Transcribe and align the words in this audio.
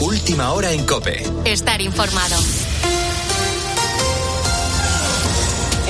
Última 0.00 0.52
hora 0.52 0.72
en 0.72 0.86
Cope. 0.86 1.22
Estar 1.44 1.82
informado. 1.82 2.36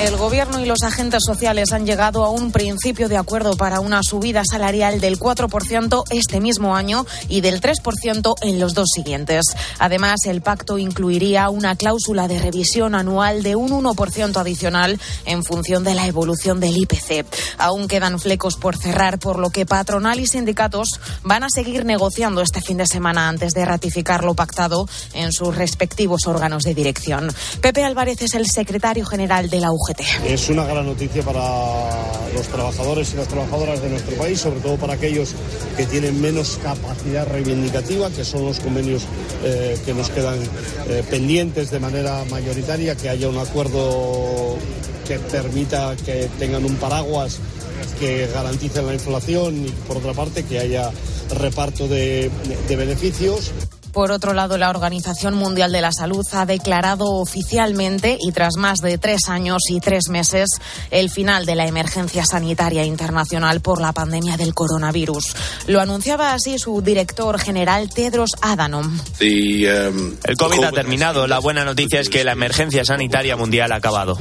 El 0.01 0.17
Gobierno 0.17 0.59
y 0.59 0.65
los 0.65 0.81
agentes 0.81 1.21
sociales 1.23 1.71
han 1.73 1.85
llegado 1.85 2.25
a 2.25 2.31
un 2.31 2.51
principio 2.51 3.07
de 3.07 3.17
acuerdo 3.17 3.55
para 3.55 3.81
una 3.81 4.01
subida 4.01 4.41
salarial 4.43 4.99
del 4.99 5.19
4% 5.19 6.03
este 6.09 6.41
mismo 6.41 6.75
año 6.75 7.05
y 7.29 7.41
del 7.41 7.61
3% 7.61 8.33
en 8.41 8.59
los 8.59 8.73
dos 8.73 8.89
siguientes. 8.95 9.45
Además, 9.77 10.21
el 10.25 10.41
pacto 10.41 10.79
incluiría 10.79 11.49
una 11.49 11.75
cláusula 11.75 12.27
de 12.27 12.39
revisión 12.39 12.95
anual 12.95 13.43
de 13.43 13.55
un 13.55 13.69
1% 13.69 14.37
adicional 14.37 14.99
en 15.25 15.43
función 15.43 15.83
de 15.83 15.93
la 15.93 16.07
evolución 16.07 16.59
del 16.59 16.77
IPC. 16.77 17.27
Aún 17.59 17.87
quedan 17.87 18.19
flecos 18.19 18.55
por 18.55 18.77
cerrar, 18.77 19.19
por 19.19 19.37
lo 19.37 19.51
que 19.51 19.67
patronal 19.67 20.19
y 20.19 20.25
sindicatos 20.25 20.99
van 21.21 21.43
a 21.43 21.49
seguir 21.53 21.85
negociando 21.85 22.41
este 22.41 22.61
fin 22.61 22.77
de 22.77 22.87
semana 22.87 23.29
antes 23.29 23.53
de 23.53 23.65
ratificar 23.65 24.23
lo 24.23 24.33
pactado 24.33 24.89
en 25.13 25.31
sus 25.31 25.55
respectivos 25.55 26.25
órganos 26.25 26.63
de 26.63 26.73
dirección. 26.73 27.31
Pepe 27.61 27.83
Álvarez 27.83 28.19
es 28.23 28.33
el 28.33 28.47
secretario 28.47 29.05
general 29.05 29.51
de 29.51 29.59
la 29.59 29.71
UG. 29.71 29.90
Es 30.25 30.49
una 30.49 30.65
gran 30.65 30.85
noticia 30.85 31.23
para 31.23 31.41
los 32.33 32.47
trabajadores 32.47 33.13
y 33.13 33.17
las 33.17 33.27
trabajadoras 33.27 33.81
de 33.81 33.89
nuestro 33.89 34.15
país, 34.15 34.39
sobre 34.39 34.59
todo 34.59 34.77
para 34.77 34.93
aquellos 34.93 35.33
que 35.75 35.85
tienen 35.85 36.21
menos 36.21 36.59
capacidad 36.63 37.27
reivindicativa, 37.27 38.09
que 38.09 38.23
son 38.23 38.45
los 38.45 38.59
convenios 38.59 39.03
eh, 39.43 39.77
que 39.85 39.93
nos 39.93 40.09
quedan 40.09 40.39
eh, 40.87 41.03
pendientes 41.09 41.71
de 41.71 41.79
manera 41.79 42.23
mayoritaria, 42.29 42.95
que 42.95 43.09
haya 43.09 43.27
un 43.27 43.37
acuerdo 43.37 44.57
que 45.07 45.19
permita 45.19 45.95
que 46.05 46.29
tengan 46.39 46.63
un 46.63 46.75
paraguas 46.75 47.39
que 47.99 48.27
garantice 48.27 48.81
la 48.81 48.93
inflación 48.93 49.65
y 49.65 49.69
por 49.87 49.97
otra 49.97 50.13
parte 50.13 50.43
que 50.43 50.59
haya 50.59 50.91
reparto 51.37 51.87
de, 51.87 52.29
de 52.67 52.75
beneficios. 52.75 53.51
Por 53.91 54.11
otro 54.11 54.33
lado, 54.33 54.57
la 54.57 54.69
Organización 54.69 55.33
Mundial 55.33 55.71
de 55.71 55.81
la 55.81 55.91
Salud 55.91 56.25
ha 56.31 56.45
declarado 56.45 57.05
oficialmente 57.11 58.17
y 58.19 58.31
tras 58.31 58.55
más 58.57 58.79
de 58.79 58.97
tres 58.97 59.27
años 59.27 59.63
y 59.69 59.79
tres 59.79 60.09
meses 60.09 60.49
el 60.91 61.09
final 61.09 61.45
de 61.45 61.55
la 61.55 61.67
emergencia 61.67 62.25
sanitaria 62.25 62.85
internacional 62.85 63.61
por 63.61 63.81
la 63.81 63.91
pandemia 63.91 64.37
del 64.37 64.53
coronavirus. 64.53 65.35
Lo 65.67 65.81
anunciaba 65.81 66.33
así 66.33 66.57
su 66.57 66.81
director 66.81 67.39
general 67.39 67.89
Tedros 67.89 68.31
Adhanom. 68.41 68.99
El 69.19 70.37
COVID 70.37 70.63
ha 70.63 70.71
terminado. 70.71 71.27
La 71.27 71.39
buena 71.39 71.65
noticia 71.65 71.99
es 71.99 72.09
que 72.09 72.23
la 72.23 72.31
emergencia 72.31 72.85
sanitaria 72.85 73.35
mundial 73.35 73.71
ha 73.71 73.75
acabado. 73.75 74.17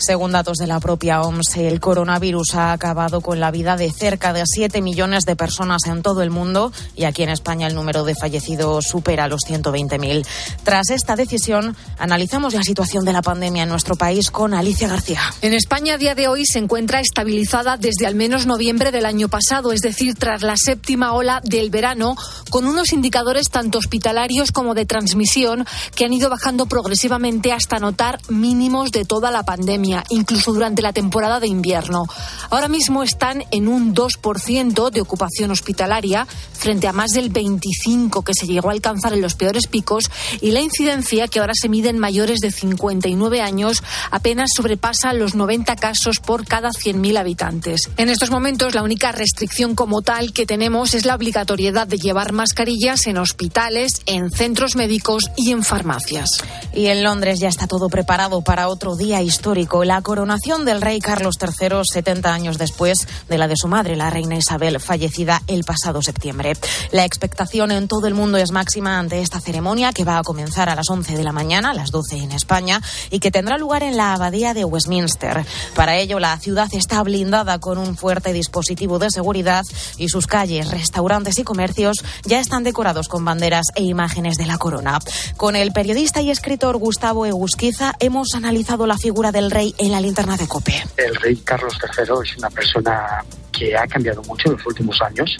Según 0.00 0.32
datos 0.32 0.56
de 0.56 0.66
la 0.66 0.80
propia 0.80 1.20
OMS, 1.20 1.58
el 1.58 1.78
coronavirus 1.78 2.54
ha 2.54 2.72
acabado 2.72 3.20
con 3.20 3.38
la 3.38 3.50
vida 3.50 3.76
de 3.76 3.92
cerca 3.92 4.32
de 4.32 4.44
7 4.46 4.80
millones 4.80 5.24
de 5.26 5.36
personas 5.36 5.82
en 5.84 6.00
todo 6.00 6.22
el 6.22 6.30
mundo 6.30 6.72
y 6.96 7.04
aquí 7.04 7.22
en 7.22 7.28
España 7.28 7.66
el 7.66 7.74
número 7.74 8.04
de 8.04 8.14
fallecidos 8.14 8.86
supera 8.86 9.28
los 9.28 9.42
120.000. 9.46 10.24
Tras 10.64 10.88
esta 10.88 11.16
decisión, 11.16 11.76
analizamos 11.98 12.54
la 12.54 12.62
situación 12.62 13.04
de 13.04 13.12
la 13.12 13.20
pandemia 13.20 13.64
en 13.64 13.68
nuestro 13.68 13.94
país 13.94 14.30
con 14.30 14.54
Alicia 14.54 14.88
García. 14.88 15.20
En 15.42 15.52
España 15.52 15.94
a 15.94 15.98
día 15.98 16.14
de 16.14 16.28
hoy 16.28 16.46
se 16.46 16.60
encuentra 16.60 17.00
estabilizada 17.00 17.76
desde 17.76 18.06
al 18.06 18.14
menos 18.14 18.46
noviembre 18.46 18.92
del 18.92 19.04
año 19.04 19.28
pasado, 19.28 19.70
es 19.70 19.82
decir, 19.82 20.14
tras 20.14 20.40
la 20.40 20.56
séptima 20.56 21.12
ola 21.12 21.42
del 21.44 21.68
verano, 21.68 22.16
con 22.48 22.66
unos 22.66 22.94
indicadores 22.94 23.50
tanto 23.50 23.76
hospitalarios 23.76 24.50
como 24.50 24.72
de 24.72 24.86
transmisión 24.86 25.66
que 25.94 26.06
han 26.06 26.14
ido 26.14 26.30
bajando 26.30 26.64
progresivamente 26.64 27.52
hasta 27.52 27.78
notar 27.78 28.18
mínimos 28.30 28.92
de 28.92 29.04
toda 29.04 29.30
la 29.30 29.42
pandemia 29.42 29.89
incluso 30.10 30.52
durante 30.52 30.82
la 30.82 30.92
temporada 30.92 31.40
de 31.40 31.48
invierno. 31.48 32.04
Ahora 32.50 32.68
mismo 32.68 33.02
están 33.02 33.44
en 33.50 33.68
un 33.68 33.94
2% 33.94 34.90
de 34.90 35.00
ocupación 35.00 35.50
hospitalaria 35.50 36.26
frente 36.52 36.86
a 36.88 36.92
más 36.92 37.12
del 37.12 37.32
25% 37.32 38.22
que 38.22 38.34
se 38.34 38.46
llegó 38.46 38.68
a 38.68 38.72
alcanzar 38.72 39.12
en 39.12 39.22
los 39.22 39.34
peores 39.34 39.66
picos 39.66 40.10
y 40.40 40.50
la 40.50 40.60
incidencia, 40.60 41.28
que 41.28 41.40
ahora 41.40 41.52
se 41.54 41.68
mide 41.68 41.88
en 41.88 41.98
mayores 41.98 42.40
de 42.40 42.50
59 42.50 43.40
años, 43.40 43.82
apenas 44.10 44.50
sobrepasa 44.54 45.12
los 45.12 45.34
90 45.34 45.76
casos 45.76 46.20
por 46.20 46.46
cada 46.46 46.70
100.000 46.70 47.18
habitantes. 47.18 47.90
En 47.96 48.08
estos 48.08 48.30
momentos, 48.30 48.74
la 48.74 48.82
única 48.82 49.12
restricción 49.12 49.74
como 49.74 50.02
tal 50.02 50.32
que 50.32 50.46
tenemos 50.46 50.94
es 50.94 51.04
la 51.04 51.14
obligatoriedad 51.14 51.86
de 51.86 51.98
llevar 51.98 52.32
mascarillas 52.32 53.06
en 53.06 53.18
hospitales, 53.18 54.02
en 54.06 54.30
centros 54.30 54.76
médicos 54.76 55.30
y 55.36 55.52
en 55.52 55.64
farmacias. 55.64 56.28
Y 56.74 56.86
en 56.86 57.02
Londres 57.02 57.40
ya 57.40 57.48
está 57.48 57.66
todo 57.66 57.88
preparado 57.88 58.42
para 58.42 58.68
otro 58.68 58.96
día 58.96 59.22
histórico 59.22 59.79
la 59.84 60.02
coronación 60.02 60.64
del 60.64 60.80
rey 60.80 61.00
Carlos 61.00 61.36
III 61.40 61.80
70 61.84 62.32
años 62.32 62.58
después 62.58 63.06
de 63.28 63.38
la 63.38 63.48
de 63.48 63.56
su 63.56 63.68
madre, 63.68 63.96
la 63.96 64.10
reina 64.10 64.36
Isabel, 64.36 64.80
fallecida 64.80 65.42
el 65.46 65.64
pasado 65.64 66.02
septiembre. 66.02 66.54
La 66.90 67.04
expectación 67.04 67.70
en 67.70 67.88
todo 67.88 68.06
el 68.06 68.14
mundo 68.14 68.38
es 68.38 68.52
máxima 68.52 68.98
ante 68.98 69.20
esta 69.20 69.40
ceremonia 69.40 69.92
que 69.92 70.04
va 70.04 70.18
a 70.18 70.22
comenzar 70.22 70.68
a 70.68 70.74
las 70.74 70.90
11 70.90 71.16
de 71.16 71.24
la 71.24 71.32
mañana, 71.32 71.70
a 71.70 71.74
las 71.74 71.90
12 71.90 72.16
en 72.18 72.32
España, 72.32 72.80
y 73.10 73.20
que 73.20 73.30
tendrá 73.30 73.58
lugar 73.58 73.82
en 73.82 73.96
la 73.96 74.14
abadía 74.14 74.54
de 74.54 74.64
Westminster. 74.64 75.44
Para 75.74 75.96
ello, 75.96 76.18
la 76.18 76.38
ciudad 76.38 76.68
está 76.72 77.02
blindada 77.02 77.58
con 77.58 77.78
un 77.78 77.96
fuerte 77.96 78.32
dispositivo 78.32 78.98
de 78.98 79.10
seguridad 79.10 79.64
y 79.98 80.08
sus 80.08 80.26
calles, 80.26 80.70
restaurantes 80.70 81.38
y 81.38 81.44
comercios 81.44 82.04
ya 82.24 82.40
están 82.40 82.64
decorados 82.64 83.08
con 83.08 83.24
banderas 83.24 83.66
e 83.74 83.82
imágenes 83.82 84.36
de 84.36 84.46
la 84.46 84.58
corona. 84.58 84.98
Con 85.36 85.56
el 85.56 85.72
periodista 85.72 86.22
y 86.22 86.30
escritor 86.30 86.78
Gustavo 86.78 87.26
Egusquiza 87.26 87.94
hemos 87.98 88.34
analizado 88.34 88.86
la 88.86 88.98
figura 88.98 89.32
del 89.32 89.50
rey 89.50 89.69
en 89.78 89.92
la 89.92 90.00
linterna 90.00 90.36
de 90.36 90.46
Cope. 90.46 90.74
El 90.96 91.14
rey 91.16 91.36
Carlos 91.36 91.74
III 91.82 92.14
es 92.24 92.36
una 92.36 92.50
persona 92.50 93.24
que 93.52 93.76
ha 93.76 93.86
cambiado 93.86 94.22
mucho 94.22 94.48
en 94.48 94.56
los 94.56 94.66
últimos 94.66 95.00
años 95.02 95.36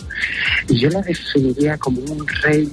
y 0.68 0.78
yo 0.78 0.90
la 0.90 1.00
definiría 1.00 1.78
como 1.78 2.00
un 2.02 2.26
rey 2.42 2.68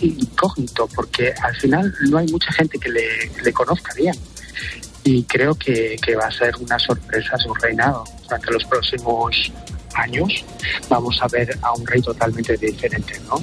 incógnito 0.00 0.88
porque 0.94 1.34
al 1.42 1.54
final 1.56 1.94
no 2.08 2.18
hay 2.18 2.26
mucha 2.28 2.52
gente 2.52 2.78
que 2.78 2.88
le, 2.88 3.52
conozca 3.52 3.92
bien 3.94 4.14
y 5.04 5.22
creo 5.24 5.54
que, 5.54 5.96
va 6.18 6.26
a 6.26 6.30
ser 6.30 6.56
una 6.56 6.78
sorpresa 6.78 7.36
su 7.38 7.52
reinado 7.54 8.04
durante 8.22 8.50
los 8.50 8.64
próximos 8.64 9.52
años 9.98 10.44
vamos 10.88 11.16
a 11.20 11.28
ver 11.28 11.58
a 11.62 11.72
un 11.72 11.86
rey 11.86 12.00
totalmente 12.02 12.56
diferente, 12.56 13.20
¿no? 13.28 13.40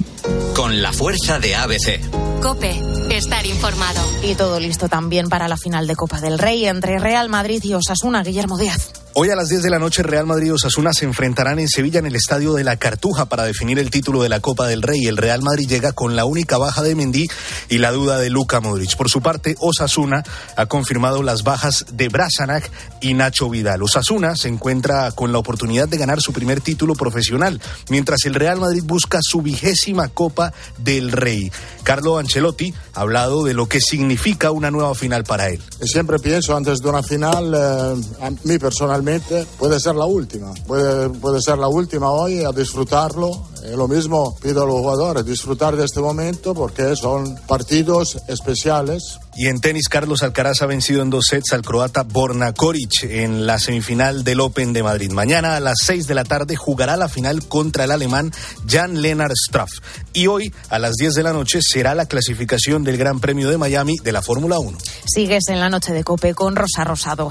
Con 0.54 0.82
la 0.82 0.92
fuerza 0.92 1.38
de 1.38 1.54
ABC. 1.54 2.00
Cope, 2.40 2.80
estar 3.10 3.46
informado. 3.46 4.00
Y 4.22 4.34
todo 4.34 4.60
listo 4.60 4.88
también 4.88 5.28
para 5.28 5.48
la 5.48 5.56
final 5.56 5.86
de 5.86 5.96
Copa 5.96 6.20
del 6.20 6.38
Rey 6.38 6.66
entre 6.66 6.98
Real 6.98 7.28
Madrid 7.28 7.62
y 7.64 7.74
Osasuna, 7.74 8.22
Guillermo 8.22 8.58
Díaz. 8.58 8.92
Hoy 9.16 9.30
a 9.30 9.36
las 9.36 9.48
10 9.48 9.62
de 9.62 9.70
la 9.70 9.78
noche 9.78 10.02
Real 10.02 10.26
Madrid 10.26 10.48
y 10.48 10.50
Osasuna 10.50 10.92
se 10.92 11.04
enfrentarán 11.04 11.60
en 11.60 11.68
Sevilla 11.68 12.00
en 12.00 12.06
el 12.06 12.16
estadio 12.16 12.52
de 12.52 12.64
la 12.64 12.76
Cartuja 12.78 13.26
para 13.26 13.44
definir 13.44 13.78
el 13.78 13.88
título 13.88 14.24
de 14.24 14.28
la 14.28 14.40
Copa 14.40 14.66
del 14.66 14.82
Rey. 14.82 15.06
El 15.06 15.16
Real 15.16 15.40
Madrid 15.40 15.68
llega 15.68 15.92
con 15.92 16.16
la 16.16 16.24
única 16.24 16.58
baja 16.58 16.82
de 16.82 16.96
Mendy 16.96 17.28
y 17.68 17.78
la 17.78 17.92
duda 17.92 18.18
de 18.18 18.28
Luka 18.28 18.60
Modric. 18.60 18.96
Por 18.96 19.08
su 19.08 19.22
parte, 19.22 19.54
Osasuna 19.60 20.24
ha 20.56 20.66
confirmado 20.66 21.22
las 21.22 21.44
bajas 21.44 21.86
de 21.92 22.08
Brasanac 22.08 22.68
y 23.00 23.14
Nacho 23.14 23.48
Vidal. 23.48 23.84
Osasuna 23.84 24.34
se 24.34 24.48
encuentra 24.48 25.12
con 25.12 25.30
la 25.30 25.38
oportunidad 25.38 25.86
de 25.88 25.96
ganar 25.96 26.20
su 26.20 26.32
primer 26.32 26.43
título 26.60 26.94
profesional, 26.94 27.60
mientras 27.88 28.24
el 28.24 28.34
Real 28.34 28.60
Madrid 28.60 28.82
busca 28.84 29.18
su 29.22 29.42
vigésima 29.42 30.08
Copa 30.08 30.52
del 30.78 31.12
Rey. 31.12 31.50
Carlo 31.82 32.18
Ancelotti 32.18 32.72
ha 32.94 33.00
hablado 33.00 33.44
de 33.44 33.54
lo 33.54 33.68
que 33.68 33.80
significa 33.80 34.50
una 34.50 34.70
nueva 34.70 34.94
final 34.94 35.24
para 35.24 35.48
él. 35.48 35.60
Siempre 35.82 36.18
pienso 36.18 36.56
antes 36.56 36.78
de 36.78 36.88
una 36.88 37.02
final, 37.02 37.54
eh, 37.54 38.24
a 38.24 38.30
mí 38.30 38.58
personalmente, 38.58 39.46
puede 39.58 39.78
ser 39.80 39.94
la 39.94 40.06
última. 40.06 40.52
Puede, 40.66 41.10
puede 41.10 41.40
ser 41.40 41.58
la 41.58 41.68
última 41.68 42.10
hoy, 42.10 42.44
a 42.44 42.52
disfrutarlo. 42.52 43.46
Y 43.64 43.76
lo 43.76 43.88
mismo 43.88 44.36
pido 44.42 44.62
a 44.62 44.66
los 44.66 44.74
jugadores, 44.74 45.24
disfrutar 45.24 45.74
de 45.74 45.86
este 45.86 46.00
momento 46.00 46.52
porque 46.52 46.94
son 46.96 47.34
partidos 47.46 48.18
especiales. 48.28 49.18
Y 49.36 49.46
en 49.46 49.60
tenis, 49.60 49.88
Carlos 49.88 50.22
Alcaraz 50.22 50.60
ha 50.60 50.66
vencido 50.66 51.02
en 51.02 51.08
dos 51.08 51.26
sets 51.30 51.54
al 51.54 51.62
croata 51.62 52.02
Borna 52.02 52.52
Koric 52.52 53.04
en 53.04 53.46
la 53.46 53.58
semifinal 53.58 54.22
del 54.22 54.40
Open 54.40 54.74
de 54.74 54.82
Madrid. 54.82 55.10
Mañana 55.12 55.56
a 55.56 55.60
las 55.60 55.78
6 55.82 56.06
de 56.06 56.14
la 56.14 56.24
tarde 56.24 56.56
jugará 56.56 56.98
la 56.98 57.08
final 57.08 57.46
contra 57.48 57.84
el 57.84 57.90
alemán 57.90 58.32
Jan 58.68 59.00
Lennart 59.00 59.34
Straff. 59.34 59.70
Y 60.12 60.26
hoy 60.26 60.52
a 60.68 60.78
las 60.78 60.92
10 60.96 61.14
de 61.14 61.22
la 61.22 61.32
noche 61.32 61.60
será 61.62 61.94
la 61.94 62.04
clasificación 62.04 62.84
del 62.84 62.98
Gran 62.98 63.18
Premio 63.18 63.48
de 63.48 63.56
Miami 63.56 63.96
de 64.02 64.12
la 64.12 64.20
Fórmula 64.20 64.58
1. 64.58 64.76
Sigues 65.06 65.44
en 65.48 65.60
la 65.60 65.70
noche 65.70 65.94
de 65.94 66.04
Cope 66.04 66.34
con 66.34 66.54
Rosa 66.54 66.84
Rosado. 66.84 67.30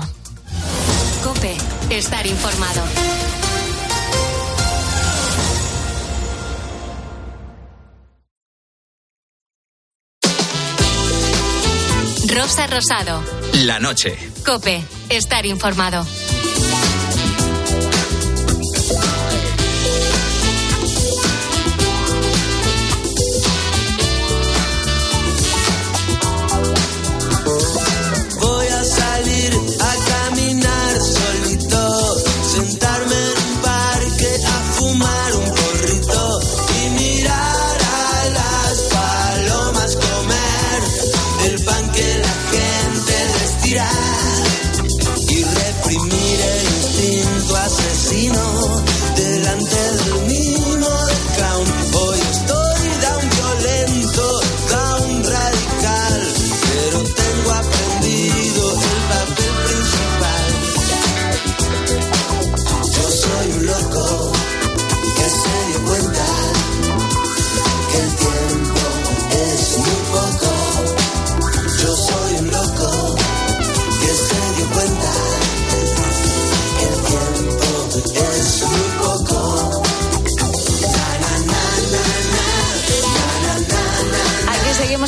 Cope, 1.24 1.56
estar 1.92 2.25
informado. 2.25 3.12
Rosa 12.44 12.68
Rosado. 12.68 13.24
La 13.63 13.80
noche. 13.80 14.18
Cope, 14.45 14.84
estar 15.07 15.45
informado. 15.45 16.06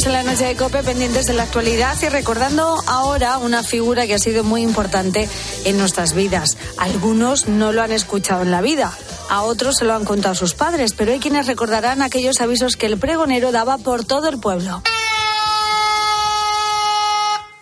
En 0.06 0.14
la 0.14 0.24
noche 0.24 0.46
de 0.46 0.56
Cope 0.56 0.84
pendientes 0.84 1.26
de 1.26 1.34
la 1.34 1.44
actualidad 1.44 1.96
y 2.02 2.10
recordando 2.10 2.82
ahora 2.88 3.38
una 3.38 3.64
figura 3.64 4.06
que 4.06 4.14
ha 4.14 4.20
sido 4.20 4.44
muy 4.44 4.62
importante 4.62 5.28
en 5.64 5.78
nuestras 5.78 6.14
vidas. 6.14 6.58
Algunos 6.78 7.48
no 7.48 7.72
lo 7.72 7.82
han 7.82 7.92
escuchado 7.92 8.44
en 8.44 8.52
la 8.52 8.62
vida, 8.62 8.92
a 9.30 9.44
otros 9.44 9.78
se 9.78 9.86
lo 9.86 9.94
han 9.94 10.06
contado 10.06 10.36
sus 10.36 10.54
padres, 10.54 10.94
pero 10.94 11.12
hay 11.12 11.20
quienes 11.20 11.48
recordarán 11.48 12.02
aquellos 12.02 12.42
avisos 12.42 12.76
que 12.76 12.86
el 12.86 12.98
pregonero 12.98 13.52
daba 13.52 13.78
por 13.78 14.06
todo 14.06 14.30
el 14.30 14.40
pueblo. 14.40 14.82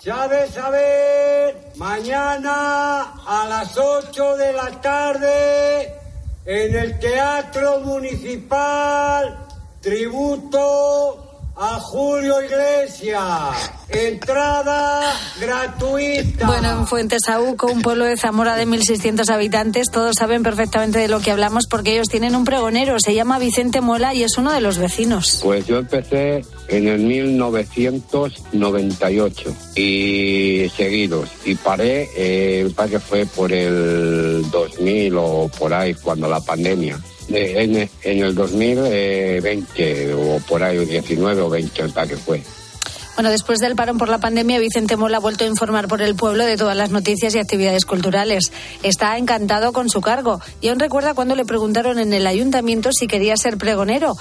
Ya 0.03 0.27
saber, 0.53 1.71
mañana 1.75 3.13
a 3.25 3.45
las 3.47 3.77
8 3.77 4.37
de 4.37 4.53
la 4.53 4.81
tarde 4.81 5.93
en 6.45 6.75
el 6.75 6.99
Teatro 6.99 7.79
Municipal, 7.79 9.47
tributo 9.81 11.32
a 11.55 11.79
Julio 11.79 12.41
Iglesias. 12.41 13.71
Entrada 13.89 15.13
gratuita. 15.39 16.47
Bueno, 16.47 16.79
en 16.79 16.87
Fuentesauco, 16.87 17.67
un 17.67 17.83
pueblo 17.83 18.05
de 18.05 18.17
Zamora 18.17 18.55
de 18.55 18.65
1.600 18.65 19.29
habitantes, 19.29 19.91
todos 19.91 20.15
saben 20.17 20.41
perfectamente 20.41 20.97
de 20.99 21.07
lo 21.07 21.19
que 21.19 21.29
hablamos 21.31 21.67
porque 21.67 21.93
ellos 21.93 22.07
tienen 22.09 22.35
un 22.35 22.43
pregonero, 22.43 22.99
se 22.99 23.13
llama 23.13 23.37
Vicente 23.37 23.81
Muela 23.81 24.15
y 24.15 24.23
es 24.23 24.35
uno 24.37 24.51
de 24.51 24.61
los 24.61 24.79
vecinos. 24.79 25.41
Pues 25.43 25.67
yo 25.67 25.77
empecé 25.77 26.43
en 26.69 26.87
el 26.87 27.01
1998 27.01 29.55
y 29.75 30.71
seguidos 30.75 31.29
y 31.45 31.53
paré, 31.55 32.09
eh, 32.15 32.73
que 32.89 32.99
fue 32.99 33.25
por 33.25 33.53
el 33.53 34.49
2000 34.49 35.15
o 35.17 35.49
por 35.57 35.73
ahí 35.73 35.93
cuando 35.93 36.27
la 36.27 36.41
pandemia 36.41 36.99
en, 37.29 37.89
el 38.03 38.35
2020 38.35 40.13
o 40.13 40.39
por 40.47 40.63
ahí, 40.63 40.85
19 40.85 41.41
o 41.41 41.49
20, 41.49 41.89
tal 41.89 42.07
que 42.07 42.17
fue. 42.17 42.41
Bueno, 43.15 43.29
después 43.29 43.59
del 43.59 43.75
parón 43.75 43.99
por 43.99 44.09
la 44.09 44.17
pandemia, 44.17 44.59
Vicente 44.59 44.97
Mola 44.97 45.17
ha 45.17 45.19
vuelto 45.19 45.43
a 45.43 45.47
informar 45.47 45.87
por 45.87 46.01
el 46.01 46.15
pueblo 46.15 46.45
de 46.45 46.57
todas 46.57 46.75
las 46.75 46.89
noticias 46.89 47.35
y 47.35 47.39
actividades 47.39 47.85
culturales. 47.85 48.51
Está 48.81 49.17
encantado 49.17 49.71
con 49.71 49.89
su 49.89 50.01
cargo 50.01 50.41
y 50.61 50.69
aún 50.69 50.79
recuerda 50.79 51.13
cuando 51.13 51.35
le 51.35 51.45
preguntaron 51.45 51.99
en 51.99 52.11
el 52.13 52.25
ayuntamiento 52.25 52.89
si 52.91 53.05
quería 53.05 53.37
ser 53.37 53.57
pregonero. 53.57 54.15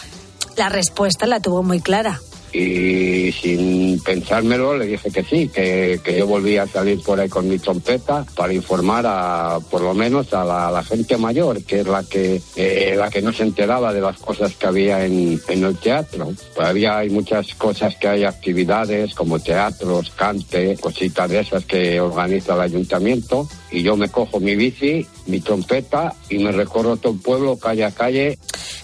La 0.57 0.69
respuesta 0.69 1.27
la 1.27 1.41
tuvo 1.41 1.63
muy 1.63 1.81
clara 1.81 2.21
y 2.53 3.33
sin 3.33 4.01
pensármelo 4.01 4.77
le 4.77 4.87
dije 4.87 5.11
que 5.11 5.25
sí, 5.25 5.49
que, 5.49 5.99
yo 6.19 6.27
volvía 6.27 6.65
a 6.65 6.67
salir 6.67 7.03
por 7.03 7.19
ahí 7.19 7.29
con 7.29 7.49
mi 7.49 7.59
trompeta 7.59 8.25
para 8.37 8.53
informar 8.53 9.05
a, 9.07 9.59
por 9.71 9.81
lo 9.81 9.95
menos 9.95 10.33
a 10.35 10.45
la, 10.45 10.83
gente 10.83 11.17
mayor, 11.17 11.63
que 11.65 11.81
es 11.81 11.87
la 11.87 12.03
que, 12.03 12.43
eh, 12.57 12.95
la 12.97 13.09
que 13.09 13.23
no 13.23 13.33
se 13.33 13.45
enteraba 13.45 13.93
de 13.93 14.01
las 14.01 14.19
cosas 14.19 14.55
que 14.57 14.67
había 14.67 15.05
en, 15.07 15.41
en 15.49 15.65
el 15.65 15.77
teatro. 15.77 16.33
Todavía 16.55 16.99
hay 16.99 17.11
muchas 17.11 17.55
cosas 17.55 17.97
que 17.97 18.09
hay, 18.09 18.25
actividades 18.25 19.15
como 19.15 19.39
teatros, 19.39 20.11
cante, 20.11 20.77
cositas 20.77 21.29
de 21.31 21.41
esas 21.41 21.65
que 21.65 22.01
organiza 22.01 22.55
el 22.55 22.61
ayuntamiento 22.61 23.49
y 23.71 23.83
yo 23.83 23.97
me 23.97 24.09
cojo 24.09 24.41
mi 24.41 24.55
bici, 24.57 25.07
mi 25.27 25.41
trompeta 25.41 26.15
y 26.29 26.39
me 26.39 26.53
recorro 26.53 26.97
todo 26.97 27.13
el 27.15 27.21
pueblo 27.21 27.57
calle 27.57 27.85
a 27.85 27.91
calle. 27.91 28.39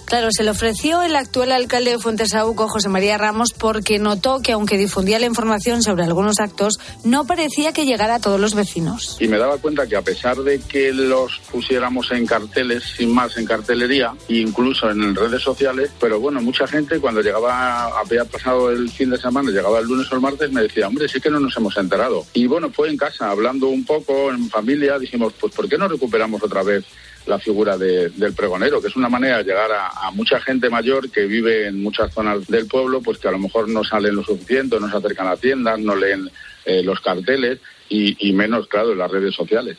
Claro, 0.08 0.28
se 0.31 0.43
le 0.43 0.49
ofreció 0.49 1.02
el 1.02 1.14
actual 1.14 1.52
alcalde 1.52 1.90
de 1.90 1.99
Fuentesauco, 1.99 2.66
José 2.66 2.88
María 2.88 3.19
Ramos, 3.19 3.52
porque 3.52 3.99
notó 3.99 4.40
que 4.40 4.52
aunque 4.52 4.78
difundía 4.78 5.19
la 5.19 5.26
información 5.26 5.82
sobre 5.82 6.05
algunos 6.05 6.40
actos, 6.40 6.78
no 7.05 7.26
parecía 7.26 7.75
que 7.75 7.84
llegara 7.84 8.14
a 8.14 8.19
todos 8.19 8.40
los 8.40 8.55
vecinos. 8.55 9.19
Y 9.20 9.28
me 9.28 9.37
daba 9.37 9.58
cuenta 9.58 9.87
que 9.87 9.96
a 9.96 10.00
pesar 10.00 10.38
de 10.38 10.60
que 10.60 10.94
los 10.94 11.38
pusiéramos 11.52 12.10
en 12.12 12.25
carteles, 12.25 12.84
sin 12.96 13.12
más 13.12 13.37
en 13.37 13.44
cartelería, 13.44 14.14
incluso 14.28 14.90
en 14.90 15.14
redes 15.14 15.43
sociales, 15.43 15.90
pero 16.00 16.19
bueno, 16.19 16.40
mucha 16.40 16.66
gente 16.66 17.00
cuando 17.00 17.20
llegaba, 17.20 18.00
había 18.00 18.25
pasado 18.25 18.70
el 18.70 18.90
fin 18.90 19.10
de 19.10 19.19
semana, 19.19 19.50
llegaba 19.50 19.78
el 19.78 19.84
lunes 19.84 20.10
o 20.10 20.14
el 20.14 20.22
martes, 20.22 20.50
me 20.50 20.62
decía, 20.62 20.88
hombre, 20.88 21.06
sí 21.06 21.20
que 21.20 21.28
no 21.28 21.38
nos 21.38 21.55
hemos 21.58 21.76
enterado. 21.76 22.25
Y 22.32 22.46
bueno, 22.46 22.70
fue 22.70 22.88
en 22.88 22.96
casa, 22.96 23.31
hablando 23.31 23.69
un 23.69 23.84
poco, 23.84 24.31
en 24.31 24.49
familia, 24.49 24.99
dijimos, 24.99 25.34
pues 25.38 25.52
¿por 25.52 25.69
qué 25.69 25.76
no 25.76 25.87
recuperamos 25.87 26.43
otra 26.43 26.62
vez 26.62 26.87
la 27.29 27.39
figura 27.39 27.77
del 27.77 28.35
pregonero, 28.35 28.81
que 28.81 28.89
es 28.89 28.97
una 28.97 29.09
manera 29.09 29.39
de 29.39 29.45
llegar 29.45 29.71
a, 29.71 30.11
mucha 30.13 30.41
gente 30.41 30.71
mayor 30.71 31.11
que 31.11 31.27
vive 31.27 31.69
en 31.69 31.83
muchas 31.83 32.13
zonas 32.13 32.47
del 32.47 32.67
pueblo, 32.67 33.01
pues 33.03 33.19
que 33.19 33.29
a 33.29 33.33
lo 33.33 33.39
mejor 33.39 33.69
no 33.69 33.85
salen 33.85 34.17
lo 34.17 34.25
suficiente, 34.25 34.81
no 34.81 34.91
se 34.91 34.97
acercan 34.97 35.29
a 35.29 35.37
tiendas, 35.37 35.79
no 35.79 35.95
leen 35.95 36.31
eh, 36.65 36.83
los 36.83 37.01
carteles 37.01 37.61
y, 37.89 38.29
y 38.29 38.33
menos, 38.33 38.67
claro, 38.67 38.93
en 38.93 38.99
las 38.99 39.11
redes 39.11 39.35
sociales. 39.35 39.77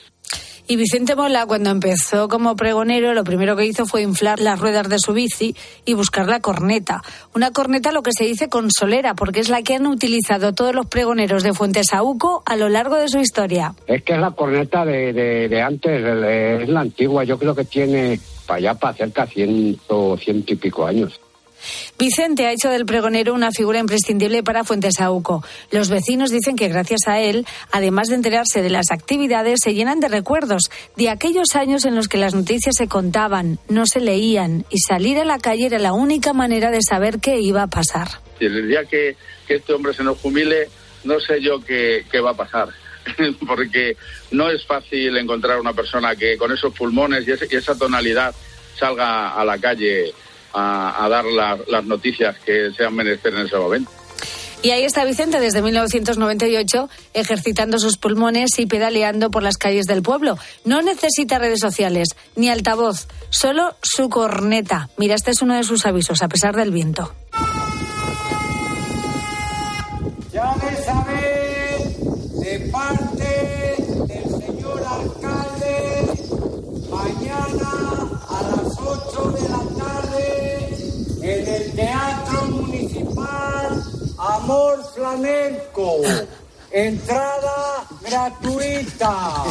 Y 0.72 0.76
Vicente 0.76 1.16
Mola, 1.16 1.48
cuando 1.48 1.72
empezó 1.72 2.28
como 2.28 2.56
pregonero, 2.56 3.16
lo 3.16 3.24
primero 3.24 3.56
que 3.56 3.66
hizo 3.66 3.88
fue 3.88 4.04
inflar 4.04 4.40
las 4.40 4.60
ruedas 4.60 4.88
de 4.88 5.00
su 5.00 5.14
bici 5.14 5.56
y 5.84 5.96
buscar 5.96 6.28
la 6.28 6.42
corneta. 6.42 7.02
Una 7.34 7.50
corneta, 7.50 7.92
lo 7.92 8.04
que 8.04 8.12
se 8.16 8.26
dice 8.26 8.50
consolera, 8.50 9.16
porque 9.16 9.40
es 9.40 9.50
la 9.50 9.64
que 9.64 9.74
han 9.74 9.88
utilizado 9.88 10.54
todos 10.54 10.76
los 10.76 10.86
pregoneros 10.86 11.42
de 11.42 11.54
Fuentesauco 11.54 12.44
a 12.46 12.56
lo 12.56 12.70
largo 12.70 12.98
de 12.98 13.08
su 13.08 13.18
historia. 13.18 13.74
Es 13.88 14.04
que 14.04 14.14
es 14.14 14.20
la 14.20 14.30
corneta 14.30 14.86
de, 14.86 15.12
de, 15.12 15.62
antes, 15.64 16.04
es 16.04 16.70
la 16.70 16.82
antigua, 16.82 17.24
yo 17.24 17.40
creo 17.40 17.56
que 17.56 17.66
tiene 17.66 18.20
para 18.46 18.58
allá, 18.60 18.76
para 18.76 18.94
cerca, 18.94 19.26
ciento, 19.26 20.18
ciento 20.18 20.54
y 20.54 20.56
pico 20.56 20.86
años. 20.86 21.20
Vicente 21.98 22.46
ha 22.46 22.52
hecho 22.52 22.70
del 22.70 22.86
pregonero 22.86 23.34
una 23.34 23.52
figura 23.52 23.80
imprescindible 23.80 24.44
para 24.44 24.64
Fuentesauco. 24.64 25.44
Los 25.72 25.90
vecinos 25.90 26.32
dicen 26.32 26.56
que 26.56 26.68
gracias 26.68 27.02
a 27.08 27.20
él, 27.20 27.46
además 27.72 28.08
de 28.08 28.16
enterarse 28.16 28.62
de 28.62 28.70
las 28.70 28.92
actividades, 28.92 29.60
se 29.64 29.74
llenan 29.74 30.00
de 30.00 30.08
recuerdos 30.08 30.70
de 30.96 31.10
aquellos 31.10 31.56
años 31.56 31.86
en 31.86 31.96
los 31.96 32.08
que 32.08 32.18
las 32.18 32.34
noticias 32.34 32.76
se 32.76 32.88
contaban, 32.88 33.60
no 33.68 33.86
se 33.86 34.00
leían 34.00 34.66
y 34.70 34.80
salir 34.80 35.20
a 35.20 35.26
la 35.26 35.40
calle 35.40 35.66
era 35.66 35.80
la 35.80 35.94
única 35.94 36.34
manera 36.34 36.72
de 36.72 36.80
saber 36.82 37.20
qué 37.20 37.40
iba 37.40 37.64
a 37.64 37.68
pasar. 37.68 38.08
El 38.40 38.68
día 38.68 38.86
que, 38.86 39.16
este 39.48 39.74
hombre 39.74 39.94
se 39.94 40.04
nos 40.04 40.20
jubile, 40.20 40.70
no 41.04 41.20
sé 41.20 41.42
yo 41.42 41.60
qué, 41.64 42.06
va 42.24 42.32
a 42.32 42.38
pasar 42.38 42.70
porque 43.48 43.98
no 44.32 44.50
es 44.50 44.66
fácil 44.66 45.18
encontrar 45.18 45.60
una 45.60 45.74
persona 45.74 46.16
que 46.16 46.38
con 46.38 46.52
esos 46.52 46.74
pulmones 46.74 47.28
y, 47.28 47.32
esa 47.32 47.76
tonalidad 47.76 48.34
salga 48.78 49.34
a 49.34 49.44
la 49.44 49.58
calle 49.58 50.14
a, 50.54 51.08
dar 51.10 51.26
las 51.26 51.86
noticias 51.86 52.38
que 52.40 52.72
sean 52.76 52.96
menester 52.96 53.34
en 53.34 53.46
ese 53.46 53.58
momento. 53.58 53.92
Y 54.62 54.72
ahí 54.72 54.84
está 54.84 55.06
Vicente 55.06 55.40
desde 55.40 55.62
1998 55.62 56.90
ejercitando 57.14 57.80
sus 57.80 57.98
pulmones 57.98 58.60
y 58.60 58.66
pedaleando 58.66 59.32
por 59.32 59.42
las 59.42 59.56
calles 59.56 59.86
del 59.86 60.02
pueblo. 60.02 60.38
No 60.66 60.82
necesita 60.82 61.40
redes 61.40 61.62
sociales 61.62 62.10
ni 62.36 62.50
altavoz, 62.50 63.08
solo 63.30 63.76
su 63.82 64.10
corneta. 64.10 64.90
Mira, 64.98 65.16
este 65.16 65.32
es 65.32 65.42
uno 65.42 65.56
de 65.56 65.64
sus 65.64 65.86
avisos 65.86 66.22
a 66.24 66.28
pesar 66.28 66.58
del 66.58 66.72
viento. 66.72 67.14
Ya 70.34 70.54
de 70.56 70.89
Entrada 86.80 87.84
gratuita. 88.02 89.44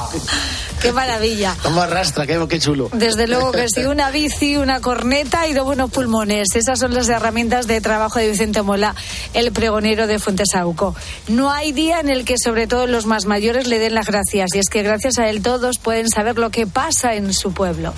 Qué 0.80 0.92
maravilla. 0.92 1.54
Como 1.62 1.82
arrastra, 1.82 2.26
qué, 2.26 2.42
qué, 2.48 2.58
chulo. 2.58 2.88
Desde 2.94 3.26
luego 3.26 3.52
que 3.52 3.68
sí, 3.68 3.84
una 3.84 4.10
bici, 4.10 4.56
una 4.56 4.80
corneta 4.80 5.46
y 5.46 5.52
dos 5.52 5.66
buenos 5.66 5.90
pulmones. 5.90 6.48
Esas 6.54 6.78
son 6.78 6.94
las 6.94 7.08
herramientas 7.10 7.66
de 7.66 7.82
trabajo 7.82 8.18
de 8.18 8.30
Vicente 8.30 8.62
Mola, 8.62 8.94
el 9.34 9.52
pregonero 9.52 10.06
de 10.06 10.18
Fuentesauco. 10.18 10.94
No 11.28 11.50
hay 11.50 11.72
día 11.72 12.00
en 12.00 12.08
el 12.08 12.24
que 12.24 12.36
sobre 12.38 12.66
todo 12.66 12.86
los 12.86 13.04
más 13.04 13.26
mayores 13.26 13.66
le 13.66 13.78
den 13.78 13.94
las 13.94 14.06
gracias 14.06 14.54
y 14.54 14.58
es 14.58 14.68
que 14.70 14.82
gracias 14.82 15.18
a 15.18 15.28
él 15.28 15.42
todos 15.42 15.78
pueden 15.78 16.08
saber 16.08 16.38
lo 16.38 16.48
que 16.50 16.66
pasa 16.66 17.14
en 17.14 17.34
su 17.34 17.52
pueblo. 17.52 17.92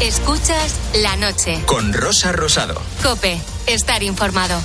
Escuchas 0.00 0.74
la 1.02 1.16
noche. 1.16 1.60
Con 1.66 1.92
Rosa 1.92 2.30
Rosado. 2.30 2.80
Cope, 3.02 3.40
estar 3.66 4.04
informado. 4.04 4.60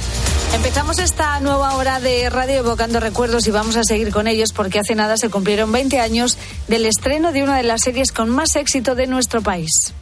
Empezamos 0.53 1.00
esta 1.00 1.39
nueva 1.39 1.75
hora 1.75 2.00
de 2.00 2.29
radio 2.29 2.55
evocando 2.55 3.00
recuerdos 3.00 3.48
y 3.48 3.51
vamos 3.51 3.77
a 3.77 3.84
seguir 3.84 4.12
con 4.12 4.27
ellos 4.27 4.51
porque 4.51 4.79
hace 4.79 4.96
nada 4.96 5.15
se 5.15 5.29
cumplieron 5.29 5.72
20 5.72 6.00
años 6.00 6.38
del 6.67 6.86
estreno 6.86 7.31
de 7.31 7.41
una 7.41 7.55
de 7.55 7.63
las 7.63 7.81
series 7.81 8.12
con 8.12 8.29
más 8.29 8.55
éxito 8.58 8.93
de 8.93 9.08
nuestro 9.08 9.41
país. 9.41 9.93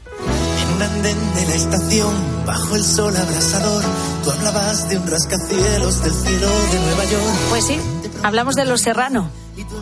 En 0.61 0.75
un 0.75 0.81
andén 0.81 1.33
de 1.35 1.45
la 1.45 1.55
estación, 1.55 2.45
bajo 2.45 2.75
el 2.75 2.83
sol 2.83 3.15
abrasador, 3.15 3.83
tú 4.23 4.31
hablabas 4.31 4.89
de 4.89 4.97
un 4.97 5.07
rascacielos 5.07 6.03
del 6.03 6.13
cielo 6.13 6.47
de 6.47 6.79
Nueva 6.79 7.05
York. 7.05 7.35
Pues 7.49 7.65
sí, 7.65 7.79
hablamos 8.23 8.55
de 8.55 8.65
Los 8.65 8.81
Serrano, 8.81 9.29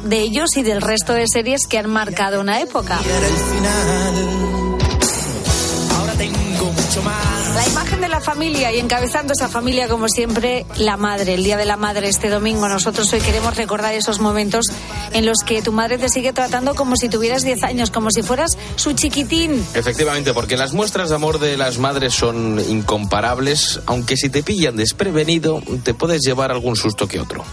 de 0.04 0.20
ellos 0.20 0.58
y 0.58 0.64
del 0.64 0.82
resto 0.82 1.14
de 1.14 1.28
series 1.28 1.66
que 1.66 1.78
han 1.78 1.90
marcado 1.90 2.42
una 2.42 2.60
época. 2.60 3.00
Y 3.04 3.10
era 3.10 3.28
el 3.28 3.36
final 3.36 4.67
mucho 6.98 7.10
más. 7.10 7.56
La 7.56 7.68
imagen 7.68 8.02
de 8.02 8.08
la 8.08 8.22
familia 8.22 8.72
y 8.72 8.80
encabezando 8.80 9.34
esa 9.34 9.48
familia, 9.48 9.88
como 9.88 10.08
siempre, 10.10 10.66
la 10.78 10.98
madre. 10.98 11.34
El 11.34 11.44
Día 11.44 11.58
de 11.58 11.66
la 11.66 11.78
Madre 11.78 12.08
este 12.08 12.30
domingo. 12.30 12.68
Nosotros 12.68 13.12
hoy 13.14 13.20
queremos 13.20 13.56
recordar 13.56 13.94
esos 13.94 14.20
momentos 14.20 14.68
en 15.14 15.26
los 15.26 15.40
que 15.40 15.62
tu 15.62 15.72
madre 15.72 15.98
te 15.98 16.10
sigue 16.10 16.34
tratando 16.34 16.76
como 16.76 16.96
si 16.96 17.10
tuvieras 17.10 17.44
10 17.44 17.64
años, 17.64 17.92
como 17.92 18.12
si 18.12 18.22
fueras 18.22 18.58
su 18.76 18.94
chiquitín. 18.94 19.66
Efectivamente, 19.74 20.34
porque 20.34 20.58
las 20.58 20.74
muestras 20.74 21.10
de 21.10 21.16
amor 21.16 21.40
de 21.40 21.58
las 21.58 21.78
madres 21.78 22.14
son 22.14 22.60
incomparables, 22.60 23.80
aunque 23.86 24.18
si 24.18 24.30
te 24.30 24.44
pillan 24.44 24.76
desprevenido, 24.76 25.62
te 25.84 25.94
puedes 25.94 26.22
llevar 26.22 26.52
algún 26.52 26.76
susto 26.76 27.08
que 27.08 27.20
otro. 27.20 27.44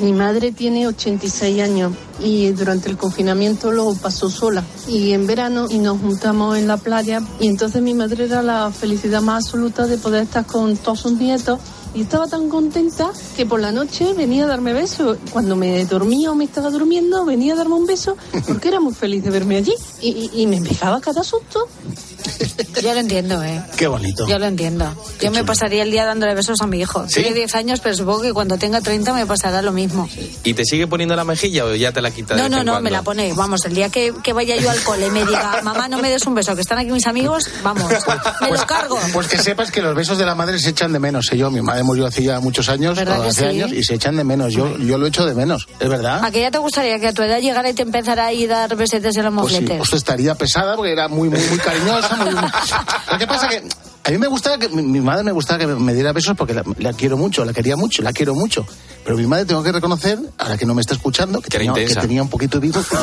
Mi 0.00 0.12
madre 0.12 0.52
tiene 0.52 0.86
86 0.88 1.60
años 1.62 1.92
y 2.18 2.48
durante 2.50 2.88
el 2.88 2.96
confinamiento 2.96 3.70
lo 3.72 3.92
pasó 3.94 4.30
sola. 4.30 4.64
Y 4.88 5.12
en 5.12 5.26
verano 5.26 5.66
y 5.70 5.78
nos 5.78 6.00
juntamos 6.00 6.56
en 6.58 6.66
la 6.66 6.76
playa 6.78 7.22
y 7.38 7.46
entonces 7.48 7.82
mi 7.82 7.94
madre 7.94 8.24
era 8.24 8.42
la 8.42 8.70
felicidad 8.72 9.20
más 9.22 9.44
absoluta 9.44 9.86
de 9.86 9.98
poder 9.98 10.22
estar 10.24 10.46
con 10.46 10.76
todos 10.76 11.00
sus 11.00 11.12
nietos. 11.12 11.60
Y 11.94 12.00
estaba 12.00 12.26
tan 12.26 12.48
contenta 12.48 13.10
que 13.36 13.44
por 13.44 13.60
la 13.60 13.70
noche 13.70 14.14
venía 14.14 14.44
a 14.44 14.46
darme 14.46 14.72
besos. 14.72 15.18
Cuando 15.30 15.56
me 15.56 15.84
dormía 15.84 16.30
o 16.30 16.34
me 16.34 16.44
estaba 16.44 16.70
durmiendo, 16.70 17.26
venía 17.26 17.52
a 17.52 17.56
darme 17.56 17.74
un 17.74 17.86
beso 17.86 18.16
porque 18.46 18.68
era 18.68 18.80
muy 18.80 18.94
feliz 18.94 19.22
de 19.22 19.28
verme 19.28 19.56
allí. 19.56 19.74
Y, 20.00 20.30
y- 20.32 20.46
me 20.46 20.58
pegaba 20.62 21.02
cada 21.02 21.22
susto. 21.22 21.68
Yo 22.82 22.94
lo 22.94 23.00
entiendo, 23.00 23.42
¿eh? 23.42 23.62
Qué 23.76 23.86
bonito. 23.86 24.26
Yo 24.28 24.38
lo 24.38 24.46
entiendo. 24.46 24.94
Yo 25.20 25.30
me 25.30 25.44
pasaría 25.44 25.82
el 25.82 25.90
día 25.90 26.04
dándole 26.04 26.34
besos 26.34 26.60
a 26.60 26.66
mi 26.66 26.80
hijo. 26.80 27.04
¿Sí? 27.08 27.20
Tiene 27.22 27.34
10 27.34 27.54
años, 27.54 27.80
pero 27.80 27.94
supongo 27.94 28.22
que 28.22 28.32
cuando 28.32 28.58
tenga 28.58 28.80
30 28.80 29.12
me 29.14 29.26
pasará 29.26 29.62
lo 29.62 29.72
mismo. 29.72 30.08
¿Y 30.44 30.54
te 30.54 30.64
sigue 30.64 30.86
poniendo 30.86 31.14
la 31.16 31.24
mejilla 31.24 31.64
o 31.64 31.74
ya 31.74 31.92
te 31.92 32.00
la 32.02 32.10
quita 32.10 32.34
de 32.34 32.40
No, 32.42 32.44
vez 32.48 32.50
no, 32.50 32.58
no, 32.64 32.72
cuando? 32.72 32.84
me 32.84 32.90
la 32.90 33.02
pone. 33.02 33.32
Vamos, 33.34 33.64
el 33.64 33.74
día 33.74 33.88
que, 33.88 34.12
que 34.22 34.32
vaya 34.32 34.56
yo 34.56 34.70
al 34.70 34.80
cole 34.82 35.06
y 35.06 35.10
me 35.10 35.24
diga, 35.24 35.60
mamá, 35.62 35.88
no 35.88 35.98
me 35.98 36.10
des 36.10 36.24
un 36.26 36.34
beso, 36.34 36.54
que 36.54 36.60
están 36.62 36.78
aquí 36.78 36.90
mis 36.90 37.06
amigos, 37.06 37.44
vamos, 37.62 37.90
me 38.40 38.50
lo 38.50 38.66
cargo. 38.66 38.98
Pues 39.12 39.28
que 39.28 39.38
sepas 39.38 39.70
que 39.70 39.82
los 39.82 39.94
besos 39.94 40.18
de 40.18 40.26
la 40.26 40.34
madre 40.34 40.58
se 40.58 40.70
echan 40.70 40.92
de 40.92 40.98
menos. 40.98 41.30
¿eh? 41.32 41.36
Yo, 41.38 41.50
mi 41.50 41.60
madre 41.60 41.82
murió 41.82 42.06
hace 42.06 42.22
ya 42.22 42.40
muchos 42.40 42.68
años, 42.68 42.96
¿Verdad 42.96 43.20
o 43.20 43.22
que 43.24 43.28
hace 43.28 43.40
sí? 43.42 43.46
años, 43.60 43.72
y 43.72 43.82
se 43.84 43.94
echan 43.94 44.16
de 44.16 44.24
menos. 44.24 44.52
Yo, 44.52 44.76
yo 44.78 44.98
lo 44.98 45.06
echo 45.06 45.24
de 45.26 45.34
menos, 45.34 45.66
¿es 45.78 45.88
verdad? 45.88 46.24
¿A 46.24 46.30
que 46.30 46.40
ya 46.40 46.50
te 46.50 46.58
gustaría 46.58 46.98
que 46.98 47.08
a 47.08 47.12
tu 47.12 47.22
edad 47.22 47.38
llegara 47.40 47.68
y 47.70 47.74
te 47.74 47.82
empezara 47.82 48.26
a 48.26 48.32
ir 48.32 48.52
a 48.52 48.60
dar 48.66 48.76
besetes 48.76 49.16
en 49.16 49.24
los 49.24 49.34
Pues 49.34 49.48
sí, 49.54 49.60
mofletes? 49.60 49.78
pues 49.78 49.92
estaría 49.94 50.34
pesada 50.34 50.76
porque 50.76 50.92
era 50.92 51.08
muy, 51.08 51.28
muy, 51.28 51.40
muy 51.48 51.58
cariñosa. 51.58 52.21
Lo 52.30 53.18
que 53.18 53.26
pasa 53.26 53.48
que 53.48 53.62
a 54.04 54.10
mí 54.10 54.18
me 54.18 54.26
gustaba 54.26 54.58
que 54.58 54.68
mi, 54.68 55.00
madre 55.00 55.22
me 55.22 55.32
gustaba 55.32 55.58
que 55.60 55.66
me, 55.66 55.94
diera 55.94 56.12
besos 56.12 56.36
porque 56.36 56.54
la, 56.54 56.64
la 56.78 56.92
quiero 56.92 57.16
mucho, 57.16 57.44
la 57.44 57.52
quería 57.52 57.76
mucho, 57.76 58.02
la 58.02 58.12
quiero 58.12 58.34
mucho. 58.34 58.66
Pero 59.04 59.16
mi 59.16 59.26
madre 59.26 59.44
tengo 59.44 59.62
que 59.62 59.72
reconocer, 59.72 60.18
ahora 60.38 60.56
que 60.56 60.66
no 60.66 60.74
me 60.74 60.80
está 60.80 60.94
escuchando, 60.94 61.40
que, 61.40 61.48
tenía, 61.48 61.72
que 61.72 61.82
intensa. 61.82 62.00
tenía 62.00 62.22
un 62.22 62.28
poquito 62.28 62.58
de 62.58 62.66
bigote 62.66 62.96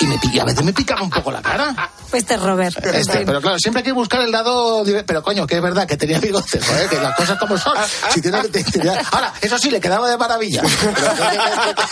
y, 0.00 0.06
me, 0.06 0.18
y 0.32 0.38
a 0.38 0.44
veces 0.44 0.64
me 0.64 0.72
picaba 0.72 1.02
un 1.02 1.10
poco 1.10 1.30
la 1.30 1.42
cara. 1.42 1.90
Este 2.12 2.34
es 2.34 2.42
Robert. 2.42 2.76
Este, 2.86 3.26
pero 3.26 3.40
claro, 3.40 3.58
siempre 3.58 3.80
hay 3.80 3.84
que 3.84 3.92
buscar 3.92 4.20
el 4.22 4.30
lado. 4.30 4.84
Pero 5.06 5.22
coño, 5.22 5.46
que 5.46 5.56
es 5.56 5.62
verdad 5.62 5.86
que 5.86 5.96
tenía 5.96 6.18
bigote, 6.20 6.60
joder, 6.60 6.88
que 6.88 7.00
las 7.00 7.14
cosas 7.16 7.38
como 7.38 7.58
son. 7.58 7.72
Si 8.14 8.20
tiene, 8.22 8.42
te- 8.44 8.62
te- 8.64 8.88
ahora, 9.10 9.32
eso 9.40 9.58
sí, 9.58 9.70
le 9.70 9.80
quedaba 9.80 10.08
de 10.08 10.16
maravilla. 10.16 10.62
Pero, 10.62 10.94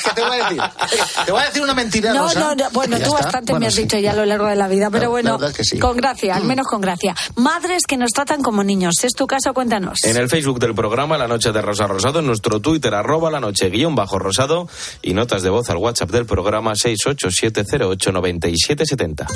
¿qué, 0.05 0.11
te 0.15 0.23
voy 0.23 0.39
a 0.39 0.45
decir? 0.45 0.63
Te 1.27 1.33
voy 1.33 1.43
a 1.43 1.47
decir 1.47 1.63
una 1.63 1.75
mentira. 1.75 2.13
No, 2.13 2.23
Rosa. 2.25 2.41
no, 2.41 2.55
no, 2.55 2.71
bueno, 2.71 2.97
tú 2.99 3.03
está. 3.05 3.25
bastante 3.25 3.53
Bueno, 3.53 3.61
me 3.65 3.67
has 3.69 3.75
sí. 3.75 3.83
dicho 3.83 3.99
ya 3.99 4.13
a 4.13 4.15
lo 4.15 4.25
largo 4.25 4.47
de 4.47 4.57
la 4.57 4.69
vida, 4.69 4.89
pero 4.91 5.05
La- 5.05 5.09
bueno, 5.09 5.33
verdad 5.33 5.51
es 5.51 5.57
que 5.57 5.65
sí. 5.65 5.79
con 5.79 5.97
gracia, 5.97 6.37
al 6.37 6.45
menos 6.45 6.67
con 6.69 6.81
gracia. 6.81 7.15
Madres 7.37 7.83
que 7.87 7.97
nos 7.97 8.13
tratan 8.13 8.41
como 8.43 8.63
niños, 8.63 8.95
¿es 9.03 9.13
tu 9.15 9.27
caso? 9.27 9.53
Cuéntanos. 9.53 9.99
En 10.05 10.17
el 10.17 10.29
Facebook 10.29 10.59
del 10.61 10.75
programa 10.75 11.19
La 11.19 11.27
Noche 11.29 11.51
de 11.53 11.61
Rosa 11.61 11.87
Rosado, 11.87 12.21
en 12.21 12.27
nuestro 12.27 12.61
Twitter, 12.61 12.95
arroba 12.95 13.31
la 13.31 13.41
noche 13.41 13.69
guion 13.69 13.95
bajo 13.95 14.19
rosado 14.19 14.69
y 15.03 15.13
notas 15.13 15.43
de 15.43 15.51
voz 15.51 15.69
al 15.71 15.77
WhatsApp 15.79 16.11
del 16.11 16.25
programa 16.27 16.73
687089770. 17.97 19.27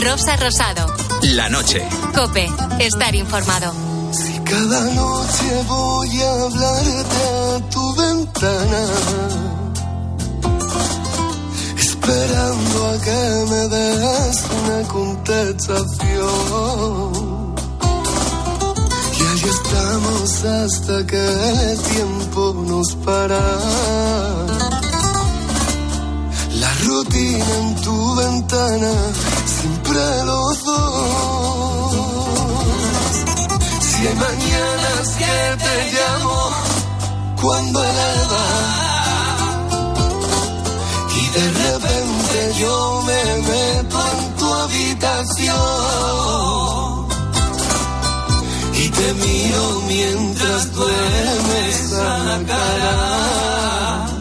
Rosa 0.00 0.36
Rosado. 0.36 0.86
La 1.22 1.48
noche. 1.48 1.86
Cope. 2.14 2.48
Estar 2.78 3.14
informado. 3.14 3.72
Cada 4.44 4.84
noche 4.94 5.62
voy 5.66 6.22
a 6.22 6.32
hablarte 6.44 7.22
a 7.26 7.70
tu 7.70 7.94
ventana, 7.94 8.86
esperando 12.08 12.86
a 12.86 12.98
que 13.06 13.20
me 13.50 13.68
des 13.68 14.36
una 14.58 14.78
contestación. 14.88 15.94
Y 19.18 19.22
ahí 19.28 19.44
estamos 19.56 20.44
hasta 20.44 21.06
que 21.06 21.24
el 21.70 21.78
tiempo 21.94 22.42
nos 22.66 22.94
para. 23.04 23.44
La 26.62 26.74
rutina 26.84 27.56
en 27.60 27.74
tu 27.82 28.16
ventana, 28.16 28.92
siempre 29.56 30.00
los 30.24 30.64
dos. 30.64 31.92
Si 33.80 34.06
hay 34.06 34.14
mañanas 34.14 35.08
que 35.20 35.34
te 35.64 35.74
llamo 35.92 36.38
cuando 37.40 37.84
el 37.84 37.98
alba 37.98 38.57
miro 49.48 49.80
mientras 49.86 50.72
duermes 50.72 51.92
a 51.94 52.18
la 52.18 52.46
cara. 52.46 54.17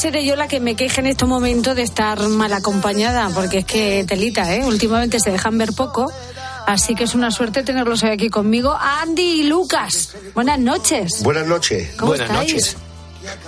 Seré 0.00 0.24
yo 0.24 0.34
la 0.34 0.48
que 0.48 0.60
me 0.60 0.74
queje 0.76 1.00
en 1.00 1.06
este 1.08 1.26
momento 1.26 1.74
de 1.74 1.82
estar 1.82 2.18
mal 2.28 2.52
acompañada, 2.54 3.28
porque 3.34 3.58
es 3.58 3.64
que 3.66 4.04
telita, 4.08 4.54
¿eh? 4.54 4.64
Últimamente 4.64 5.20
se 5.20 5.30
dejan 5.30 5.58
ver 5.58 5.72
poco, 5.74 6.10
así 6.66 6.94
que 6.94 7.04
es 7.04 7.14
una 7.14 7.30
suerte 7.30 7.62
tenerlos 7.62 8.02
hoy 8.02 8.10
aquí 8.10 8.30
conmigo. 8.30 8.74
Andy 8.80 9.40
y 9.40 9.42
Lucas, 9.44 10.14
buenas 10.34 10.58
noches. 10.58 11.22
Buenas 11.22 11.46
noches. 11.46 11.90
¿Cómo 11.98 12.12
Buenas 12.12 12.30
estáis? 12.30 12.52
noches. 12.52 12.76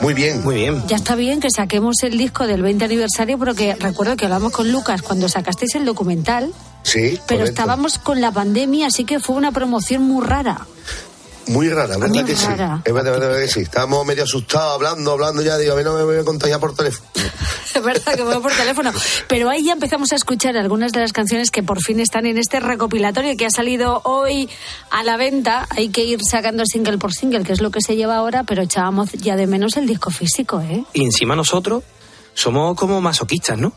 Muy 0.02 0.12
bien. 0.12 0.42
Muy 0.44 0.56
bien. 0.56 0.82
Ya 0.86 0.96
está 0.96 1.14
bien 1.14 1.40
que 1.40 1.48
saquemos 1.50 2.02
el 2.02 2.18
disco 2.18 2.46
del 2.46 2.60
20 2.60 2.84
aniversario, 2.84 3.38
porque 3.38 3.74
recuerdo 3.74 4.16
que 4.16 4.26
hablamos 4.26 4.52
con 4.52 4.70
Lucas 4.70 5.00
cuando 5.00 5.30
sacasteis 5.30 5.74
el 5.76 5.86
documental, 5.86 6.52
Sí. 6.82 7.18
pero 7.26 7.40
correcto. 7.40 7.44
estábamos 7.44 7.98
con 7.98 8.20
la 8.20 8.30
pandemia, 8.30 8.88
así 8.88 9.04
que 9.04 9.18
fue 9.20 9.36
una 9.36 9.52
promoción 9.52 10.02
muy 10.02 10.22
rara. 10.22 10.66
Muy 11.48 11.68
rara, 11.68 11.96
¿verdad 11.96 12.08
Muy 12.08 12.24
que 12.24 12.34
rara. 12.34 12.76
sí? 12.76 12.82
Es 12.84 12.94
verdad, 12.94 13.18
verdad 13.18 13.38
que 13.38 13.48
sí. 13.48 13.60
Estábamos 13.60 14.06
medio 14.06 14.24
asustados, 14.24 14.74
hablando, 14.76 15.12
hablando 15.12 15.42
ya. 15.42 15.58
Digo, 15.58 15.74
a 15.74 15.76
mí 15.76 15.82
no 15.82 15.92
me 15.94 16.04
voy 16.04 16.16
a 16.18 16.24
contagiar 16.24 16.60
por 16.60 16.74
teléfono. 16.74 17.08
Es 17.74 17.82
verdad 17.82 18.14
que 18.14 18.22
fue 18.22 18.38
por 18.42 18.52
teléfono. 18.52 18.92
Pero 19.28 19.48
ahí 19.48 19.64
ya 19.64 19.72
empezamos 19.72 20.12
a 20.12 20.16
escuchar 20.16 20.58
algunas 20.58 20.92
de 20.92 21.00
las 21.00 21.14
canciones 21.14 21.50
que 21.50 21.62
por 21.62 21.80
fin 21.82 22.00
están 22.00 22.26
en 22.26 22.36
este 22.36 22.60
recopilatorio 22.60 23.34
que 23.34 23.46
ha 23.46 23.50
salido 23.50 24.02
hoy 24.04 24.50
a 24.90 25.02
la 25.04 25.16
venta. 25.16 25.66
Hay 25.70 25.88
que 25.88 26.04
ir 26.04 26.20
sacando 26.22 26.66
single 26.66 26.98
por 26.98 27.14
single, 27.14 27.44
que 27.44 27.52
es 27.54 27.62
lo 27.62 27.70
que 27.70 27.80
se 27.80 27.96
lleva 27.96 28.16
ahora, 28.16 28.44
pero 28.44 28.60
echábamos 28.62 29.12
ya 29.12 29.36
de 29.36 29.46
menos 29.46 29.78
el 29.78 29.86
disco 29.86 30.10
físico, 30.10 30.60
¿eh? 30.60 30.84
Y 30.92 31.02
encima 31.04 31.34
nosotros 31.34 31.82
somos 32.34 32.76
como 32.76 33.00
masoquistas, 33.00 33.56
¿no? 33.56 33.72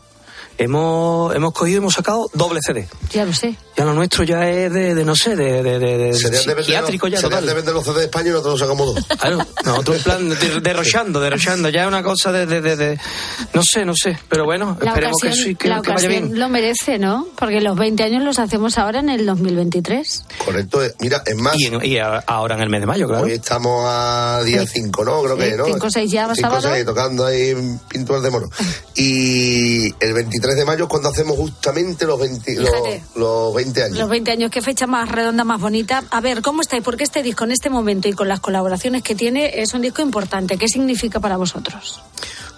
Hemos, 0.58 1.34
hemos 1.34 1.52
cogido 1.52 1.76
y 1.76 1.78
hemos 1.78 1.94
sacado 1.94 2.30
doble 2.32 2.60
CD. 2.66 2.88
Ya 3.12 3.24
lo 3.24 3.32
sé. 3.34 3.56
Ya 3.76 3.84
lo 3.84 3.92
nuestro 3.92 4.24
ya 4.24 4.48
es 4.48 4.72
de, 4.72 4.94
de 4.94 5.04
no 5.04 5.14
sé, 5.14 5.36
de, 5.36 5.62
de, 5.62 5.78
de, 5.78 5.98
de 5.98 6.06
de 6.06 6.14
psiquiátrico 6.14 7.06
los, 7.08 7.12
ya 7.12 7.20
serían 7.20 7.20
total. 7.42 7.46
de 7.46 7.54
vender 7.54 7.74
los 7.74 7.84
CD 7.84 7.98
de 7.98 8.04
España 8.06 8.28
y 8.28 8.30
nosotros 8.30 8.58
los 8.58 8.60
sacamos 8.60 8.94
dos. 8.94 9.06
Claro, 9.18 9.38
nosotros 9.66 9.96
en 9.98 10.02
plan 10.02 10.28
de- 10.30 10.60
derrochando, 10.60 11.20
derrochando, 11.20 11.68
ya 11.68 11.82
es 11.82 11.88
una 11.88 12.02
cosa 12.02 12.32
de, 12.32 12.46
de, 12.46 12.62
de, 12.62 12.76
de- 12.76 13.00
no 13.52 13.62
sé, 13.62 13.84
no 13.84 13.92
sé, 13.94 14.18
pero 14.30 14.44
bueno, 14.46 14.78
La 14.80 14.92
esperemos 14.92 15.16
ocasión, 15.22 15.44
que 15.44 15.50
sí, 15.50 15.54
que, 15.56 15.68
la 15.68 15.82
que 15.82 15.90
vaya 15.92 16.08
bien. 16.08 16.38
lo 16.38 16.48
merece, 16.48 16.98
¿no? 16.98 17.28
Porque 17.36 17.60
los 17.60 17.76
20 17.76 18.02
años 18.02 18.22
los 18.24 18.38
hacemos 18.38 18.78
ahora 18.78 19.00
en 19.00 19.10
el 19.10 19.26
2023. 19.26 20.24
Correcto. 20.42 20.82
eh, 20.82 20.94
Mira, 21.00 21.22
es 21.26 21.36
más. 21.36 21.54
Y, 21.58 21.66
en- 21.66 21.84
y 21.84 21.98
ahora 21.98 22.54
en 22.54 22.62
el 22.62 22.70
mes 22.70 22.80
de 22.80 22.86
mayo, 22.86 23.06
claro. 23.06 23.24
Hoy 23.24 23.32
estamos 23.32 23.84
a 23.86 24.40
día 24.42 24.66
5, 24.66 25.04
¿no? 25.04 25.22
Creo 25.22 25.36
que, 25.36 25.50
Sí, 25.50 25.56
¿no? 25.58 25.64
cinco, 25.66 25.90
seis 25.90 26.10
ya, 26.10 26.22
Cinco, 26.34 26.48
sábado. 26.48 26.70
seis, 26.72 26.86
tocando 26.86 27.26
ahí 27.26 27.54
pinturas 27.90 28.22
de 28.22 28.30
mono. 28.30 28.46
Y 28.94 29.86
el 30.02 30.14
23 30.14 30.45
23 30.46 30.56
de 30.56 30.64
mayo 30.64 30.84
es 30.84 30.90
cuando 30.90 31.08
hacemos 31.08 31.36
justamente 31.36 32.06
los 32.06 32.18
20, 32.18 32.54
los, 32.56 32.70
Fíjate. 32.70 33.02
los 33.16 33.54
20 33.54 33.82
años. 33.82 33.98
Los 33.98 34.08
20 34.08 34.30
años, 34.30 34.50
qué 34.50 34.62
fecha 34.62 34.86
más 34.86 35.08
redonda, 35.10 35.44
más 35.44 35.60
bonita. 35.60 36.04
A 36.10 36.20
ver, 36.20 36.42
¿cómo 36.42 36.62
estáis? 36.62 36.82
Porque 36.82 37.04
este 37.04 37.22
disco 37.22 37.44
en 37.44 37.52
este 37.52 37.70
momento 37.70 38.08
y 38.08 38.12
con 38.12 38.28
las 38.28 38.40
colaboraciones 38.40 39.02
que 39.02 39.14
tiene 39.14 39.60
es 39.60 39.74
un 39.74 39.82
disco 39.82 40.02
importante. 40.02 40.56
¿Qué 40.56 40.68
significa 40.68 41.20
para 41.20 41.36
vosotros? 41.36 42.00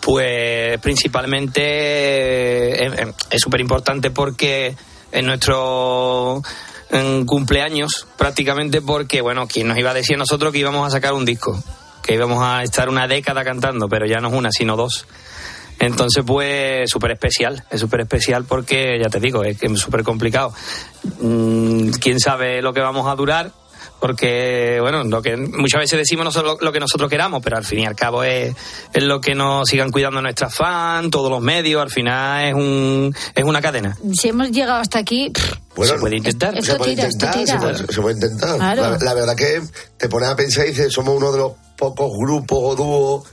Pues 0.00 0.78
principalmente 0.80 1.60
eh, 1.62 2.86
eh, 2.86 3.12
es 3.30 3.40
súper 3.40 3.60
importante 3.60 4.10
porque 4.10 4.76
en 5.12 5.26
nuestro 5.26 6.42
en 6.90 7.26
cumpleaños 7.26 8.06
prácticamente 8.16 8.80
porque, 8.80 9.20
bueno, 9.20 9.46
¿quién 9.46 9.68
nos 9.68 9.78
iba 9.78 9.90
a 9.90 9.94
decir 9.94 10.16
a 10.16 10.18
nosotros 10.18 10.52
que 10.52 10.58
íbamos 10.58 10.86
a 10.86 10.90
sacar 10.90 11.14
un 11.14 11.24
disco? 11.24 11.62
Que 12.02 12.14
íbamos 12.14 12.42
a 12.42 12.62
estar 12.62 12.88
una 12.88 13.06
década 13.06 13.44
cantando, 13.44 13.88
pero 13.88 14.06
ya 14.06 14.18
no 14.20 14.28
es 14.28 14.34
una, 14.34 14.50
sino 14.50 14.76
dos. 14.76 15.06
Entonces, 15.78 16.24
pues, 16.26 16.90
súper 16.90 17.12
especial. 17.12 17.64
Es 17.70 17.80
súper 17.80 18.00
especial 18.00 18.44
porque, 18.44 18.98
ya 19.02 19.08
te 19.08 19.20
digo, 19.20 19.44
es 19.44 19.58
que 19.58 19.66
es 19.66 19.78
súper 19.78 20.02
complicado. 20.02 20.52
Mm, 21.20 21.90
¿Quién 22.00 22.18
sabe 22.18 22.62
lo 22.62 22.72
que 22.72 22.80
vamos 22.80 23.06
a 23.06 23.14
durar? 23.14 23.52
Porque, 24.00 24.78
bueno, 24.80 25.02
lo 25.02 25.22
que 25.22 25.36
muchas 25.36 25.80
veces 25.80 25.98
decimos 25.98 26.24
nosotros 26.24 26.58
lo, 26.60 26.66
lo 26.66 26.72
que 26.72 26.78
nosotros 26.78 27.10
queramos, 27.10 27.42
pero 27.42 27.56
al 27.56 27.64
fin 27.64 27.80
y 27.80 27.86
al 27.86 27.96
cabo 27.96 28.22
es, 28.22 28.54
es 28.92 29.02
lo 29.02 29.20
que 29.20 29.34
nos 29.34 29.68
sigan 29.68 29.90
cuidando 29.90 30.22
nuestras 30.22 30.54
fans, 30.54 31.10
todos 31.10 31.30
los 31.30 31.40
medios, 31.40 31.82
al 31.82 31.90
final 31.90 32.44
es 32.46 32.54
un 32.54 33.12
es 33.34 33.44
una 33.44 33.60
cadena. 33.60 33.96
Si 34.16 34.28
hemos 34.28 34.52
llegado 34.52 34.78
hasta 34.78 35.00
aquí, 35.00 35.32
Bueno, 35.74 35.94
se 35.94 35.98
puede 35.98 36.16
intentar. 36.16 36.56
Esto 36.56 36.72
se 36.72 36.78
puede 36.78 36.94
tira, 36.94 37.08
esto 37.08 37.26
intentar, 37.26 37.44
tira. 37.44 37.58
Se, 37.58 37.58
puede, 37.58 37.92
se 37.92 38.00
puede 38.00 38.14
intentar. 38.14 38.56
Claro. 38.56 38.82
La, 38.82 38.98
la 38.98 39.14
verdad 39.14 39.36
que 39.36 39.62
te 39.96 40.08
pones 40.08 40.28
a 40.28 40.36
pensar 40.36 40.66
y 40.66 40.70
dices, 40.70 40.92
somos 40.92 41.16
uno 41.16 41.32
de 41.32 41.38
los 41.38 41.52
pocos 41.76 42.12
grupos 42.20 42.58
o 42.60 42.76
dúos 42.76 43.28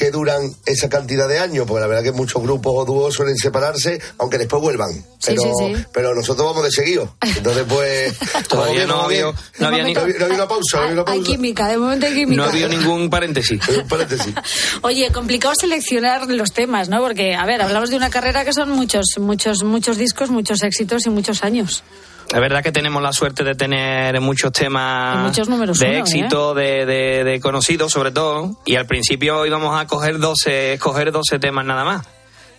que 0.00 0.10
duran 0.10 0.50
esa 0.64 0.88
cantidad 0.88 1.28
de 1.28 1.38
años, 1.38 1.66
porque 1.68 1.82
la 1.82 1.86
verdad 1.86 2.02
que 2.02 2.12
muchos 2.12 2.42
grupos 2.42 2.72
o 2.74 2.84
dúos 2.86 3.14
suelen 3.14 3.36
separarse, 3.36 4.00
aunque 4.16 4.38
después 4.38 4.62
vuelvan. 4.62 5.04
Pero, 5.26 5.42
sí, 5.42 5.48
sí. 5.58 5.84
pero 5.92 6.14
nosotros 6.14 6.46
vamos 6.46 6.64
de 6.64 6.70
seguido. 6.70 7.14
Entonces, 7.20 7.64
pues. 7.68 8.14
Todavía 8.48 8.86
no 8.86 9.02
había- 9.02 9.24
no 9.58 9.66
había 9.68 9.84
ni- 9.84 9.92
No 9.92 10.00
había- 10.00 10.14
había 10.24 10.34
una 10.36 10.48
pausa, 10.48 10.78
no 10.78 10.82
había 10.84 11.02
una 11.02 11.12
hay 11.12 11.22
química, 11.22 11.68
de 11.68 11.76
momento 11.76 12.06
hay 12.06 12.14
química. 12.14 12.36
No 12.42 12.44
ha 12.48 12.50
habido 12.50 12.68
ningún 12.70 13.10
paréntesis. 13.10 13.60
Un 13.68 13.86
paréntesis. 13.88 14.34
Oye, 14.80 15.12
complicado 15.12 15.54
seleccionar 15.54 16.26
los 16.30 16.52
temas, 16.52 16.88
¿no? 16.88 17.00
Porque, 17.00 17.34
a 17.34 17.44
ver, 17.44 17.60
hablamos 17.60 17.90
de 17.90 17.96
una 17.96 18.08
carrera 18.08 18.44
que 18.46 18.54
son 18.54 18.70
muchos, 18.70 19.04
muchos, 19.18 19.62
muchos 19.64 19.98
discos, 19.98 20.30
muchos 20.30 20.62
éxitos 20.62 21.04
y 21.06 21.10
muchos 21.10 21.44
años. 21.44 21.82
Es 22.32 22.40
verdad 22.40 22.62
que 22.62 22.70
tenemos 22.72 23.02
la 23.02 23.12
suerte 23.12 23.42
de 23.42 23.54
tener 23.56 24.20
muchos 24.20 24.52
temas 24.52 25.18
muchos 25.24 25.48
de 25.80 25.86
uno, 25.86 25.96
¿eh? 25.96 25.98
éxito, 26.00 26.54
de, 26.54 26.86
de- 26.86 27.24
de 27.24 27.40
conocidos 27.40 27.90
sobre 27.92 28.12
todo, 28.12 28.56
y 28.64 28.76
al 28.76 28.86
principio 28.86 29.44
íbamos 29.46 29.80
a 29.80 29.86
coger 29.86 30.18
12, 30.18 30.74
escoger 30.74 31.10
12 31.10 31.38
temas 31.40 31.64
nada 31.66 31.84
más. 31.84 32.06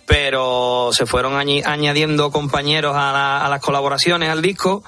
Pero 0.06 0.90
se 0.92 1.06
fueron 1.06 1.36
añadiendo 1.38 2.30
compañeros 2.30 2.94
a, 2.96 3.12
la- 3.12 3.44
a 3.44 3.48
las 3.48 3.60
colaboraciones 3.60 4.28
al 4.28 4.42
disco 4.42 4.82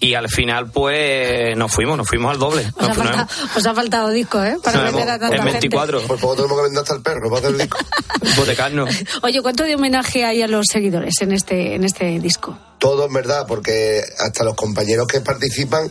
y 0.00 0.14
al 0.14 0.28
final 0.28 0.70
pues 0.70 1.56
nos 1.56 1.72
fuimos, 1.72 1.96
nos 1.96 2.06
fuimos 2.06 2.32
al 2.32 2.38
doble. 2.38 2.70
Os 2.76 2.82
ha, 2.84 2.88
Nos 2.88 2.96
faltado, 2.96 3.26
os 3.56 3.66
ha 3.66 3.74
faltado 3.74 4.10
disco, 4.10 4.42
¿eh? 4.44 4.56
Para 4.62 4.82
meter 4.90 5.08
a 5.08 5.18
tanta 5.18 5.36
en 5.36 5.42
gente. 5.44 5.52
24, 5.68 6.02
Por 6.02 6.18
poco 6.18 6.36
tenemos 6.36 6.56
que 6.58 6.62
vender 6.64 6.82
hasta 6.82 6.94
el 6.94 7.02
perro 7.02 7.28
para 7.30 7.38
hacer 7.38 7.50
el 7.52 7.58
disco. 7.58 7.78
hipotecarnos. 8.22 8.90
Oye, 9.22 9.40
¿cuánto 9.40 9.64
de 9.64 9.74
homenaje 9.76 10.24
hay 10.24 10.42
a 10.42 10.48
los 10.48 10.66
seguidores 10.70 11.14
en 11.22 11.32
este, 11.32 11.74
en 11.74 11.84
este 11.84 12.18
disco? 12.20 12.58
Todo 12.78 13.06
en 13.06 13.12
verdad, 13.14 13.46
porque 13.48 14.02
hasta 14.18 14.44
los 14.44 14.54
compañeros 14.54 15.06
que 15.06 15.20
participan, 15.22 15.90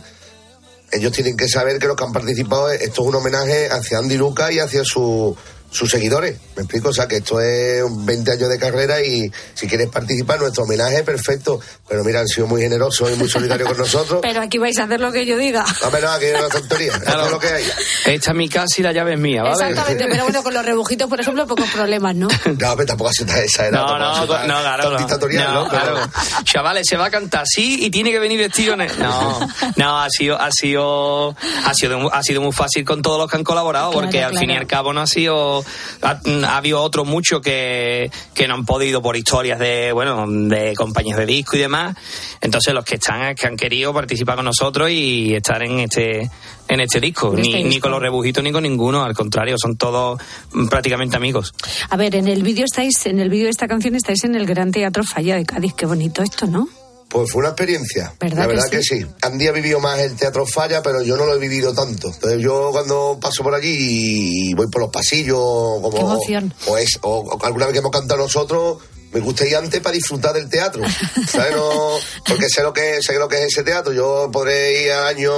ellos 0.92 1.10
tienen 1.10 1.36
que 1.36 1.48
saber 1.48 1.80
que 1.80 1.88
los 1.88 1.96
que 1.96 2.04
han 2.04 2.12
participado, 2.12 2.70
esto 2.70 3.02
es 3.02 3.08
un 3.08 3.14
homenaje 3.16 3.68
hacia 3.68 3.98
Andy 3.98 4.16
Luca 4.16 4.52
y 4.52 4.60
hacia 4.60 4.84
su- 4.84 5.36
sus 5.74 5.90
seguidores. 5.90 6.38
¿Me 6.56 6.62
explico? 6.62 6.90
O 6.90 6.92
sea, 6.92 7.08
que 7.08 7.16
esto 7.16 7.40
es 7.40 7.82
20 7.88 8.30
años 8.30 8.48
de 8.48 8.58
carrera 8.58 9.02
y 9.02 9.30
si 9.54 9.66
quieres 9.66 9.88
participar, 9.88 10.38
nuestro 10.40 10.62
homenaje, 10.64 11.02
perfecto. 11.02 11.58
Pero 11.88 12.04
mira, 12.04 12.20
han 12.20 12.28
sido 12.28 12.46
muy 12.46 12.62
generosos 12.62 13.10
y 13.10 13.16
muy 13.16 13.28
solidarios 13.28 13.68
con 13.68 13.78
nosotros. 13.78 14.20
Pero 14.22 14.40
aquí 14.40 14.58
vais 14.58 14.78
a 14.78 14.84
hacer 14.84 15.00
lo 15.00 15.10
que 15.10 15.26
yo 15.26 15.36
diga. 15.36 15.64
Dame 15.82 16.00
nada, 16.00 16.18
que 16.20 16.32
es 16.32 16.38
una 16.38 16.48
tontería. 16.48 16.92
Es 16.94 17.30
lo 17.30 17.38
que 17.40 17.48
hay. 17.48 17.64
Esta 18.06 18.30
es 18.30 18.36
mi 18.36 18.48
casa 18.48 18.66
y 18.78 18.82
la 18.82 18.92
llave 18.92 19.14
es 19.14 19.18
mía, 19.18 19.42
¿vale? 19.42 19.54
Exactamente, 19.54 20.06
pero 20.08 20.22
bueno, 20.24 20.42
con 20.44 20.54
los 20.54 20.64
rebujitos, 20.64 21.08
por 21.08 21.20
ejemplo, 21.20 21.46
pocos 21.46 21.68
problemas, 21.70 22.14
¿no? 22.14 22.28
No, 22.46 22.76
pero 22.76 22.86
tampoco 22.86 23.12
se 23.12 23.24
está 23.24 23.42
exagerado. 23.42 23.86
No, 23.86 23.98
no, 23.98 24.20
no, 24.20 24.26
claro, 24.60 24.90
no. 24.92 24.98
dictatorial, 24.98 25.44
No, 25.52 25.64
¿no? 25.64 25.70
Pero- 25.70 25.82
claro. 25.94 26.10
Chavales, 26.44 26.86
se 26.88 26.96
va 26.96 27.06
a 27.06 27.10
cantar 27.10 27.42
así 27.42 27.84
y 27.84 27.90
tiene 27.90 28.10
que 28.12 28.18
venir 28.20 28.38
vestido. 28.38 28.74
en- 28.74 28.86
No, 28.98 29.40
no, 29.76 30.00
ha 30.00 30.08
sido, 30.08 30.40
ha 30.40 30.50
sido, 30.52 31.30
ha 31.64 31.74
sido, 31.74 32.12
ha 32.14 32.22
sido 32.22 32.40
muy 32.40 32.52
fácil 32.52 32.84
con 32.84 33.02
todos 33.02 33.18
los 33.18 33.28
que 33.30 33.36
han 33.36 33.44
colaborado, 33.44 33.90
Claro, 33.90 34.02
porque 34.06 34.22
al 34.22 34.32
fin 34.32 34.42
y 34.42 34.46
claro. 34.46 34.60
al 34.60 34.66
cabo 34.66 34.92
no 34.92 35.00
ha 35.00 35.06
sido, 35.06 35.63
ha, 36.02 36.20
ha 36.46 36.56
habido 36.56 36.80
otros 36.82 37.06
muchos 37.06 37.40
que, 37.40 38.10
que 38.34 38.48
no 38.48 38.54
han 38.54 38.64
podido 38.64 39.02
por 39.02 39.16
historias 39.16 39.58
de, 39.58 39.92
bueno, 39.92 40.26
de 40.28 40.74
compañías 40.74 41.18
de 41.18 41.26
disco 41.26 41.56
y 41.56 41.60
demás. 41.60 41.96
Entonces 42.40 42.74
los 42.74 42.84
que 42.84 42.96
están, 42.96 43.34
que 43.34 43.46
han 43.46 43.56
querido 43.56 43.92
participar 43.92 44.36
con 44.36 44.44
nosotros 44.44 44.90
y 44.90 45.34
estar 45.34 45.62
en 45.62 45.80
este, 45.80 46.30
en 46.68 46.80
este 46.80 47.00
disco. 47.00 47.34
Ni, 47.34 47.54
este 47.54 47.68
ni 47.68 47.80
con 47.80 47.90
los 47.90 48.00
rebujitos 48.00 48.42
ni 48.42 48.52
con 48.52 48.62
ninguno, 48.62 49.04
al 49.04 49.14
contrario, 49.14 49.56
son 49.58 49.76
todos 49.76 50.20
mm, 50.52 50.68
prácticamente 50.68 51.16
amigos. 51.16 51.54
A 51.90 51.96
ver, 51.96 52.14
en 52.16 52.28
el 52.28 52.42
vídeo 52.42 52.64
estáis, 52.64 53.06
en 53.06 53.20
el 53.20 53.28
vídeo 53.28 53.44
de 53.44 53.50
esta 53.50 53.68
canción 53.68 53.94
estáis 53.94 54.24
en 54.24 54.34
el 54.34 54.46
Gran 54.46 54.72
Teatro 54.72 55.04
Falla 55.04 55.36
de 55.36 55.44
Cádiz. 55.44 55.74
Qué 55.74 55.86
bonito 55.86 56.22
esto, 56.22 56.46
¿no? 56.46 56.68
Pues 57.08 57.30
fue 57.30 57.40
una 57.40 57.50
experiencia. 57.50 58.12
¿Verdad 58.18 58.38
la 58.38 58.46
verdad 58.46 58.68
que 58.70 58.82
sí? 58.82 59.02
sí? 59.02 59.06
Andy 59.22 59.46
ha 59.46 59.52
vivido 59.52 59.80
más 59.80 60.00
el 60.00 60.16
teatro 60.16 60.46
falla, 60.46 60.82
pero 60.82 61.02
yo 61.02 61.16
no 61.16 61.26
lo 61.26 61.34
he 61.34 61.38
vivido 61.38 61.72
tanto. 61.72 62.08
Entonces 62.08 62.40
yo 62.40 62.70
cuando 62.72 63.18
paso 63.20 63.42
por 63.42 63.54
allí 63.54 64.50
y 64.50 64.54
voy 64.54 64.66
por 64.68 64.82
los 64.82 64.90
pasillos, 64.90 65.38
como, 65.38 65.90
Qué 65.90 66.00
emoción. 66.00 66.54
O, 66.66 66.76
es, 66.76 66.98
o, 67.02 67.20
o 67.20 67.44
alguna 67.44 67.66
vez 67.66 67.74
que 67.74 67.78
hemos 67.78 67.92
cantado 67.92 68.22
nosotros, 68.22 68.78
me 69.14 69.20
gusta 69.20 69.46
ir 69.46 69.56
antes 69.56 69.80
para 69.80 69.94
disfrutar 69.94 70.34
del 70.34 70.48
teatro. 70.50 70.82
¿sabes? 71.30 71.54
No- 71.54 71.94
porque 72.26 72.48
sé 72.48 72.62
lo 72.62 72.72
que 72.72 73.00
sé 73.00 73.18
lo 73.18 73.28
que 73.28 73.36
es 73.44 73.46
ese 73.52 73.62
teatro. 73.62 73.92
Yo 73.92 74.28
podré 74.32 74.82
ir 74.82 74.92
al 74.92 75.06
año 75.06 75.32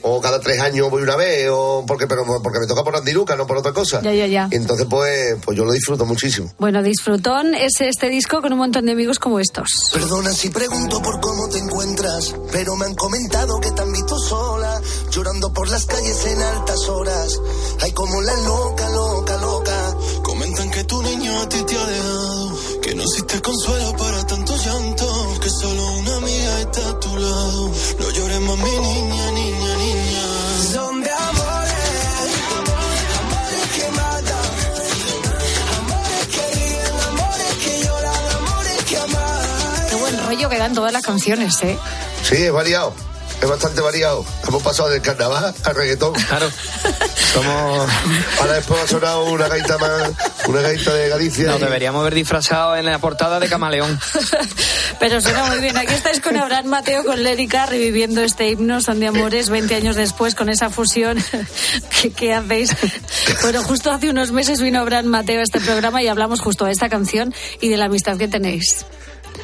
o 0.00 0.20
cada 0.20 0.38
tres 0.40 0.60
años 0.60 0.90
voy 0.90 1.02
una 1.02 1.16
vez, 1.16 1.48
o 1.50 1.84
porque, 1.86 2.06
pero 2.06 2.24
porque 2.40 2.60
me 2.60 2.66
toca 2.68 2.84
por 2.84 2.94
Andy 2.94 3.10
Luca, 3.12 3.34
no 3.34 3.46
por 3.48 3.56
otra 3.58 3.72
cosa. 3.72 4.00
Ya, 4.00 4.12
ya, 4.12 4.26
ya. 4.26 4.48
Y 4.50 4.54
entonces 4.54 4.86
pues, 4.88 5.36
pues 5.44 5.56
yo 5.58 5.64
lo 5.64 5.72
disfruto 5.72 6.04
muchísimo. 6.06 6.52
Bueno, 6.58 6.82
disfrutón 6.84 7.54
es 7.54 7.80
este 7.80 8.08
disco 8.08 8.40
con 8.40 8.52
un 8.52 8.60
montón 8.60 8.86
de 8.86 8.92
amigos 8.92 9.18
como 9.18 9.40
estos. 9.40 9.68
Perdona 9.92 10.32
si 10.32 10.50
pregunto 10.50 11.02
por 11.02 11.20
cómo 11.20 11.48
te 11.48 11.58
encuentras, 11.58 12.32
pero 12.52 12.76
me 12.76 12.86
han 12.86 12.94
comentado 12.94 13.58
que 13.60 13.72
te 13.72 13.82
han 13.82 13.92
visto 13.92 14.16
sola, 14.20 14.80
llorando 15.10 15.52
por 15.52 15.68
las 15.68 15.84
calles 15.84 16.24
en 16.26 16.42
altas 16.42 16.88
horas. 16.88 17.40
Ay, 17.80 17.90
como 17.92 18.22
la 18.22 18.34
loca, 18.42 18.88
loca, 18.90 19.36
loca. 19.38 19.94
Comentan 20.22 20.70
que 20.70 20.84
tu 20.84 21.02
niño 21.02 21.40
a 21.40 21.48
ti 21.48 21.60
te 21.66 21.76
ha 21.76 21.86
dejado, 21.86 22.57
que 22.88 22.94
no 22.94 23.02
existe 23.02 23.42
consuelo 23.42 23.96
para 23.98 24.26
tanto 24.26 24.56
llanto, 24.56 25.40
que 25.42 25.50
solo 25.50 25.92
una 25.92 26.16
amiga 26.16 26.60
está 26.60 26.88
a 26.88 27.00
tu 27.00 27.16
lado. 27.18 27.70
No 28.00 28.10
llores 28.10 28.40
más, 28.40 28.56
mi 28.56 28.70
niña, 28.70 29.30
niña, 29.32 29.76
niña. 29.76 30.22
Son 30.72 31.02
de 31.02 31.10
amores, 31.10 32.30
amores 32.56 33.66
que 33.76 33.90
matan, 33.90 34.50
amores 35.76 36.26
que 36.32 36.54
ríen, 36.54 37.00
amores 37.08 37.54
que 37.62 37.84
lloran, 37.84 38.36
amores 38.36 38.84
que 38.84 38.96
aman. 38.96 39.86
Qué 39.90 39.94
buen 39.96 40.26
rollo 40.26 40.48
que 40.48 40.58
dan 40.58 40.74
todas 40.74 40.92
las 40.92 41.02
canciones, 41.02 41.62
¿eh? 41.62 41.78
Sí, 42.22 42.36
es 42.36 42.52
variado. 42.52 42.94
Es 43.42 43.48
bastante 43.48 43.80
variado. 43.82 44.24
Hemos 44.48 44.62
pasado 44.62 44.88
del 44.88 45.00
carnaval 45.02 45.54
al 45.62 45.74
reggaetón. 45.74 46.14
Claro. 46.14 46.50
Somos. 47.32 47.90
Ahora 48.40 48.54
después 48.54 48.82
ha 48.82 48.86
sonado 48.88 49.24
una 49.26 49.46
gaita 49.46 49.78
más, 49.78 50.12
una 50.48 50.60
gaita 50.62 50.94
de 50.94 51.08
Galicia. 51.08 51.46
Nos 51.46 51.60
y- 51.60 51.64
deberíamos 51.64 52.00
haber 52.00 52.14
disfrazado 52.14 52.76
en 52.76 52.86
la 52.86 52.98
portada 52.98 53.38
de 53.40 53.48
Camaleón. 53.48 53.98
Pero 55.00 55.20
suena 55.20 55.44
muy 55.44 55.58
bien. 55.60 55.76
Aquí 55.76 55.92
estáis 55.94 56.20
con 56.20 56.36
Abraham 56.36 56.66
Mateo, 56.66 57.04
con 57.04 57.22
Lérica, 57.22 57.66
reviviendo 57.66 58.22
este 58.22 58.48
himno, 58.50 58.80
Son 58.80 58.98
de 59.00 59.08
Amores, 59.08 59.48
20 59.50 59.74
años 59.74 59.96
después, 59.96 60.34
con 60.34 60.48
esa 60.48 60.70
fusión 60.70 61.18
que, 62.02 62.10
que 62.10 62.32
hacéis. 62.34 62.74
Bueno, 63.42 63.62
justo 63.62 63.90
hace 63.92 64.10
unos 64.10 64.32
meses 64.32 64.60
vino 64.60 64.80
Abraham 64.80 65.06
Mateo 65.06 65.40
a 65.40 65.42
este 65.44 65.60
programa 65.60 66.02
y 66.02 66.08
hablamos 66.08 66.40
justo 66.40 66.64
de 66.64 66.72
esta 66.72 66.88
canción 66.88 67.32
y 67.60 67.68
de 67.68 67.76
la 67.76 67.84
amistad 67.86 68.16
que 68.16 68.28
tenéis. 68.28 68.84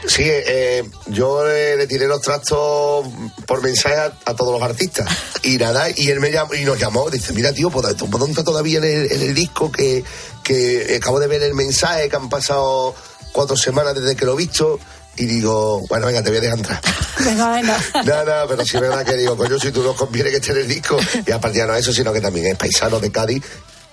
Sí, 0.06 0.22
eh, 0.24 0.84
yo 1.06 1.44
le 1.44 1.86
tiré 1.86 2.06
los 2.06 2.20
trastos 2.20 3.06
por 3.46 3.62
mensaje 3.62 3.96
a, 3.96 4.12
a 4.24 4.34
todos 4.34 4.52
los 4.52 4.62
artistas. 4.62 5.08
Y 5.42 5.56
nada, 5.56 5.88
y 5.94 6.10
él 6.10 6.20
me 6.20 6.30
llamó 6.30 6.54
y 6.54 6.64
nos 6.64 6.78
llamó. 6.78 7.10
Dice, 7.10 7.32
mira, 7.32 7.52
tío, 7.52 7.70
¿por 7.70 7.84
dónde 7.92 8.30
está 8.30 8.44
todavía 8.44 8.78
en 8.78 8.84
el, 8.84 9.12
en 9.12 9.22
el 9.22 9.34
disco? 9.34 9.70
Que, 9.70 10.04
que 10.42 10.96
acabo 10.96 11.20
de 11.20 11.26
ver 11.26 11.42
el 11.42 11.54
mensaje, 11.54 12.08
que 12.08 12.16
han 12.16 12.28
pasado 12.28 12.94
cuatro 13.32 13.56
semanas 13.56 13.94
desde 13.94 14.16
que 14.16 14.24
lo 14.24 14.34
he 14.34 14.36
visto. 14.36 14.78
Y 15.16 15.26
digo, 15.26 15.80
bueno, 15.88 16.06
venga, 16.06 16.22
te 16.22 16.30
voy 16.30 16.38
a 16.38 16.40
dejar 16.40 16.58
entrar. 16.58 16.80
Venga, 17.24 17.52
venga. 17.52 17.78
No, 18.04 18.24
no, 18.24 18.48
pero 18.48 18.64
sí 18.64 18.76
es 18.76 18.80
verdad 18.80 19.04
que 19.04 19.14
digo, 19.14 19.36
coño, 19.36 19.58
si 19.58 19.70
tú 19.70 19.82
nos 19.84 19.96
conviene 19.96 20.30
que 20.30 20.36
esté 20.36 20.50
en 20.50 20.58
el 20.58 20.68
disco. 20.68 20.98
Y 21.24 21.30
aparte 21.30 21.58
ya 21.58 21.66
no 21.66 21.74
eso, 21.74 21.92
sino 21.92 22.12
que 22.12 22.20
también 22.20 22.46
es 22.46 22.56
paisano 22.56 22.98
de 22.98 23.12
Cádiz 23.12 23.42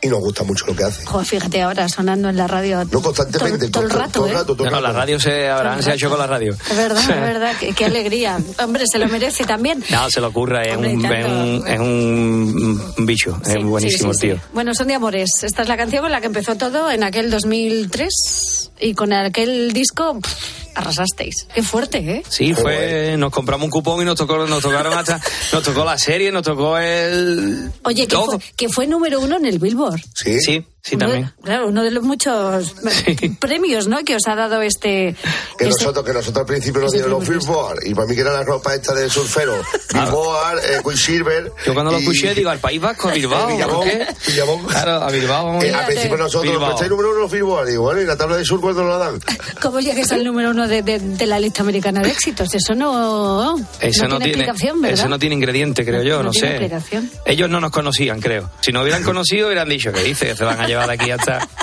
y 0.01 0.07
nos 0.07 0.19
gusta 0.19 0.43
mucho 0.43 0.65
lo 0.67 0.75
que 0.75 0.83
hace. 0.83 1.05
Joder, 1.05 1.25
fíjate 1.27 1.61
ahora 1.61 1.87
sonando 1.89 2.29
en 2.29 2.37
la 2.37 2.47
radio. 2.47 2.83
No 2.91 3.01
constantemente, 3.01 3.69
todo, 3.69 3.83
todo 3.87 3.93
el 3.93 3.99
rato, 3.99 4.11
todo 4.11 4.25
el 4.25 4.31
¿eh? 4.31 4.35
rato, 4.35 4.55
todo 4.55 4.65
el 4.67 4.71
No, 4.73 4.77
rato. 4.81 4.93
la 4.93 4.99
radio 4.99 5.19
se, 5.19 5.49
Abraham 5.49 5.81
se 5.81 5.91
ha 5.91 5.93
hecho 5.93 6.09
con 6.09 6.19
la 6.19 6.27
radio. 6.27 6.53
Es 6.69 6.77
verdad, 6.77 7.01
es 7.01 7.07
verdad. 7.21 7.53
Qué, 7.59 7.73
qué 7.73 7.85
alegría. 7.85 8.37
Hombre, 8.63 8.87
se 8.87 8.97
lo 8.99 9.07
merece 9.07 9.43
también. 9.43 9.83
No, 9.89 10.09
se 10.09 10.19
lo 10.21 10.27
ocurra, 10.29 10.63
es 10.63 10.75
Hombre, 10.75 10.95
un, 10.95 11.05
es 11.05 11.25
un, 11.25 11.67
es 11.67 11.79
un 11.79 12.81
un 12.97 13.05
bicho, 13.05 13.39
Sí, 13.45 13.51
es 13.57 13.63
buenísimo 13.63 14.13
sí, 14.13 14.19
sí, 14.19 14.27
el 14.27 14.33
tío. 14.33 14.43
sí. 14.43 14.49
Bueno, 14.53 14.73
Son 14.73 14.87
de 14.87 14.95
Amores. 14.95 15.29
Esta 15.43 15.61
es 15.61 15.67
la 15.67 15.77
canción 15.77 16.01
con 16.03 16.11
la 16.11 16.19
que 16.21 16.27
empezó 16.27 16.55
todo 16.55 16.89
en 16.91 17.03
aquel 17.03 17.29
2003. 17.29 18.71
Y 18.79 18.93
con 18.95 19.13
aquel 19.13 19.73
disco 19.73 20.19
pff, 20.19 20.70
arrasasteis. 20.75 21.47
Qué 21.53 21.63
fuerte, 21.63 21.97
¿eh? 21.99 22.23
Sí, 22.27 22.53
fue, 22.53 23.15
nos 23.17 23.31
compramos 23.31 23.65
un 23.65 23.71
cupón 23.71 24.01
y 24.01 24.05
nos 24.05 24.15
tocó, 24.15 24.45
nos 24.47 24.61
tocaron 24.61 24.93
hasta, 24.93 25.19
nos 25.53 25.63
tocó 25.63 25.83
la 25.85 25.97
serie, 25.97 26.31
nos 26.31 26.43
tocó 26.43 26.77
el 26.77 27.71
Oye, 27.83 28.03
que 28.07 28.15
todo. 28.15 28.39
fue, 28.39 28.53
que 28.55 28.69
fue 28.69 28.87
número 28.87 29.19
uno 29.19 29.37
en 29.37 29.45
el 29.45 29.59
Billboard. 29.59 30.01
Sí, 30.13 30.39
sí, 30.39 30.63
sí 30.83 30.95
Uno 30.95 31.05
también. 31.05 31.33
claro, 31.43 31.67
uno 31.67 31.83
de 31.83 31.91
los 31.91 32.03
muchos 32.03 32.73
premios, 33.39 33.87
¿no? 33.87 34.03
Que 34.03 34.15
os 34.15 34.27
ha 34.27 34.35
dado 34.35 34.61
este. 34.61 35.15
Que 35.57 35.65
este- 35.65 35.83
nosotros, 35.83 36.05
que 36.05 36.13
nosotros 36.13 36.41
al 36.41 36.45
principio 36.45 36.81
nos 36.81 36.91
dieron 36.91 37.11
los 37.11 37.27
Billboard 37.27 37.85
y 37.85 37.93
para 37.93 38.07
mí 38.07 38.15
que 38.15 38.21
era 38.21 38.33
la 38.33 38.43
ropa 38.43 38.73
esta 38.75 38.93
de 38.93 39.09
surfero. 39.09 39.55
Billboard, 39.93 40.59
eh, 40.59 40.81
Quicksilver. 40.83 41.51
Yo 41.65 41.73
cuando 41.73 41.91
lo 41.91 41.99
y- 41.99 42.01
escuché 42.03 42.33
digo, 42.33 42.49
al 42.49 42.59
País 42.59 42.81
Vasco, 42.81 43.09
a 43.09 43.13
Bilbao, 43.13 43.47
Villamón, 43.47 43.75
¿por 43.75 43.83
qué? 43.85 44.07
Villamón. 44.27 44.65
Claro, 44.65 44.91
a 45.03 45.09
Bilbao 45.11 45.45
vamos 45.45 45.63
a 45.63 45.67
Eh, 45.67 45.73
al 45.73 45.85
principio 45.85 46.17
nosotros, 46.17 46.43
Bilbao. 46.51 46.59
pues 46.61 46.73
estáis 46.75 46.89
número 46.91 47.11
uno 47.11 47.19
los 47.21 47.31
Billboard. 47.31 47.67
Digo, 47.67 47.83
bueno, 47.83 48.01
¿y 48.01 48.05
la 48.05 48.17
tabla 48.17 48.37
de 48.37 48.45
sur 48.45 48.61
cuándo 48.61 48.83
nos 48.83 48.97
la 48.99 49.05
dan? 49.05 49.19
¿Cómo 49.61 49.79
llegues 49.79 50.11
al 50.11 50.23
número 50.23 50.51
uno 50.51 50.67
de, 50.67 50.81
de- 50.81 50.99
de 50.99 51.25
la 51.27 51.39
lista 51.39 51.61
americana 51.61 52.01
de 52.01 52.09
éxitos? 52.09 52.53
Eso 52.53 52.73
no, 52.73 53.55
Eso 53.79 54.03
no, 54.03 54.09
no, 54.09 54.17
tiene, 54.19 54.33
tiene, 54.33 54.43
explicación, 54.49 54.81
¿verdad? 54.81 54.99
eso 54.99 55.09
no 55.09 55.19
tiene 55.19 55.35
ingrediente, 55.35 55.85
creo 55.85 56.03
yo, 56.03 56.23
no, 56.23 56.31
tiene 56.31 56.69
sé. 56.81 57.01
Ellos 57.25 57.49
no 57.49 57.59
nos 57.59 57.71
conocían, 57.71 58.19
creo. 58.19 58.49
Si 58.61 58.71
nos 58.71 58.83
hubieran 58.83 59.03
conocido, 59.03 59.47
hubieran 59.47 59.69
dicho, 59.69 59.91
¿qué 59.91 60.03
dice? 60.03 60.27
Que 60.27 60.35
se 60.35 60.43
van 60.43 60.59
a 60.59 60.67
llevar 60.71 60.89
aquí 60.89 61.11
hasta... 61.11 61.47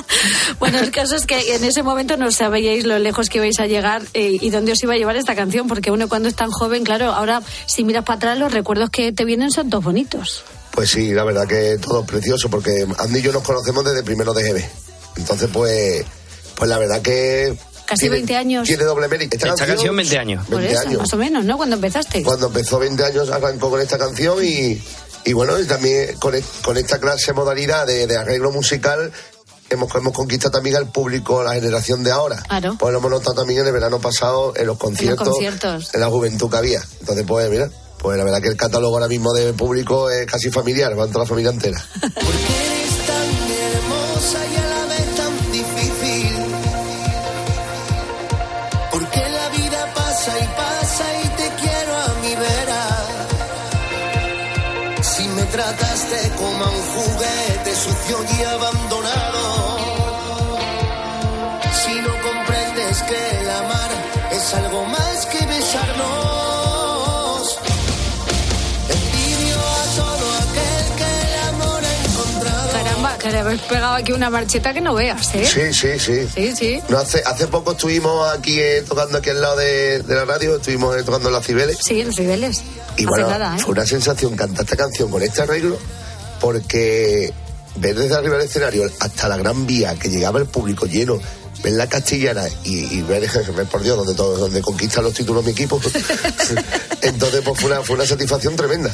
Bueno, 0.59 0.79
el 0.81 0.91
caso 0.91 1.15
es 1.15 1.27
que 1.27 1.55
en 1.55 1.63
ese 1.63 1.83
momento 1.85 2.17
no 2.17 2.33
sabíais 2.33 2.85
lo 2.85 2.99
lejos 2.99 3.29
que 3.29 3.39
ibais 3.39 3.61
a 3.61 3.67
llegar 3.67 4.03
eh, 4.15 4.39
y 4.41 4.51
dónde 4.51 4.73
os 4.73 4.83
iba 4.83 4.95
a 4.95 4.97
llevar 4.97 5.17
esta 5.17 5.37
canción, 5.37 5.69
porque 5.69 5.91
uno 5.93 6.09
cuando 6.09 6.29
es 6.29 6.35
tan 6.35 6.51
joven, 6.51 6.83
claro, 6.83 7.13
ahora 7.13 7.43
si 7.67 7.85
miras 7.85 8.05
para 8.05 8.17
atrás, 8.17 8.39
los 8.39 8.53
recuerdos 8.53 8.91
que 8.91 9.13
te 9.13 9.25
vienen 9.25 9.51
son 9.53 9.71
todos 9.71 9.85
bonitos. 9.85 10.43
Pues 10.73 10.91
sí, 10.91 11.13
la 11.13 11.23
verdad 11.25 11.47
que 11.47 11.79
todo 11.79 12.01
es 12.01 12.07
precioso 12.09 12.49
porque 12.51 12.87
Andy 12.99 13.19
y 13.21 13.23
yo 13.23 13.33
nos 13.33 13.43
conocemos 13.43 13.85
desde 13.85 14.03
primero 14.03 14.33
de 14.35 14.51
GB. 14.51 14.65
Entonces, 15.17 15.49
pues, 15.53 16.05
pues 16.57 16.69
la 16.69 16.79
verdad 16.79 17.03
que. 17.03 17.57
Casi 17.87 18.03
tiene- 18.03 18.17
20 18.17 18.37
años. 18.37 18.67
Tiene 18.67 18.85
doble 18.85 19.09
mérito. 19.09 19.37
Esta, 19.37 19.49
Esta 19.51 19.67
canción 19.67 19.97
20 19.97 20.19
años. 20.19 20.47
Por 20.47 20.59
20 20.59 20.73
eso, 20.75 20.83
años. 20.89 21.01
más 21.01 21.13
o 21.13 21.17
menos, 21.17 21.45
¿no? 21.45 21.57
Cuando 21.57 21.77
empezaste. 21.77 22.23
Cuando 22.23 22.47
empezó 22.49 22.79
20 22.79 23.05
años 23.05 23.31
arrancó 23.31 23.71
con 23.71 23.81
esta 23.81 23.99
canción 23.99 24.39
y, 24.45 24.81
y 25.25 25.33
bueno, 25.33 25.55
también 25.67 26.17
con, 26.19 26.35
e- 26.35 26.45
con 26.65 26.77
esta 26.77 26.99
clase 26.99 27.33
modalidad 27.33 27.87
de, 27.87 28.07
de 28.07 28.17
arreglo 28.17 28.51
musical 28.51 29.13
hemos, 29.71 29.95
hemos 29.95 30.13
conquistado 30.13 30.53
también 30.53 30.77
al 30.77 30.91
público, 30.91 31.43
la 31.43 31.55
generación 31.55 32.03
de 32.03 32.11
ahora. 32.11 32.43
Claro. 32.49 32.77
Pues 32.79 32.93
lo 32.93 32.99
hemos 32.99 33.11
notado 33.11 33.35
también 33.35 33.61
en 33.61 33.67
el 33.67 33.73
verano 33.73 34.01
pasado 34.01 34.53
en 34.57 34.67
los 34.67 34.79
conciertos, 34.79 35.29
conciertos. 35.29 35.95
en 35.95 36.01
la 36.01 36.09
juventud 36.09 36.51
que 36.51 36.57
había. 36.57 36.83
Entonces, 37.01 37.25
pues 37.27 37.51
mira, 37.51 37.69
pues 37.99 38.17
la 38.17 38.25
verdad 38.25 38.41
que 38.41 38.49
el 38.49 38.57
catálogo 38.57 38.95
ahora 38.95 39.09
mismo 39.09 39.33
de 39.33 39.53
público 39.53 40.09
es 40.11 40.27
casi 40.27 40.51
familiar, 40.51 40.99
va 40.99 41.07
toda 41.07 41.21
la 41.21 41.27
familia 41.27 41.51
entera. 41.51 41.85
habéis 73.49 73.63
pegado 73.63 73.95
aquí 73.95 74.13
una 74.13 74.31
marcheta 74.31 74.73
que 74.73 74.81
no 74.81 74.95
veas, 74.95 75.35
¿eh? 75.35 75.45
Sí, 75.45 75.73
sí, 75.73 75.99
sí. 75.99 76.29
Sí, 76.35 76.57
sí. 76.57 76.81
No, 76.89 76.99
hace, 76.99 77.23
hace 77.25 77.47
poco 77.49 77.73
estuvimos 77.73 78.29
aquí 78.33 78.59
eh, 78.61 78.83
tocando 78.87 79.19
aquí 79.19 79.31
al 79.31 79.41
lado 79.41 79.57
de, 79.57 80.03
de 80.03 80.15
la 80.15 80.25
radio, 80.25 80.57
estuvimos 80.57 80.97
eh, 80.97 81.03
tocando 81.03 81.31
las 81.31 81.45
Cibeles. 81.47 81.79
Sí, 81.85 82.01
en 82.01 82.13
Cibeles. 82.13 82.63
Y 82.97 83.03
Hace 83.03 83.07
bueno, 83.07 83.29
nada, 83.29 83.57
¿eh? 83.57 83.61
fue 83.61 83.73
una 83.73 83.87
sensación 83.87 84.37
cantar 84.37 84.65
esta 84.65 84.77
canción 84.77 85.11
con 85.11 85.23
este 85.23 85.43
arreglo, 85.43 85.79
porque 86.41 87.33
ver 87.77 87.95
desde 87.95 88.15
arriba 88.15 88.37
del 88.37 88.47
escenario 88.47 88.91
hasta 89.01 89.29
la 89.29 89.37
gran 89.37 89.67
vía 89.67 89.95
que 89.95 90.09
llegaba 90.09 90.39
el 90.39 90.47
público 90.47 90.87
lleno, 90.87 91.19
ver 91.63 91.73
la 91.75 91.89
castellana 91.89 92.45
y, 92.65 92.99
y 92.99 93.03
ver, 93.03 93.29
ver, 93.57 93.67
por 93.67 93.83
Dios, 93.83 93.97
donde, 93.97 94.15
todo, 94.15 94.37
donde 94.37 94.61
conquistan 94.61 95.05
los 95.05 95.15
títulos 95.15 95.45
mi 95.45 95.51
equipo. 95.53 95.81
Entonces, 97.03 97.41
pues 97.45 97.61
fue 97.61 97.71
una, 97.71 97.83
fue 97.83 97.97
una 97.97 98.07
satisfacción 98.07 98.57
tremenda. 98.57 98.91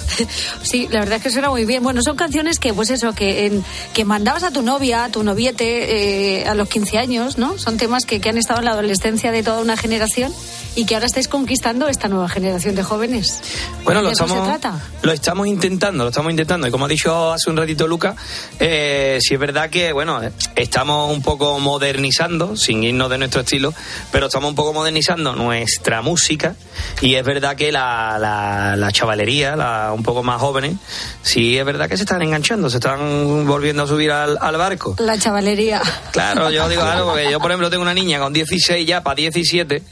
Sí, 0.63 0.89
la 0.91 1.01
verdad 1.01 1.17
es 1.17 1.23
que 1.23 1.31
suena 1.31 1.51
muy 1.51 1.65
bien. 1.65 1.83
Bueno, 1.83 2.03
son 2.03 2.17
canciones 2.17 2.59
que, 2.59 2.73
pues 2.75 2.91
eso, 2.91 3.13
que, 3.15 3.47
en- 3.47 3.65
que 3.93 4.05
mandabas 4.05 4.43
a 4.43 4.51
tu 4.51 4.63
novia, 4.63 5.05
a 5.05 5.09
tu 5.11 5.23
noviete, 5.23 6.41
eh, 6.43 6.47
a 6.47 6.55
los 6.55 6.69
15 6.69 6.99
años, 6.99 7.39
¿no? 7.39 7.59
Son 7.59 7.77
temas 7.77 8.05
que, 8.05 8.21
que 8.21 8.29
han 8.29 8.39
estado 8.39 8.59
en 8.61 8.67
la 8.67 8.73
adolescencia 8.73 9.31
de 9.33 9.43
toda 9.43 9.61
una 9.61 9.77
generación 9.77 10.33
y 10.77 10.87
que 10.87 10.95
ahora 10.95 11.07
estáis 11.07 11.29
conquistando 11.29 11.89
esta 11.89 12.09
nueva 12.09 12.29
generación 12.29 12.75
de 12.75 12.83
jóvenes. 12.83 13.41
Bueno, 13.85 14.03
lo 14.03 14.09
¿De 14.09 14.15
eso 14.15 14.25
estamos, 14.25 14.45
se 14.45 14.51
trata? 14.59 14.81
lo 15.03 15.13
estamos 15.13 15.47
intentando, 15.47 16.03
lo 16.05 16.11
estamos 16.11 16.31
intentando. 16.31 16.67
Y 16.67 16.71
como 16.71 16.87
ha 16.87 16.89
dicho 16.89 17.33
hace 17.33 17.49
un 17.49 17.57
ratito 17.57 17.87
Luca, 17.87 18.17
eh, 18.59 19.19
sí 19.21 19.35
es 19.35 19.41
verdad 19.41 19.71
que, 19.71 19.93
bueno, 19.93 20.21
estamos 20.57 21.11
un 21.15 21.23
poco 21.23 21.59
modernizando, 21.61 22.54
sin 22.57 22.83
irnos 22.83 23.11
de 23.11 23.19
nuestro 23.19 23.43
estilo, 23.43 23.73
pero 24.11 24.27
estamos 24.27 24.51
un 24.51 24.55
poco 24.55 24.73
modernizando 24.73 25.35
nuestra 25.35 26.03
música. 26.03 26.55
Y 27.01 27.15
es 27.15 27.25
verdad 27.25 27.57
que 27.57 27.73
la, 27.73 28.19
la, 28.19 28.77
la 28.77 28.93
chavalería, 28.93 29.57
la, 29.57 29.93
un 29.95 30.03
poco 30.03 30.23
más 30.23 30.41
jóvenes, 30.41 30.77
sí 31.23 31.59
es 31.59 31.65
verdad 31.65 31.89
que 31.89 31.97
se 31.97 32.05
están 32.05 32.23
enganchando, 32.23 32.71
se 32.71 32.77
están 32.77 33.47
volviendo 33.47 33.85
a 33.85 33.87
subir 33.87 34.11
al, 34.11 34.39
al 34.41 34.57
barco. 34.57 34.97
La 34.99 35.19
chavalería. 35.19 35.81
Claro, 36.13 36.51
yo 36.51 36.69
digo 36.69 36.83
claro, 36.83 37.07
porque 37.07 37.31
yo, 37.31 37.41
por 37.41 37.51
ejemplo, 37.51 37.71
tengo 37.71 37.83
una 37.83 37.95
niña 37.95 38.19
con 38.19 38.33
16 38.33 38.87
ya, 38.87 39.03
para 39.03 39.17
17. 39.17 39.83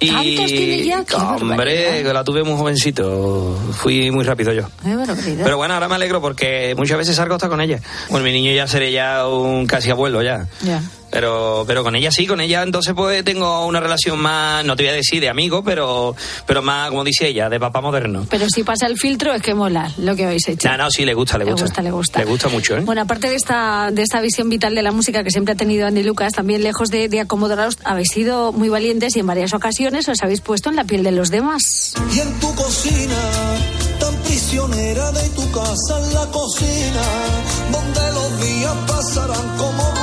Y, 0.00 0.10
¿Tantos 0.10 0.46
tiene 0.46 0.84
ya? 0.84 1.04
¡Qué 1.04 1.16
hombre, 1.16 2.04
la 2.04 2.24
tuve 2.24 2.42
muy 2.42 2.56
jovencito. 2.56 3.58
Fui 3.72 4.10
muy 4.10 4.24
rápido 4.24 4.52
yo. 4.52 4.68
Pero 5.42 5.56
bueno, 5.56 5.74
ahora 5.74 5.88
me 5.88 5.94
alegro 5.94 6.20
porque 6.20 6.74
muchas 6.76 6.98
veces 6.98 7.16
salgo 7.16 7.34
hasta 7.34 7.48
con 7.48 7.60
ella. 7.60 7.80
Bueno, 8.10 8.24
mi 8.24 8.32
niño 8.32 8.52
ya 8.52 8.66
seré 8.66 8.92
ya 8.92 9.26
un 9.26 9.66
casi 9.66 9.90
abuelo 9.90 10.22
ya. 10.22 10.46
Ya. 10.62 10.82
Pero, 11.10 11.64
pero 11.66 11.82
con 11.82 11.94
ella 11.96 12.10
sí, 12.10 12.26
con 12.26 12.40
ella 12.40 12.62
entonces 12.62 12.92
pues 12.94 13.24
tengo 13.24 13.66
una 13.66 13.80
relación 13.80 14.18
más, 14.18 14.64
no 14.64 14.76
te 14.76 14.82
voy 14.84 14.90
a 14.90 14.94
decir 14.94 15.20
de 15.20 15.28
amigo, 15.28 15.62
pero, 15.62 16.14
pero 16.46 16.62
más, 16.62 16.90
como 16.90 17.04
dice 17.04 17.28
ella, 17.28 17.48
de 17.48 17.58
papá 17.60 17.80
moderno. 17.80 18.26
Pero 18.28 18.46
si 18.48 18.62
pasa 18.64 18.86
el 18.86 18.98
filtro 18.98 19.32
es 19.32 19.42
que 19.42 19.54
mola 19.54 19.90
lo 19.98 20.14
que 20.16 20.24
habéis 20.24 20.48
hecho. 20.48 20.68
No, 20.68 20.76
no, 20.76 20.90
sí, 20.90 21.04
le 21.04 21.14
gusta, 21.14 21.38
le 21.38 21.44
Le 21.44 21.52
gusta. 21.52 21.82
le 21.82 21.90
gusta. 21.90 22.18
Le 22.20 22.24
gusta 22.24 22.48
mucho, 22.48 22.76
¿eh? 22.76 22.80
Bueno, 22.80 23.02
aparte 23.02 23.28
de 23.28 23.36
esta, 23.36 23.90
de 23.92 24.02
esta 24.02 24.20
visión 24.20 24.48
vital 24.48 24.74
de 24.74 24.82
la 24.82 24.92
música 24.92 25.22
que 25.22 25.30
siempre 25.30 25.54
ha 25.54 25.56
tenido 25.56 25.86
Andy 25.86 26.02
Lucas, 26.02 26.32
también 26.32 26.62
lejos 26.62 26.90
de, 26.90 27.08
de 27.08 27.20
acomodaros, 27.20 27.78
habéis 27.84 28.08
sido 28.08 28.52
muy 28.52 28.68
valientes 28.68 29.16
y 29.16 29.20
en 29.20 29.26
varias 29.26 29.54
ocasiones 29.54 30.08
os 30.08 30.22
habéis 30.22 30.40
puesto 30.40 30.70
en 30.70 30.76
la 30.76 30.84
piel 30.84 31.02
de 31.02 31.12
los 31.12 31.30
demás. 31.30 31.94
Y 32.14 32.20
en 32.20 32.32
tu 32.40 32.54
cocina, 32.54 33.16
tan 34.00 34.14
prisionera 34.22 35.12
de 35.12 35.28
tu 35.30 35.50
casa 35.50 35.98
en 36.04 36.14
la 36.14 36.26
cocina, 36.30 37.02
donde 37.72 38.12
los 38.12 38.40
días 38.40 38.74
pasarán 38.86 39.56
como 39.56 39.95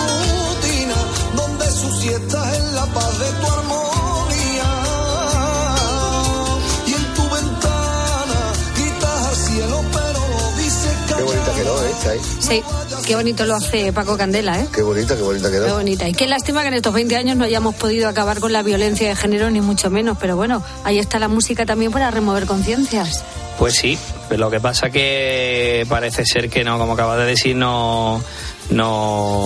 donde 2.05 2.19
su 2.19 2.27
siesta 2.27 2.51
es 2.55 2.63
la 2.73 2.85
paz 2.87 3.19
de 3.19 3.25
tu 3.31 3.47
armonía. 3.47 4.63
Y 6.87 6.93
en 6.93 7.13
tu 7.13 7.23
ventana 7.23 8.53
gritas 8.77 9.27
al 9.27 9.35
cielo, 9.35 9.81
pero 9.91 10.19
lo 10.19 10.57
dices 10.57 10.91
Qué 11.07 11.23
bonita 11.23 11.53
quedó 11.55 11.85
esta, 11.85 12.15
¿eh? 12.15 12.19
Sí, 12.39 12.63
qué 13.05 13.15
bonito 13.15 13.45
lo 13.45 13.55
hace 13.55 13.93
Paco 13.93 14.17
Candela, 14.17 14.59
¿eh? 14.59 14.67
Qué 14.73 14.81
bonita, 14.81 15.15
qué 15.15 15.21
bonita 15.21 15.47
Qué 15.49 15.53
quedó. 15.57 15.75
bonita. 15.75 16.07
Y 16.09 16.13
qué 16.13 16.27
lástima 16.27 16.61
que 16.61 16.67
en 16.69 16.73
estos 16.75 16.93
20 16.93 17.15
años 17.15 17.37
no 17.37 17.45
hayamos 17.45 17.75
podido 17.75 18.09
acabar 18.09 18.39
con 18.39 18.51
la 18.53 18.63
violencia 18.63 19.07
de 19.07 19.15
género, 19.15 19.49
ni 19.49 19.61
mucho 19.61 19.89
menos. 19.89 20.17
Pero 20.19 20.35
bueno, 20.35 20.63
ahí 20.83 20.99
está 20.99 21.19
la 21.19 21.27
música 21.27 21.65
también 21.65 21.91
para 21.91 22.11
remover 22.11 22.45
conciencias. 22.45 23.23
Pues 23.57 23.75
sí, 23.75 23.97
pero 24.29 24.45
lo 24.45 24.51
que 24.51 24.59
pasa 24.59 24.89
que 24.89 25.85
parece 25.87 26.25
ser 26.25 26.49
que 26.49 26.63
no, 26.63 26.77
como 26.79 26.93
acabas 26.93 27.19
de 27.19 27.25
decir, 27.25 27.55
no, 27.55 28.21
no. 28.71 29.45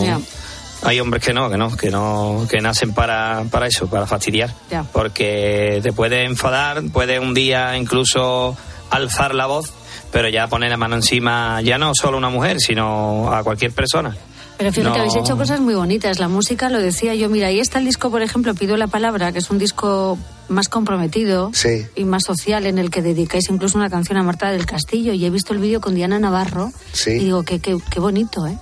Hay 0.84 1.00
hombres 1.00 1.24
que 1.24 1.34
no, 1.34 1.50
que 1.50 1.58
no, 1.58 1.76
que 1.76 1.90
no, 1.90 2.46
que 2.50 2.62
nacen 2.62 2.94
para, 2.94 3.44
para 3.52 3.68
eso, 3.68 3.88
para 3.88 4.06
fastidiar, 4.08 4.54
Ya. 4.70 4.84
porque 4.84 5.80
te 5.84 5.92
puede 5.94 6.24
enfadar, 6.26 6.84
puede 6.92 7.20
un 7.20 7.34
día 7.34 7.76
incluso 7.78 8.56
alzar 8.90 9.36
la 9.36 9.48
voz, 9.48 9.74
pero 10.12 10.30
ya 10.30 10.48
poner 10.48 10.70
la 10.70 10.78
mano 10.78 10.96
encima, 10.96 11.62
ya 11.62 11.78
no 11.78 11.92
solo 12.00 12.16
a 12.16 12.20
una 12.20 12.30
mujer, 12.30 12.58
sino 12.60 13.32
a 13.34 13.44
cualquier 13.44 13.72
persona. 13.72 14.16
Pero 14.58 14.72
fíjate, 14.72 14.90
No. 14.90 14.96
habéis 15.04 15.16
hecho 15.16 15.38
cosas 15.38 15.60
muy 15.60 15.76
bonitas. 15.76 16.18
La 16.20 16.28
música, 16.28 16.70
lo 16.70 16.80
decía 16.80 17.14
yo, 17.14 17.30
mira, 17.30 17.48
ahí 17.48 17.60
está 17.60 17.78
el 17.78 17.86
disco, 17.86 18.10
por 18.10 18.24
ejemplo, 18.24 18.56
Pido 18.56 18.76
la 18.76 18.88
Palabra, 18.88 19.32
que 19.32 19.38
es 19.38 19.52
un 19.52 19.60
disco 19.60 20.18
más 20.50 20.68
comprometido 20.68 21.52
Sí. 21.54 21.86
y 21.96 22.06
más 22.06 22.24
social, 22.24 22.66
en 22.66 22.80
el 22.80 22.90
que 22.90 23.04
dedicáis 23.04 23.50
incluso 23.52 23.78
una 23.78 23.90
canción 23.92 24.18
a 24.18 24.24
Marta 24.24 24.50
del 24.50 24.66
Castillo. 24.66 25.14
Y 25.14 25.24
he 25.26 25.30
visto 25.30 25.54
el 25.54 25.60
vídeo 25.60 25.80
con 25.80 25.94
Diana 25.94 26.18
Navarro 26.18 26.72
Sí. 26.92 27.12
y 27.12 27.20
digo, 27.26 27.44
qué, 27.44 27.60
qué, 27.60 27.78
qué 27.92 28.00
bonito, 28.00 28.48
¿eh? 28.48 28.58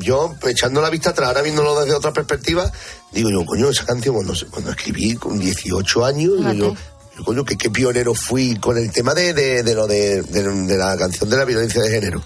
Yo, 0.00 0.34
echando 0.46 0.80
la 0.80 0.90
vista 0.90 1.10
atrás, 1.10 1.28
ahora 1.28 1.42
viéndolo 1.42 1.80
desde 1.80 1.94
otra 1.94 2.12
perspectiva, 2.12 2.70
digo 3.12 3.30
yo, 3.30 3.44
coño, 3.44 3.70
esa 3.70 3.84
canción 3.84 4.14
cuando, 4.14 4.34
cuando 4.50 4.70
escribí 4.70 5.16
con 5.16 5.38
18 5.38 6.04
años, 6.04 6.36
digo 6.36 6.52
yo, 6.52 6.76
yo, 7.16 7.24
coño, 7.24 7.44
que 7.44 7.56
qué 7.56 7.70
pionero 7.70 8.14
fui 8.14 8.56
con 8.56 8.76
el 8.78 8.92
tema 8.92 9.14
de, 9.14 9.32
de, 9.32 9.62
de 9.62 9.74
lo 9.74 9.86
de, 9.86 10.22
de, 10.22 10.42
de 10.42 10.76
la 10.76 10.96
canción 10.96 11.28
de 11.30 11.36
la 11.36 11.44
violencia 11.44 11.82
de 11.82 11.90
género. 11.90 12.22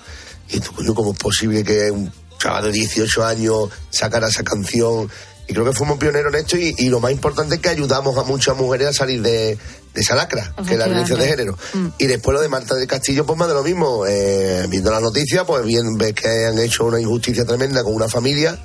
Y 0.48 0.61
tú, 0.61 0.72
coño, 0.72 0.94
¿cómo 0.94 1.12
es 1.12 1.18
posible 1.18 1.62
que 1.64 1.90
un 1.90 2.12
chaval 2.38 2.64
de 2.64 2.72
18 2.72 3.24
años 3.24 3.70
sacara 3.90 4.29
esa 4.29 4.42
canción 4.42 5.09
y 5.50 5.52
creo 5.52 5.64
que 5.64 5.72
fuimos 5.72 5.98
pioneros 5.98 6.32
en 6.32 6.40
esto 6.40 6.56
y, 6.56 6.74
y 6.78 6.88
lo 6.88 7.00
más 7.00 7.10
importante 7.10 7.56
es 7.56 7.60
que 7.60 7.68
ayudamos 7.70 8.16
a 8.16 8.22
muchas 8.22 8.56
mujeres 8.56 8.88
a 8.88 8.92
salir 8.92 9.20
de, 9.20 9.58
de 9.92 10.00
esa 10.00 10.14
lacra, 10.14 10.54
que 10.66 10.72
es 10.74 10.78
la 10.78 10.86
violencia 10.86 11.16
de 11.16 11.26
género. 11.28 11.58
Y 11.98 12.06
después 12.06 12.34
lo 12.34 12.40
de 12.40 12.48
Marta 12.48 12.74
del 12.76 12.86
Castillo, 12.86 13.26
pues 13.26 13.36
más 13.38 13.48
de 13.48 13.54
lo 13.54 13.62
mismo. 13.64 14.06
Eh, 14.06 14.66
viendo 14.68 14.90
las 14.92 15.02
noticias, 15.02 15.44
pues 15.46 15.64
bien 15.64 15.96
ves 15.98 16.14
que 16.14 16.46
han 16.46 16.58
hecho 16.58 16.84
una 16.84 17.00
injusticia 17.00 17.44
tremenda 17.44 17.82
con 17.82 17.94
una 17.94 18.08
familia. 18.08 18.58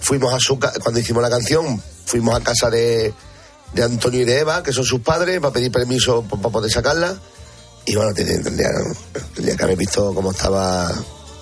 Fuimos 0.00 0.34
a 0.34 0.38
su 0.40 0.58
cuando 0.58 0.98
hicimos 1.00 1.22
la 1.22 1.30
canción, 1.30 1.80
fuimos 2.04 2.34
a 2.34 2.40
casa 2.42 2.68
de, 2.70 3.14
de 3.72 3.82
Antonio 3.82 4.20
y 4.22 4.24
de 4.24 4.40
Eva, 4.40 4.62
que 4.62 4.72
son 4.72 4.84
sus 4.84 5.00
padres, 5.00 5.40
para 5.40 5.52
pedir 5.52 5.70
permiso 5.72 6.22
pa- 6.22 6.36
para 6.36 6.50
poder 6.50 6.70
sacarla. 6.70 7.16
Y 7.86 7.94
bueno, 7.94 8.12
tendría, 8.12 8.68
tendría 9.34 9.56
que 9.56 9.62
haber 9.62 9.76
visto 9.76 10.12
cómo 10.12 10.32
estaba 10.32 10.92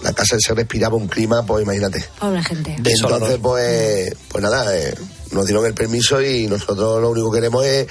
la 0.05 0.12
casa, 0.12 0.37
se 0.38 0.55
respiraba 0.55 0.95
un 0.97 1.09
clima, 1.09 1.45
pues 1.45 1.64
imagínate. 1.64 2.05
Pobre 2.21 2.43
gente. 2.43 2.77
Entonces, 2.85 3.38
pues, 3.43 4.14
pues 4.29 4.43
nada, 4.43 4.77
eh, 4.77 4.95
nos 5.33 5.47
dieron 5.47 5.67
el 5.67 5.75
permiso 5.75 6.21
y 6.23 6.47
nosotros 6.47 7.01
lo 7.03 7.11
único 7.11 7.33
que 7.33 7.38
queremos 7.38 7.64
es 7.67 7.87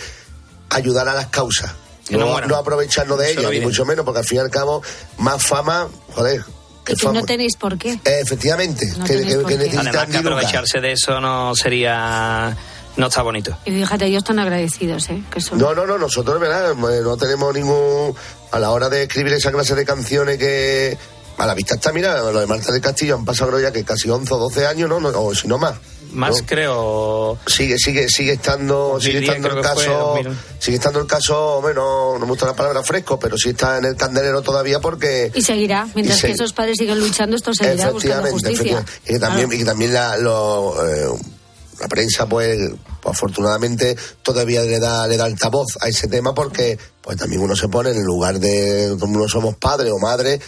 ayudar 0.69 1.08
a 1.10 1.13
las 1.13 1.28
causas. 1.28 1.73
Que 2.08 2.15
no 2.17 2.26
No, 2.26 2.32
mueran. 2.34 2.49
no 2.49 2.56
aprovecharnos 2.58 3.17
de 3.17 3.32
ellas, 3.32 3.49
ni 3.52 3.60
mucho 3.62 3.86
menos, 3.86 4.04
porque 4.06 4.19
al 4.19 4.26
fin 4.26 4.38
y 4.38 4.41
al 4.41 4.49
cabo, 4.49 4.82
más 5.17 5.41
fama, 5.45 5.88
joder, 6.13 6.43
que 6.86 6.95
fama. 6.97 7.21
no 7.21 7.26
tenéis 7.26 7.56
por 7.56 7.78
qué. 7.78 7.93
Eh, 7.93 8.19
efectivamente, 8.21 8.86
No 8.97 9.06
que, 9.06 9.21
que- 9.26 9.36
por 9.36 9.45
que 9.45 9.54
qué. 9.58 9.63
necesitan 9.65 9.88
Además 9.88 10.08
que 10.10 10.17
aprovecharse 10.17 10.82
de 10.82 10.91
eso 10.91 11.19
no 11.21 11.56
sería... 11.56 12.56
No 12.95 13.08
está 13.08 13.23
bonito. 13.23 13.58
Y 13.65 13.71
fíjate, 13.71 14.06
ellos 14.06 14.21
están 14.21 14.38
agradecidos, 14.38 15.10
¿eh? 15.10 15.23
Que 15.32 15.41
son... 15.41 15.58
No, 15.58 15.73
no, 15.73 15.88
no, 15.88 15.97
nosotros, 15.97 16.39
¿verdad? 16.39 16.73
Eh, 16.73 17.02
No 17.02 17.17
tenemos 17.17 17.52
ningún. 17.52 18.13
A 18.52 18.60
la 18.60 18.69
hora 18.69 18.88
de 18.88 19.04
escribir 19.04 19.34
esa 19.34 19.52
clase 19.52 19.73
de 19.73 19.84
canciones 19.84 20.38
que. 20.38 20.95
A 21.43 21.45
la 21.45 21.53
vista 21.56 21.75
está, 21.75 21.91
mira, 21.91 22.19
lo 22.32 22.39
de 22.39 22.47
Marta 22.47 22.71
del 22.71 22.79
Castillo 22.79 23.15
han 23.15 23.25
pasado 23.25 23.60
ya 23.60 23.69
que 23.71 23.84
casi 23.84 24.10
11 24.10 24.34
o 24.34 24.38
12 24.38 24.65
años, 24.65 24.88
¿no? 24.88 24.99
No, 25.01 25.10
o 25.10 25.36
si 25.36 25.45
no 25.47 25.58
más. 25.58 25.75
Más 26.13 26.39
¿no? 26.39 26.45
creo... 26.45 27.38
Sigue, 27.47 27.77
sigue, 27.77 28.08
sigue 28.08 28.34
estando, 28.34 28.97
sigue 29.01 29.19
2010 29.19 29.23
estando 29.23 29.47
el 29.49 29.53
fue, 29.53 29.62
caso, 29.63 30.13
2000. 30.23 30.38
sigue 30.60 30.77
estando 30.77 30.99
el 31.01 31.06
caso, 31.08 31.60
bueno, 31.62 32.13
no 32.13 32.19
me 32.19 32.27
gusta 32.32 32.45
la 32.45 32.53
palabra 32.56 32.82
fresco, 32.84 33.19
pero 33.19 33.36
sí 33.38 33.49
está 33.49 33.77
en 33.79 33.86
el 33.86 33.95
candelero 33.97 34.41
todavía 34.41 34.79
porque 34.79 35.32
Y 35.36 35.41
seguirá. 35.41 35.86
Mientras 35.95 36.17
Y 36.19 36.21
se- 36.21 36.27
que 36.27 36.34
esos 36.34 36.53
padres 36.53 36.77
siguen 36.77 36.99
luchando, 36.99 37.36
esto 37.36 37.53
seguirá 37.53 37.89
buscando 37.91 38.27
efectivamente, 38.27 38.32
justicia. 38.32 38.79
efectivamente. 38.79 39.01
Y 39.06 39.13
que 39.13 39.19
también, 39.19 39.51
y 39.53 39.58
que 39.58 39.65
también 39.65 39.93
la, 39.93 40.17
lo, 40.17 40.88
eh, 40.88 41.08
la 41.82 41.88
prensa, 41.89 42.25
pues, 42.27 42.58
pues, 43.01 43.15
afortunadamente 43.15 43.97
todavía 44.21 44.62
le 44.62 44.79
da, 44.79 45.08
le 45.08 45.17
da 45.17 45.25
altavoz 45.25 45.77
a 45.82 45.89
ese 45.89 46.08
tema 46.08 46.34
porque 46.34 46.77
pues 47.01 47.17
también 47.17 47.41
uno 47.41 47.53
se 47.56 47.67
pone 47.67 47.89
en 47.89 47.97
el 47.97 48.03
lugar 48.03 48.39
de 48.39 48.95
como 48.97 49.17
uno 49.19 49.27
somos 49.27 49.56
padres 49.58 49.91
o 49.91 49.99
madres. 49.99 50.39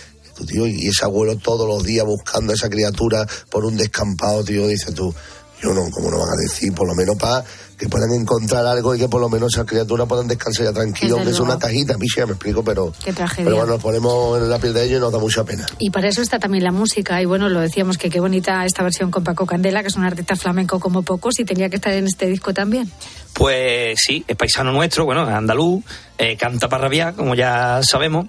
Tío, 0.44 0.68
y 0.68 0.88
ese 0.88 1.06
abuelo 1.06 1.38
todos 1.38 1.68
los 1.68 1.84
días 1.84 2.06
buscando 2.06 2.52
a 2.52 2.56
esa 2.56 2.70
criatura 2.70 3.26
por 3.50 3.64
un 3.64 3.78
descampado, 3.78 4.44
tío, 4.44 4.68
dice 4.68 4.92
tú, 4.92 5.14
yo 5.62 5.74
no, 5.74 5.90
como 5.92 6.12
no 6.12 6.20
van 6.20 6.30
a 6.30 6.42
decir, 6.42 6.74
por 6.74 6.88
lo 6.88 6.96
menos 6.96 7.16
para 7.18 7.46
que 7.78 7.90
puedan 7.90 8.12
encontrar 8.14 8.66
algo 8.66 8.96
y 8.96 9.00
que 9.00 9.10
por 9.10 9.22
lo 9.22 9.30
menos 9.30 9.54
esas 9.54 9.66
criaturas 9.66 10.08
puedan 10.08 10.28
descansar 10.28 10.66
ya 10.66 10.74
tranquilo, 10.74 11.16
Desde 11.16 11.20
aunque 11.20 11.32
es 11.32 11.40
una 11.40 11.60
cajita, 11.60 11.98
piche, 11.98 12.22
ya 12.22 12.26
me 12.26 12.34
explico, 12.34 12.64
pero, 12.64 12.94
Qué 13.04 13.12
tragedia. 13.14 13.46
pero 13.46 13.58
bueno, 13.58 13.74
nos 13.74 13.82
ponemos 13.82 14.42
en 14.42 14.50
la 14.50 14.60
piel 14.60 14.74
de 14.74 14.86
ellos 14.86 14.98
y 14.98 15.02
nos 15.02 15.12
da 15.12 15.20
mucha 15.20 15.44
pena. 15.44 15.66
Y 15.80 15.90
para 15.90 16.08
eso 16.08 16.22
está 16.22 16.40
también 16.40 16.64
la 16.64 16.72
música. 16.72 17.22
Y 17.22 17.26
bueno, 17.26 17.50
lo 17.50 17.60
decíamos 17.60 17.98
que 17.98 18.10
qué 18.10 18.20
bonita 18.20 18.66
esta 18.66 18.84
versión 18.84 19.12
con 19.12 19.24
Paco 19.24 19.46
Candela, 19.46 19.82
que 19.82 19.90
es 19.90 19.96
un 19.96 20.06
artista 20.06 20.36
flamenco 20.36 20.80
como 20.80 21.04
pocos, 21.04 21.40
y 21.40 21.46
tenía 21.46 21.70
que 21.70 21.76
estar 21.76 21.94
en 21.94 22.06
este 22.06 22.28
disco 22.28 22.54
también. 22.54 22.90
Pues 23.34 24.00
sí, 24.02 24.24
es 24.28 24.38
paisano 24.38 24.72
nuestro, 24.72 25.04
bueno, 25.04 25.24
es 25.24 25.36
andaluz, 25.36 25.84
eh, 26.18 26.38
canta 26.38 26.70
para 26.70 26.84
rabiar, 26.84 27.16
como 27.16 27.36
ya 27.36 27.82
sabemos. 27.84 28.28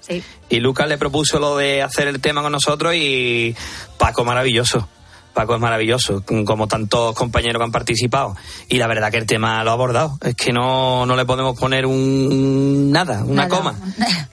Y 0.49 0.59
Lucas 0.59 0.89
le 0.89 0.97
propuso 0.97 1.39
lo 1.39 1.55
de 1.55 1.81
hacer 1.81 2.07
el 2.07 2.19
tema 2.19 2.41
con 2.41 2.51
nosotros 2.51 2.93
y 2.95 3.55
Paco 3.97 4.25
maravilloso. 4.25 4.87
Paco 5.37 5.53
es 5.53 5.61
maravilloso, 5.61 6.23
como 6.45 6.67
tantos 6.67 7.13
compañeros 7.13 7.59
que 7.59 7.63
han 7.65 7.71
participado. 7.71 8.35
Y 8.69 8.77
la 8.79 8.87
verdad 8.87 9.11
que 9.11 9.17
el 9.17 9.27
tema 9.27 9.63
lo 9.63 9.69
ha 9.69 9.73
abordado. 9.73 10.17
Es 10.23 10.33
que 10.33 10.51
no, 10.51 11.05
no 11.05 11.15
le 11.15 11.25
podemos 11.25 11.55
poner 11.59 11.85
un 11.85 12.91
nada, 12.91 13.23
una 13.23 13.43
Nada. 13.45 13.47
coma. 13.55 13.75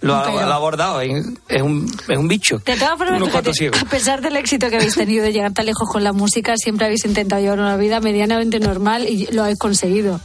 Lo 0.01 0.15
ha, 0.17 0.23
Pero- 0.25 0.47
lo 0.47 0.53
ha 0.53 0.55
abordado. 0.57 1.01
Es, 1.03 1.23
es 1.49 1.61
un, 1.61 1.95
es 2.09 2.17
un 2.17 2.27
bicho. 2.27 2.57
De 2.65 2.75
todas 2.77 2.97
formas, 2.97 3.17
Unos 3.19 3.29
cuatro 3.29 3.53
fíjate, 3.53 3.77
ciegos. 3.77 3.83
a 3.83 3.85
pesar 3.85 4.23
del 4.23 4.35
éxito 4.37 4.71
que 4.71 4.77
habéis 4.77 4.95
tenido 4.95 5.23
de 5.25 5.33
llegar 5.35 5.53
tan 5.53 5.67
lejos 5.67 5.87
con 5.91 6.03
la 6.03 6.15
música, 6.15 6.55
siempre 6.57 6.87
habéis 6.87 7.05
intentado 7.05 7.43
llevar 7.43 7.59
una 7.61 7.77
vida 7.77 8.01
medianamente 8.01 8.59
normal 8.59 9.07
y 9.07 9.27
lo 9.27 9.43
habéis 9.43 9.59
conseguido. 9.59 10.23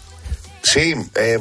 Sí, 0.63 0.94
eh, 1.15 1.39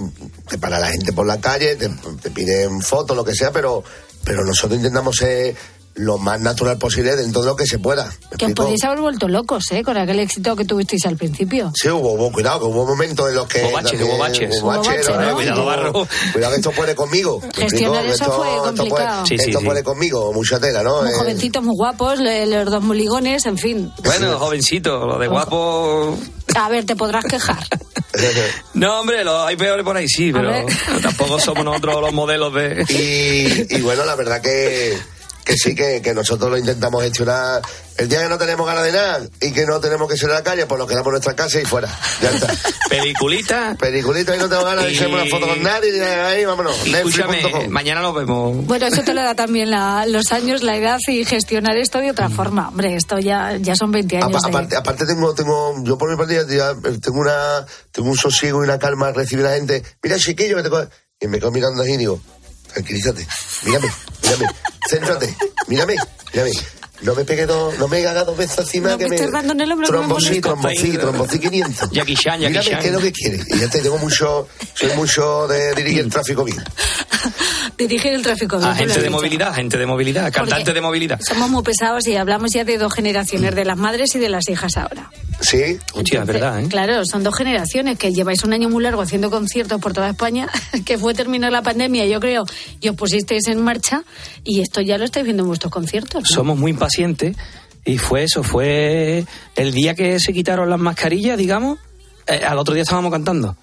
te 0.48 0.58
para 0.58 0.80
la 0.80 0.88
gente 0.88 1.12
por 1.12 1.26
la 1.26 1.40
calle, 1.40 1.76
te, 1.76 1.88
te 2.22 2.30
piden 2.32 2.80
fotos, 2.82 3.16
lo 3.16 3.24
que 3.24 3.34
sea, 3.36 3.52
pero, 3.52 3.84
pero 4.24 4.44
nosotros 4.44 4.78
intentamos 4.78 5.14
ser 5.14 5.54
lo 5.98 6.16
más 6.18 6.40
natural 6.40 6.78
posible 6.78 7.14
dentro 7.16 7.42
de 7.42 7.48
lo 7.48 7.56
que 7.56 7.66
se 7.66 7.78
pueda. 7.78 8.04
¿Me 8.06 8.10
Que 8.10 8.16
os 8.16 8.32
explico? 8.50 8.62
podéis 8.62 8.84
haber 8.84 9.00
vuelto 9.00 9.28
locos, 9.28 9.64
¿eh? 9.72 9.82
Con 9.84 9.96
aquel 9.96 10.18
éxito 10.20 10.56
que 10.56 10.64
tuvisteis 10.64 11.04
al 11.06 11.16
principio. 11.16 11.70
Sí, 11.74 11.88
hubo, 11.88 12.12
hubo, 12.14 12.32
cuidado, 12.32 12.60
que 12.60 12.64
hubo 12.66 12.86
momentos 12.86 13.28
en 13.28 13.34
los 13.34 13.46
que... 13.48 13.62
Hubo 13.64 13.72
baches, 13.72 14.00
los 14.00 14.08
hubo 14.08 14.18
baches. 14.18 14.60
hubo 14.62 14.68
baches, 14.68 15.08
¿no? 15.08 15.20
¿no? 15.20 15.34
Cuidado, 15.34 15.64
Barro. 15.64 15.92
Cuidado 16.32 16.52
que 16.52 16.56
esto 16.60 16.70
puede 16.72 16.94
conmigo. 16.94 17.40
¿me 17.40 17.52
Gestionar 17.52 18.04
explico? 18.06 18.14
eso 18.14 18.24
Esto- 18.24 18.36
fue 18.36 18.48
esto 18.48 18.62
puede- 18.62 18.76
complicado. 18.76 19.26
Sí, 19.26 19.38
sí, 19.38 19.44
esto 19.48 19.58
sí. 19.60 19.64
puede 19.66 19.82
conmigo, 19.84 20.32
mucha 20.32 20.58
tela, 20.60 20.82
¿no? 20.82 21.02
Muy 21.02 21.10
Eh, 21.10 21.14
jovencitos, 21.18 21.62
muy 21.62 21.74
guapos, 21.76 22.18
los 22.20 22.64
dos 22.70 22.82
muligones, 22.82 23.44
en 23.46 23.58
fin. 23.58 23.92
Bueno, 24.04 24.38
jovencito, 24.38 25.04
lo 25.06 25.18
de 25.18 25.28
guapo. 25.28 26.16
A 26.54 26.68
ver, 26.68 26.84
te 26.86 26.96
podrás 26.96 27.24
quejar. 27.24 27.58
No, 28.74 29.00
hombre, 29.00 29.22
lo, 29.24 29.44
hay 29.44 29.56
peores 29.56 29.84
por 29.84 29.96
ahí, 29.96 30.08
sí, 30.08 30.32
pero 30.32 30.50
tampoco 31.02 31.38
somos 31.38 31.64
nosotros 31.64 32.00
los 32.00 32.12
modelos 32.12 32.52
de. 32.54 32.84
y, 32.88 33.76
y 33.76 33.80
bueno, 33.80 34.04
la 34.04 34.14
verdad 34.16 34.40
que, 34.40 34.96
que 35.48 35.56
sí, 35.56 35.74
que, 35.74 36.02
que 36.02 36.12
nosotros 36.14 36.50
lo 36.50 36.58
intentamos 36.58 37.02
gestionar. 37.02 37.62
El 37.96 38.08
día 38.08 38.22
que 38.22 38.28
no 38.28 38.38
tenemos 38.38 38.64
ganas 38.66 38.84
de 38.84 38.92
nada 38.92 39.20
y 39.40 39.50
que 39.50 39.64
no 39.66 39.80
tenemos 39.80 40.08
que 40.08 40.16
salir 40.16 40.34
a 40.34 40.38
la 40.38 40.44
calle, 40.44 40.66
pues 40.66 40.78
nos 40.78 40.86
quedamos 40.88 41.06
en 41.08 41.12
nuestra 41.12 41.34
casa 41.34 41.58
y 41.60 41.64
fuera. 41.64 41.88
Ya 42.22 42.30
está. 42.30 42.52
Peliculita. 42.90 43.74
Peliculita 43.80 44.36
y 44.36 44.38
no 44.38 44.48
tengo 44.48 44.64
ganas 44.64 44.84
de 44.84 44.92
hacerme 44.94 45.14
una 45.22 45.26
foto 45.30 45.48
con 45.48 45.62
nadie. 45.62 45.96
y 45.96 46.00
ahí, 46.00 46.44
vámonos. 46.44 46.76
Escúchame, 46.86 47.36
Netflix.com. 47.38 47.68
mañana 47.70 48.00
nos 48.02 48.14
vemos. 48.14 48.66
Bueno, 48.66 48.86
eso 48.86 49.02
te 49.02 49.14
lo 49.14 49.22
da 49.22 49.34
también 49.34 49.70
la- 49.70 50.04
los 50.06 50.30
años, 50.32 50.62
la 50.62 50.76
edad 50.76 50.98
y 51.08 51.24
gestionar 51.24 51.76
esto 51.76 51.98
de 51.98 52.10
otra 52.10 52.28
forma. 52.28 52.68
Hombre, 52.68 52.94
esto 52.94 53.18
ya, 53.18 53.56
ya 53.58 53.74
son 53.74 53.90
20 53.90 54.18
años. 54.18 54.42
De- 54.42 54.48
aparte, 54.48 54.76
aparte 54.76 55.06
tengo, 55.06 55.34
tengo, 55.34 55.74
yo 55.84 55.96
por 55.98 56.10
mi 56.10 56.16
parte 56.16 56.34
ya 56.34 56.74
tengo 57.00 57.20
una, 57.20 57.64
tengo 57.90 58.10
un 58.10 58.16
sosiego 58.16 58.60
y 58.62 58.64
una 58.64 58.78
calma 58.78 59.08
al 59.08 59.14
recibir 59.14 59.46
a 59.46 59.50
la 59.50 59.56
gente. 59.56 59.82
Mira, 60.02 60.18
chiquillo, 60.18 60.56
que 60.58 60.62
te 60.62 60.70
co-". 60.70 60.86
Y 61.20 61.26
me 61.26 61.38
quedo 61.40 61.50
mirando 61.50 61.82
así 61.82 61.92
y 61.94 61.96
digo, 61.96 62.20
tranquilízate, 62.72 63.26
mírame, 63.64 63.88
mírame, 64.22 64.46
céntrate, 64.88 65.36
mírame, 65.68 65.94
mírame. 66.32 66.77
No 67.02 67.14
me 67.14 67.24
pegue 67.24 67.46
dos, 67.46 67.78
no 67.78 67.86
me 67.88 68.04
haga 68.06 68.24
dos 68.24 68.36
veces 68.36 68.58
encima 68.58 68.90
No 68.90 68.98
que 68.98 69.04
me 69.04 69.10
me. 69.10 69.16
estés 69.16 69.30
dando 69.32 69.52
en 69.52 69.60
el 69.60 69.72
hombro 69.72 69.86
Trombosí, 69.86 70.40
trombosí, 70.40 70.92
trombosí 70.98 71.38
500. 71.38 71.90
Jackie 71.92 72.14
Chan, 72.16 72.40
Jackie 72.40 72.70
Chan. 72.70 72.80
qué 72.80 72.86
es 72.88 72.92
lo 72.92 73.00
que 73.00 73.12
quiere. 73.12 73.40
Y 73.48 73.58
ya 73.58 73.68
te 73.70 73.80
tengo 73.80 73.98
mucho, 73.98 74.48
soy 74.74 74.90
mucho 74.96 75.46
de 75.46 75.74
dirigir 75.74 76.00
el 76.00 76.10
tráfico 76.10 76.44
bien. 76.44 76.58
Dirigir 77.76 78.12
el 78.12 78.22
tráfico. 78.22 78.58
bien, 78.58 78.70
Agente 78.70 78.94
has 78.94 79.02
de 79.02 79.10
movilidad, 79.10 79.48
agente 79.50 79.78
de 79.78 79.86
movilidad, 79.86 80.32
cantante 80.32 80.72
de 80.72 80.80
movilidad. 80.80 81.20
Somos 81.20 81.48
muy 81.48 81.62
pesados 81.62 82.06
y 82.08 82.16
hablamos 82.16 82.50
ya 82.52 82.64
de 82.64 82.76
dos 82.78 82.92
generaciones, 82.92 83.54
de 83.54 83.64
las 83.64 83.76
madres 83.76 84.14
y 84.16 84.18
de 84.18 84.28
las 84.28 84.48
hijas 84.48 84.76
ahora. 84.76 85.10
Sí. 85.40 85.78
Hostia, 85.94 86.22
es 86.22 86.26
verdad, 86.26 86.60
¿eh? 86.60 86.66
Claro, 86.68 87.04
son 87.04 87.22
dos 87.22 87.36
generaciones 87.36 87.96
que 87.96 88.12
lleváis 88.12 88.42
un 88.42 88.52
año 88.52 88.68
muy 88.68 88.82
largo 88.82 89.02
haciendo 89.02 89.30
conciertos 89.30 89.80
por 89.80 89.92
toda 89.92 90.10
España, 90.10 90.48
que 90.84 90.98
fue 90.98 91.14
terminar 91.14 91.52
la 91.52 91.62
pandemia, 91.62 92.06
yo 92.06 92.18
creo, 92.18 92.44
y 92.80 92.88
os 92.88 92.96
pusisteis 92.96 93.46
en 93.46 93.62
marcha, 93.62 94.02
y 94.42 94.60
esto 94.60 94.80
ya 94.80 94.98
lo 94.98 95.04
estáis 95.04 95.24
viendo 95.24 95.44
en 95.44 95.48
vuestros 95.48 95.72
conciertos. 95.72 96.22
¿no? 96.22 96.34
Somos 96.34 96.58
muy 96.58 96.72
impacientes 96.72 96.87
y 97.84 97.98
fue 97.98 98.24
eso, 98.24 98.42
fue 98.42 99.24
el 99.56 99.72
día 99.72 99.94
que 99.94 100.18
se 100.20 100.32
quitaron 100.32 100.68
las 100.70 100.78
mascarillas, 100.78 101.38
digamos, 101.38 101.78
eh, 102.26 102.42
al 102.46 102.58
otro 102.58 102.74
día 102.74 102.82
estábamos 102.82 103.10
cantando. 103.10 103.56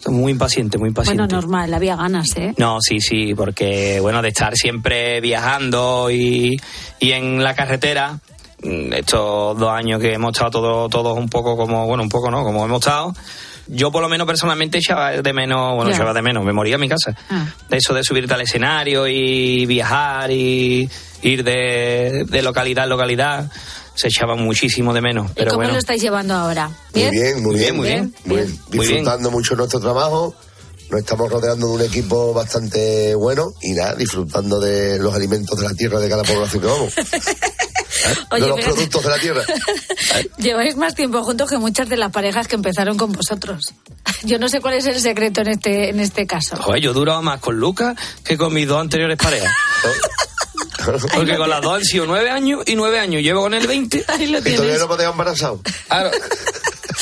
Somos 0.00 0.20
muy 0.20 0.30
impacientes, 0.32 0.78
muy 0.80 0.90
Bueno, 0.90 1.00
impacientes. 1.02 1.32
normal, 1.32 1.74
había 1.74 1.96
ganas, 1.96 2.28
¿eh? 2.36 2.54
No, 2.56 2.78
sí, 2.80 3.00
sí, 3.00 3.34
porque 3.34 3.98
bueno, 4.00 4.22
de 4.22 4.28
estar 4.28 4.54
siempre 4.54 5.20
viajando 5.20 6.08
y, 6.10 6.56
y 7.00 7.10
en 7.12 7.42
la 7.42 7.54
carretera, 7.54 8.20
mm, 8.62 8.92
estos 8.92 9.58
dos 9.58 9.70
años 9.70 10.00
que 10.00 10.12
hemos 10.12 10.30
estado 10.32 10.50
todos, 10.50 10.90
todos 10.90 11.18
un 11.18 11.28
poco 11.28 11.56
como, 11.56 11.86
bueno, 11.86 12.04
un 12.04 12.08
poco 12.08 12.30
no, 12.30 12.44
como 12.44 12.64
hemos 12.64 12.78
estado, 12.80 13.12
yo 13.72 13.90
por 13.90 14.02
lo 14.02 14.08
menos 14.08 14.26
personalmente 14.26 14.78
echaba 14.78 15.10
de 15.10 15.32
menos, 15.32 15.74
bueno, 15.74 15.90
echaba 15.90 16.12
de 16.12 16.20
menos, 16.20 16.44
me 16.44 16.52
moría 16.52 16.74
en 16.74 16.80
mi 16.80 16.88
casa. 16.88 17.16
Ah. 17.30 17.46
De 17.68 17.78
eso 17.78 17.94
de 17.94 18.04
subirte 18.04 18.34
al 18.34 18.42
escenario 18.42 19.08
y 19.08 19.64
viajar 19.64 20.30
y 20.30 20.88
ir 21.22 21.42
de, 21.42 22.24
de 22.28 22.42
localidad 22.42 22.84
en 22.84 22.90
localidad, 22.90 23.50
se 23.94 24.08
echaba 24.08 24.36
muchísimo 24.36 24.92
de 24.92 25.00
menos. 25.00 25.30
¿Y 25.30 25.34
Pero 25.34 25.50
cómo 25.52 25.58
bueno, 25.60 25.72
lo 25.72 25.78
estáis 25.78 26.02
llevando 26.02 26.34
ahora? 26.34 26.70
Muy 26.94 27.10
bien, 27.10 27.42
muy 27.42 27.56
bien, 27.56 27.76
muy 27.76 27.88
bien. 27.88 28.14
Muy 28.24 28.36
bien. 28.36 28.60
Disfrutando 28.70 29.30
mucho 29.30 29.56
nuestro 29.56 29.80
trabajo. 29.80 30.34
Nos 30.90 31.00
estamos 31.00 31.30
rodeando 31.30 31.68
de 31.68 31.72
un 31.72 31.82
equipo 31.82 32.34
bastante 32.34 33.14
bueno 33.14 33.54
y 33.62 33.72
nada, 33.72 33.94
disfrutando 33.94 34.60
de 34.60 34.98
los 34.98 35.14
alimentos 35.14 35.58
de 35.58 35.66
la 35.66 35.74
tierra 35.74 35.98
de 35.98 36.10
cada 36.10 36.22
población 36.22 36.60
que 36.60 36.68
vamos. 36.68 36.94
Oye, 38.30 38.42
de 38.42 38.48
los 38.48 38.56
fíjate. 38.58 38.74
productos 38.74 39.02
de 39.04 39.10
la 39.10 39.18
tierra. 39.18 39.42
Lleváis 40.38 40.76
más 40.76 40.94
tiempo 40.94 41.22
juntos 41.22 41.48
que 41.48 41.58
muchas 41.58 41.88
de 41.88 41.96
las 41.96 42.10
parejas 42.12 42.48
que 42.48 42.56
empezaron 42.56 42.96
con 42.96 43.12
vosotros. 43.12 43.74
Yo 44.24 44.38
no 44.38 44.48
sé 44.48 44.60
cuál 44.60 44.74
es 44.74 44.86
el 44.86 45.00
secreto 45.00 45.40
en 45.42 45.48
este, 45.48 45.90
en 45.90 46.00
este 46.00 46.26
caso. 46.26 46.56
joder, 46.56 46.80
yo 46.80 46.92
duraba 46.92 47.20
más 47.22 47.40
con 47.40 47.56
Lucas 47.56 47.96
que 48.24 48.36
con 48.38 48.52
mis 48.54 48.68
dos 48.68 48.80
anteriores 48.80 49.16
parejas. 49.18 49.52
Porque 51.14 51.36
con 51.36 51.48
las 51.48 51.60
dos 51.62 51.74
han 51.74 51.84
sido 51.84 52.06
nueve 52.06 52.30
años 52.30 52.62
y 52.66 52.74
nueve 52.74 52.98
años. 52.98 53.22
Llevo 53.22 53.42
con 53.42 53.54
el 53.54 53.66
20. 53.66 54.04
Ahí 54.08 54.26
lo 54.26 54.38
Y 54.38 54.42
todavía 54.54 54.78
no 54.78 54.88
me 54.96 55.02
he 55.02 55.06
embarazado. 55.06 55.60
Claro. 55.88 56.10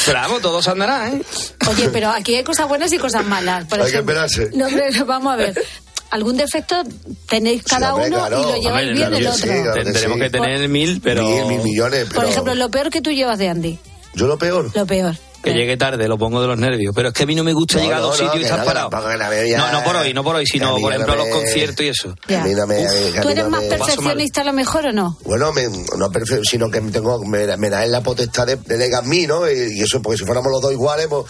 Pero 0.07 0.19
vamos, 0.19 0.43
todos 0.43 0.69
andará, 0.69 1.09
¿eh? 1.09 1.23
Oye, 1.69 1.89
pero 1.89 2.11
aquí 2.11 2.35
hay 2.35 2.45
cosas 2.45 2.69
buenas 2.69 2.93
y 2.93 2.99
cosas 2.99 3.25
malas. 3.25 3.65
Por 3.67 3.79
Hay 3.81 3.87
que 3.87 3.91
ejemplo, 3.93 4.23
esperarse. 4.23 4.57
No, 4.57 4.67
pero 4.69 5.07
vamos 5.07 5.33
a 5.33 5.37
ver. 5.37 5.63
¿Algún 6.11 6.37
defecto 6.37 6.83
tenéis 7.29 7.63
cada 7.63 7.95
hombre, 7.95 8.09
uno 8.09 8.19
claro. 8.19 8.41
y 8.41 8.43
lo 8.43 8.57
lleváis 8.57 8.67
Hombre, 8.67 8.85
bien 8.95 8.97
claro 8.97 9.17
el 9.17 9.23
que 9.23 9.29
otro? 9.29 9.39
sí, 9.41 9.47
claro 9.49 9.73
que 9.75 9.85
Tendremos 9.85 10.17
sí. 10.17 10.23
que 10.23 10.31
tener 10.31 10.69
mil, 10.69 11.01
pero... 11.03 11.23
Mil, 11.25 11.45
mil 11.47 11.63
millones. 11.63 12.09
Por 12.13 12.25
ejemplo, 12.25 12.55
lo 12.55 12.69
peor 12.71 12.91
que 12.91 13.01
tú 13.01 13.11
llevas 13.11 13.39
de 13.39 13.49
Andy. 13.49 13.79
Yo 14.15 14.27
lo 14.27 14.37
peor. 14.39 14.71
Lo 14.75 14.87
peor. 14.87 15.15
Que 15.43 15.55
llegue 15.55 15.77
tarde, 15.79 16.07
lo 16.07 16.19
pongo 16.19 16.43
de 16.43 16.49
los 16.49 16.59
nervios. 16.59 16.93
Pero 16.95 17.09
es 17.09 17.15
que 17.15 17.23
a 17.23 17.27
mí 17.27 17.35
no 17.35 17.43
me 17.43 17.55
gusta 17.55 17.79
No, 17.79 17.85
llegar 17.85 17.99
a 17.99 18.03
no, 18.03 18.13
sitios 18.13 18.37
y 18.41 18.43
estar 18.43 18.59
no, 18.59 18.65
parado. 18.67 18.91
No, 18.91 19.73
no 19.73 19.85
por 19.85 19.97
hoy, 19.97 20.13
no 20.13 20.23
por 20.23 20.37
hoy, 20.37 20.43
a 20.43 20.47
sino, 20.47 20.77
por 20.79 20.93
ejemplo, 20.93 21.15
a 21.15 21.17
los 21.17 21.29
conciertos 21.29 21.87
y 21.87 21.89
eso. 21.89 22.15
Ya. 22.29 22.43
A 22.43 22.45
mí 22.45 22.53
no 22.55 22.67
me- 22.67 22.85
a 22.87 23.21
a 23.21 23.23
¿Tú 23.23 23.29
eres 23.31 23.49
más 23.49 23.63
me- 23.63 23.69
perfeccionista 23.69 24.43
a 24.43 24.45
lo 24.45 24.53
mejor 24.53 24.87
o 24.89 24.93
no? 24.93 25.17
Bueno, 25.25 25.51
me, 25.53 25.63
no 25.69 26.11
sino 26.43 26.71
que 26.71 26.81
tengo, 26.83 27.25
me, 27.25 27.57
me 27.57 27.71
da 27.71 27.85
en 27.85 27.93
la 27.93 28.03
potestad 28.03 28.49
de 28.49 28.57
delegar 28.57 29.05
en 29.05 29.09
mí, 29.11 29.27
¿no? 29.27 29.51
Y, 29.51 29.79
y 29.79 29.83
eso, 29.83 30.03
porque 30.03 30.19
si 30.19 30.25
fuéramos 30.27 30.53
los 30.53 30.61
dos 30.61 30.73
iguales, 30.73 31.07
pues 31.09 31.25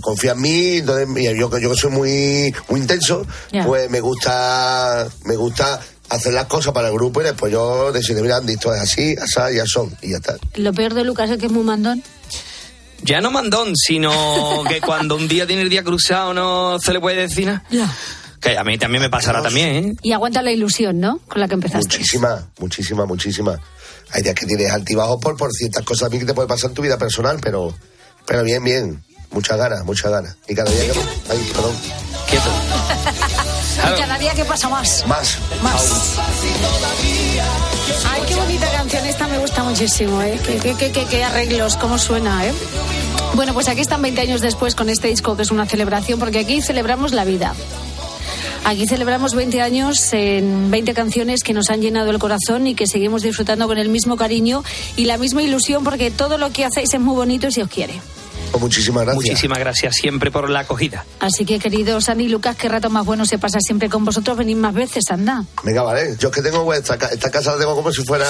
confía 0.00 0.32
en 0.32 0.40
mí, 0.40 0.76
entonces 0.78 1.08
yo, 1.36 1.58
yo 1.58 1.70
que 1.70 1.76
soy 1.76 1.90
muy, 1.90 2.54
muy 2.68 2.80
intenso, 2.80 3.26
pues 3.64 3.90
me 3.90 4.00
gusta, 4.00 5.08
me 5.24 5.36
gusta 5.36 5.80
hacer 6.10 6.32
las 6.32 6.46
cosas 6.46 6.72
para 6.72 6.88
el 6.88 6.94
grupo 6.94 7.20
y 7.20 7.24
después 7.24 7.52
yo 7.52 7.92
decirle, 7.92 8.22
mira, 8.22 8.36
Andy, 8.36 8.54
esto 8.54 8.74
es 8.74 8.80
así, 8.80 9.16
así, 9.16 9.56
ya 9.56 9.64
son, 9.66 9.96
y 10.02 10.10
ya 10.10 10.16
está. 10.18 10.36
Lo 10.56 10.72
peor 10.72 10.94
de 10.94 11.04
Lucas 11.04 11.30
es 11.30 11.38
que 11.38 11.46
es 11.46 11.52
muy 11.52 11.64
mandón. 11.64 12.02
Ya 13.02 13.20
no 13.20 13.30
mandón, 13.30 13.74
sino 13.76 14.62
que 14.68 14.80
cuando 14.80 15.16
un 15.16 15.28
día 15.28 15.46
tiene 15.46 15.62
el 15.62 15.70
día 15.70 15.82
cruzado 15.82 16.34
no 16.34 16.78
se 16.78 16.92
le 16.92 17.00
puede 17.00 17.22
decir 17.22 17.46
nada. 17.46 17.64
Ya. 17.70 17.90
Que 18.40 18.56
a 18.56 18.64
mí 18.64 18.78
también 18.78 19.02
me 19.02 19.10
pasará 19.10 19.42
también, 19.42 19.68
¿eh? 19.68 19.94
Y 20.02 20.12
aguanta 20.12 20.40
la 20.40 20.50
ilusión, 20.50 20.98
¿no? 20.98 21.18
Con 21.28 21.40
la 21.40 21.48
que 21.48 21.54
empezaste. 21.54 21.98
Muchísima, 21.98 22.48
muchísima, 22.58 23.04
muchísima. 23.04 23.60
Hay 24.12 24.22
días 24.22 24.34
que 24.34 24.46
tienes 24.46 24.70
altibajos 24.70 25.20
por, 25.20 25.36
por 25.36 25.52
ciertas 25.52 25.84
cosas 25.84 26.08
a 26.08 26.10
mí 26.10 26.18
que 26.18 26.24
te 26.24 26.34
puede 26.34 26.48
pasar 26.48 26.70
en 26.70 26.74
tu 26.74 26.82
vida 26.82 26.96
personal, 26.96 27.38
pero, 27.40 27.74
pero 28.26 28.42
bien, 28.42 28.64
bien. 28.64 29.04
Muchas 29.32 29.56
ganas, 29.58 29.84
muchas 29.84 30.10
ganas. 30.10 30.36
Y 30.48 30.54
cada 30.54 30.70
día 30.70 30.92
que... 30.92 31.00
Ay, 31.30 31.50
perdón. 31.54 31.72
Quieto. 32.28 32.50
Y 33.80 33.98
cada 34.00 34.18
día 34.18 34.34
que 34.34 34.44
pasa 34.44 34.68
más. 34.68 35.06
Más. 35.06 35.38
Más. 35.62 36.18
Ay, 38.10 38.22
qué 38.28 38.34
bonita 38.34 38.70
canción. 38.72 39.06
Esta 39.06 39.26
me 39.26 39.38
gusta 39.38 39.62
muchísimo, 39.64 40.20
¿eh? 40.22 40.38
Qué, 40.44 40.58
qué, 40.58 40.74
qué, 40.74 40.92
qué- 40.92 41.06
qué 41.06 41.24
arreglos, 41.24 41.76
cómo 41.76 41.96
suena, 41.98 42.44
¿eh? 42.46 42.52
Bueno, 43.34 43.54
pues 43.54 43.68
aquí 43.68 43.80
están 43.80 44.02
20 44.02 44.20
años 44.20 44.40
después 44.42 44.74
con 44.74 44.90
este 44.90 45.08
disco 45.08 45.34
que 45.36 45.42
es 45.42 45.50
una 45.50 45.64
celebración, 45.66 46.18
porque 46.18 46.40
aquí 46.40 46.60
celebramos 46.60 47.12
la 47.12 47.24
vida. 47.24 47.54
Aquí 48.64 48.86
celebramos 48.86 49.34
20 49.34 49.62
años 49.62 50.12
en 50.12 50.70
20 50.70 50.92
canciones 50.92 51.42
que 51.42 51.54
nos 51.54 51.70
han 51.70 51.80
llenado 51.80 52.10
el 52.10 52.18
corazón 52.18 52.66
y 52.66 52.74
que 52.74 52.86
seguimos 52.86 53.22
disfrutando 53.22 53.66
con 53.66 53.78
el 53.78 53.88
mismo 53.88 54.16
cariño 54.16 54.62
y 54.96 55.06
la 55.06 55.16
misma 55.16 55.42
ilusión 55.42 55.84
porque 55.84 56.10
todo 56.10 56.36
lo 56.36 56.50
que 56.50 56.66
hacéis 56.66 56.92
es 56.92 57.00
muy 57.00 57.14
bonito 57.14 57.46
y 57.46 57.52
se 57.52 57.62
os 57.62 57.70
quiere. 57.70 57.94
Pues 58.50 58.60
muchísimas 58.62 59.04
gracias. 59.04 59.24
Muchísimas 59.24 59.58
gracias 59.58 59.94
siempre 59.94 60.30
por 60.30 60.50
la 60.50 60.60
acogida. 60.60 61.04
Así 61.20 61.44
que, 61.44 61.58
queridos 61.58 62.08
Andy 62.08 62.24
y 62.24 62.28
Lucas, 62.28 62.56
qué 62.56 62.68
rato 62.68 62.90
más 62.90 63.04
bueno 63.06 63.24
se 63.24 63.38
pasa 63.38 63.58
siempre 63.60 63.88
con 63.88 64.04
vosotros. 64.04 64.36
Venid 64.36 64.56
más 64.56 64.74
veces, 64.74 65.04
anda. 65.10 65.44
Venga, 65.62 65.82
vale. 65.82 66.16
Yo 66.18 66.28
es 66.28 66.34
que 66.34 66.42
tengo 66.42 66.72
esta, 66.74 66.98
ca- 66.98 67.08
esta 67.08 67.30
casa 67.30 67.52
la 67.52 67.58
tengo 67.58 67.74
como 67.76 67.92
si 67.92 68.02
fuera, 68.04 68.26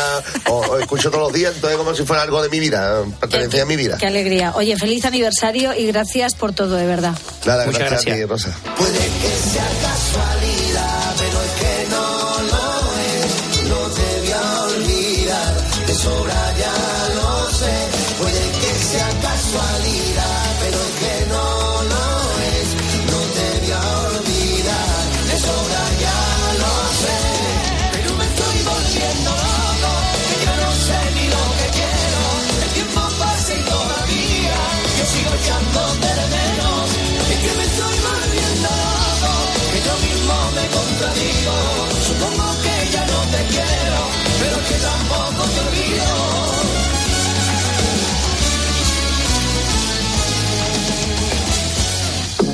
o, 0.48 0.56
o 0.59 0.78
escucho 0.78 1.11
todos 1.11 1.24
los 1.24 1.33
días, 1.33 1.54
entonces 1.54 1.78
como 1.78 1.94
si 1.94 2.04
fuera 2.04 2.22
algo 2.22 2.42
de 2.42 2.48
mi 2.50 2.61
vida, 2.61 3.02
pertenece 3.18 3.61
a 3.62 3.66
mi 3.66 3.76
vida. 3.76 3.96
Qué 3.98 4.06
alegría. 4.06 4.52
Oye, 4.54 4.76
feliz 4.76 5.04
aniversario 5.04 5.74
y 5.74 5.87
gracias 5.87 6.35
por 6.35 6.52
todo, 6.52 6.76
de 6.76 6.87
verdad. 6.87 7.14
Nada, 7.46 7.66
Muchas 7.66 7.88
gracias, 7.90 8.14
a 8.14 8.16
ti. 8.18 8.24
Rosa. 8.24 8.54
Puede 8.76 8.92
que 8.98 9.50
sea 9.50 9.68
casualidad, 9.83 11.14
pero 11.18 11.42
es 11.42 11.50
que 11.61 11.90
no 11.90 12.42
lo 12.50 12.60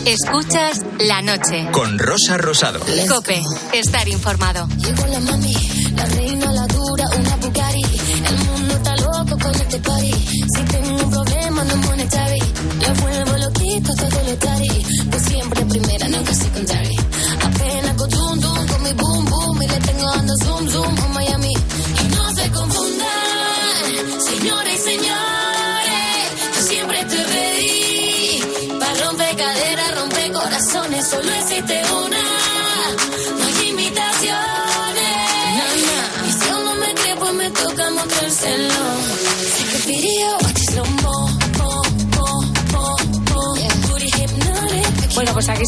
Escuchas 0.07 0.83
la 1.01 1.21
noche. 1.21 1.67
Con 1.73 1.99
Rosa 1.99 2.39
Rosado. 2.39 2.79
Cope, 3.09 3.43
estar 3.73 4.07
informado. 4.07 4.69
Llegó 4.77 5.05
la 5.09 5.19
mami, 5.19 5.53
la 5.97 6.05
reina, 6.07 6.53
la 6.53 6.67
dura, 6.69 7.05
una 7.19 7.37
Bugatti. 7.39 7.83
El 8.25 8.39
mundo 8.47 8.75
está 8.75 8.97
loco 8.99 9.37
con 9.37 9.53
este 9.53 9.79
party. 9.81 10.13
Si 10.13 10.63
tengo 10.71 11.03
un 11.03 11.11
problema, 11.11 11.65
no 11.65 11.77
monetary. 11.79 12.26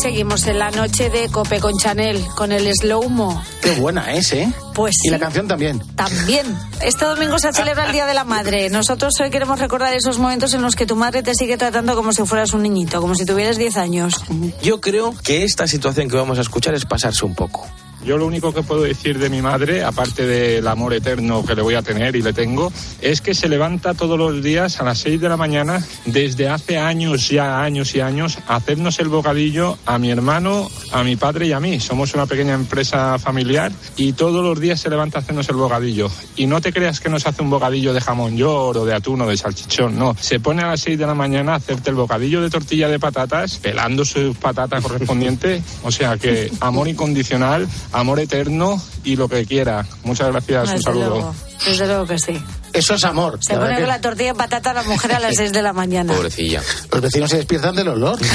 Seguimos 0.01 0.47
en 0.47 0.61
la 0.61 0.71
noche 0.71 1.11
de 1.11 1.29
Cope 1.29 1.59
con 1.59 1.77
Chanel, 1.77 2.25
con 2.37 2.53
el 2.53 2.73
slow-mo. 2.73 3.43
Qué 3.63 3.73
buena 3.73 4.15
es, 4.15 4.33
¿eh? 4.33 4.53
Pues 4.73 4.95
Y 5.03 5.11
la 5.11 5.19
canción 5.19 5.49
también. 5.49 5.81
También. 5.97 6.47
Este 6.83 7.05
domingo 7.05 7.37
se 7.41 7.53
celebra 7.53 7.87
el 7.87 7.93
Día 7.93 8.07
de 8.07 8.15
la 8.15 8.23
Madre. 8.23 8.71
Nosotros 8.71 9.15
hoy 9.21 9.31
queremos 9.31 9.59
recordar 9.59 9.93
esos 9.95 10.19
momentos 10.19 10.55
en 10.55 10.63
los 10.63 10.77
que 10.77 10.87
tu 10.87 10.95
madre 10.95 11.25
te 11.25 11.35
sigue 11.35 11.57
tratando 11.57 11.97
como 11.97 12.13
si 12.13 12.25
fueras 12.25 12.53
un 12.53 12.63
niñito, 12.63 13.01
como 13.01 13.17
si 13.17 13.25
tuvieras 13.25 13.57
10 13.57 13.77
años. 13.77 14.15
Yo 14.63 14.81
creo 14.81 15.15
que 15.25 15.43
esta 15.43 15.67
situación 15.67 16.09
que 16.09 16.17
vamos 16.17 16.39
a 16.39 16.43
escuchar 16.43 16.75
es 16.75 16.85
pasarse 16.85 17.25
un 17.25 17.35
poco. 17.35 17.67
Yo 18.05 18.17
lo 18.17 18.27
único 18.27 18.55
que 18.55 18.63
puedo 18.63 18.83
decir 18.83 19.19
de 19.19 19.29
mi 19.29 19.43
madre, 19.43 19.83
aparte 19.85 20.27
del 20.27 20.67
amor 20.67 20.95
eterno 20.95 21.45
que 21.45 21.55
le 21.55 21.63
voy 21.63 21.75
a 21.75 21.83
tener 21.83 22.15
y 22.17 22.23
le 22.23 22.33
tengo, 22.33 22.73
es 23.01 23.21
que 23.21 23.35
se 23.35 23.49
levanta 23.49 23.95
todos 23.95 24.19
los 24.19 24.43
días 24.43 24.81
a 24.81 24.85
las 24.85 24.99
6 24.99 25.21
de 25.21 25.29
la 25.29 25.37
mañana, 25.37 25.85
desde 26.07 26.49
hace 26.49 26.79
años, 26.79 27.29
ya 27.29 27.63
años 27.63 27.95
y 27.95 28.01
años, 28.01 28.39
hacernos 28.47 28.99
el 29.01 29.09
bocadillo 29.09 29.77
a 29.85 29.99
mi 29.99 30.11
hermano, 30.11 30.71
a 30.93 31.03
mi 31.03 31.17
padre 31.17 31.49
y 31.49 31.53
a 31.53 31.61
mí. 31.61 31.81
Somos 31.81 32.15
una 32.15 32.27
pequeña 32.27 32.55
empresa 32.55 33.19
familiar 33.19 33.73
y 33.97 34.13
todos 34.13 34.45
los 34.45 34.61
días 34.61 34.81
se 34.81 34.91
levanta 34.91 35.19
a 35.19 35.21
hacernos 35.23 35.49
el 35.49 35.57
bocadillo. 35.57 36.11
Y 36.37 36.47
no 36.47 36.61
te 36.61 36.73
creas 36.73 37.01
que 37.01 37.09
nos 37.09 37.27
hace 37.27 37.43
un 37.43 37.51
bocadillo 37.51 37.93
de 37.93 38.01
jamón 38.01 38.37
york 38.37 38.79
o 38.79 38.87
de 38.87 38.95
atún 38.95 39.21
o 39.23 39.27
de 39.27 39.37
salchichón, 39.37 39.99
no. 39.99 40.17
Se 40.21 40.41
pone 40.41 40.63
a 40.63 40.69
las 40.69 40.81
6 40.81 40.99
de 40.99 41.07
la 41.07 41.15
mañana 41.15 41.53
a 41.53 41.57
hacerte 41.57 41.91
el 41.91 41.97
bocadillo 41.97 42.41
de 42.41 42.51
tortilla 42.51 42.89
de 42.89 42.99
patatas, 42.99 43.59
pelando 43.59 44.05
su 44.05 44.35
patata 44.35 44.81
correspondiente. 44.81 45.63
O 45.83 45.91
sea 45.91 46.17
que 46.17 46.51
amor 46.61 46.89
incondicional, 46.89 47.67
amor 47.93 48.21
eterno 48.21 48.81
y 49.05 49.17
lo 49.17 49.29
que 49.29 49.45
quiera. 49.47 49.87
Muchas 50.05 50.31
gracias, 50.31 50.73
un 50.73 50.83
saludo. 50.83 51.11
luego, 51.11 51.35
desde 51.65 51.87
luego 51.87 52.07
que 52.07 52.19
sí. 52.19 52.43
Eso 52.79 52.95
es 52.95 53.05
amor. 53.05 53.39
Se 53.43 53.55
pone 53.57 53.77
con 53.77 53.89
la 53.89 54.01
tortilla 54.01 54.33
de 54.33 54.39
patata 54.39 54.71
a 54.71 54.75
la 54.75 54.83
mujer 54.83 55.13
a 55.13 55.19
las 55.21 55.35
6 55.37 55.53
de 55.53 55.63
la 55.63 55.73
mañana. 55.73 56.13
Pobrecilla. 56.15 56.63
Los 56.91 57.01
vecinos 57.01 57.31
se 57.31 57.37
despiertan 57.39 57.75
del 57.75 57.89
olor. 57.89 58.19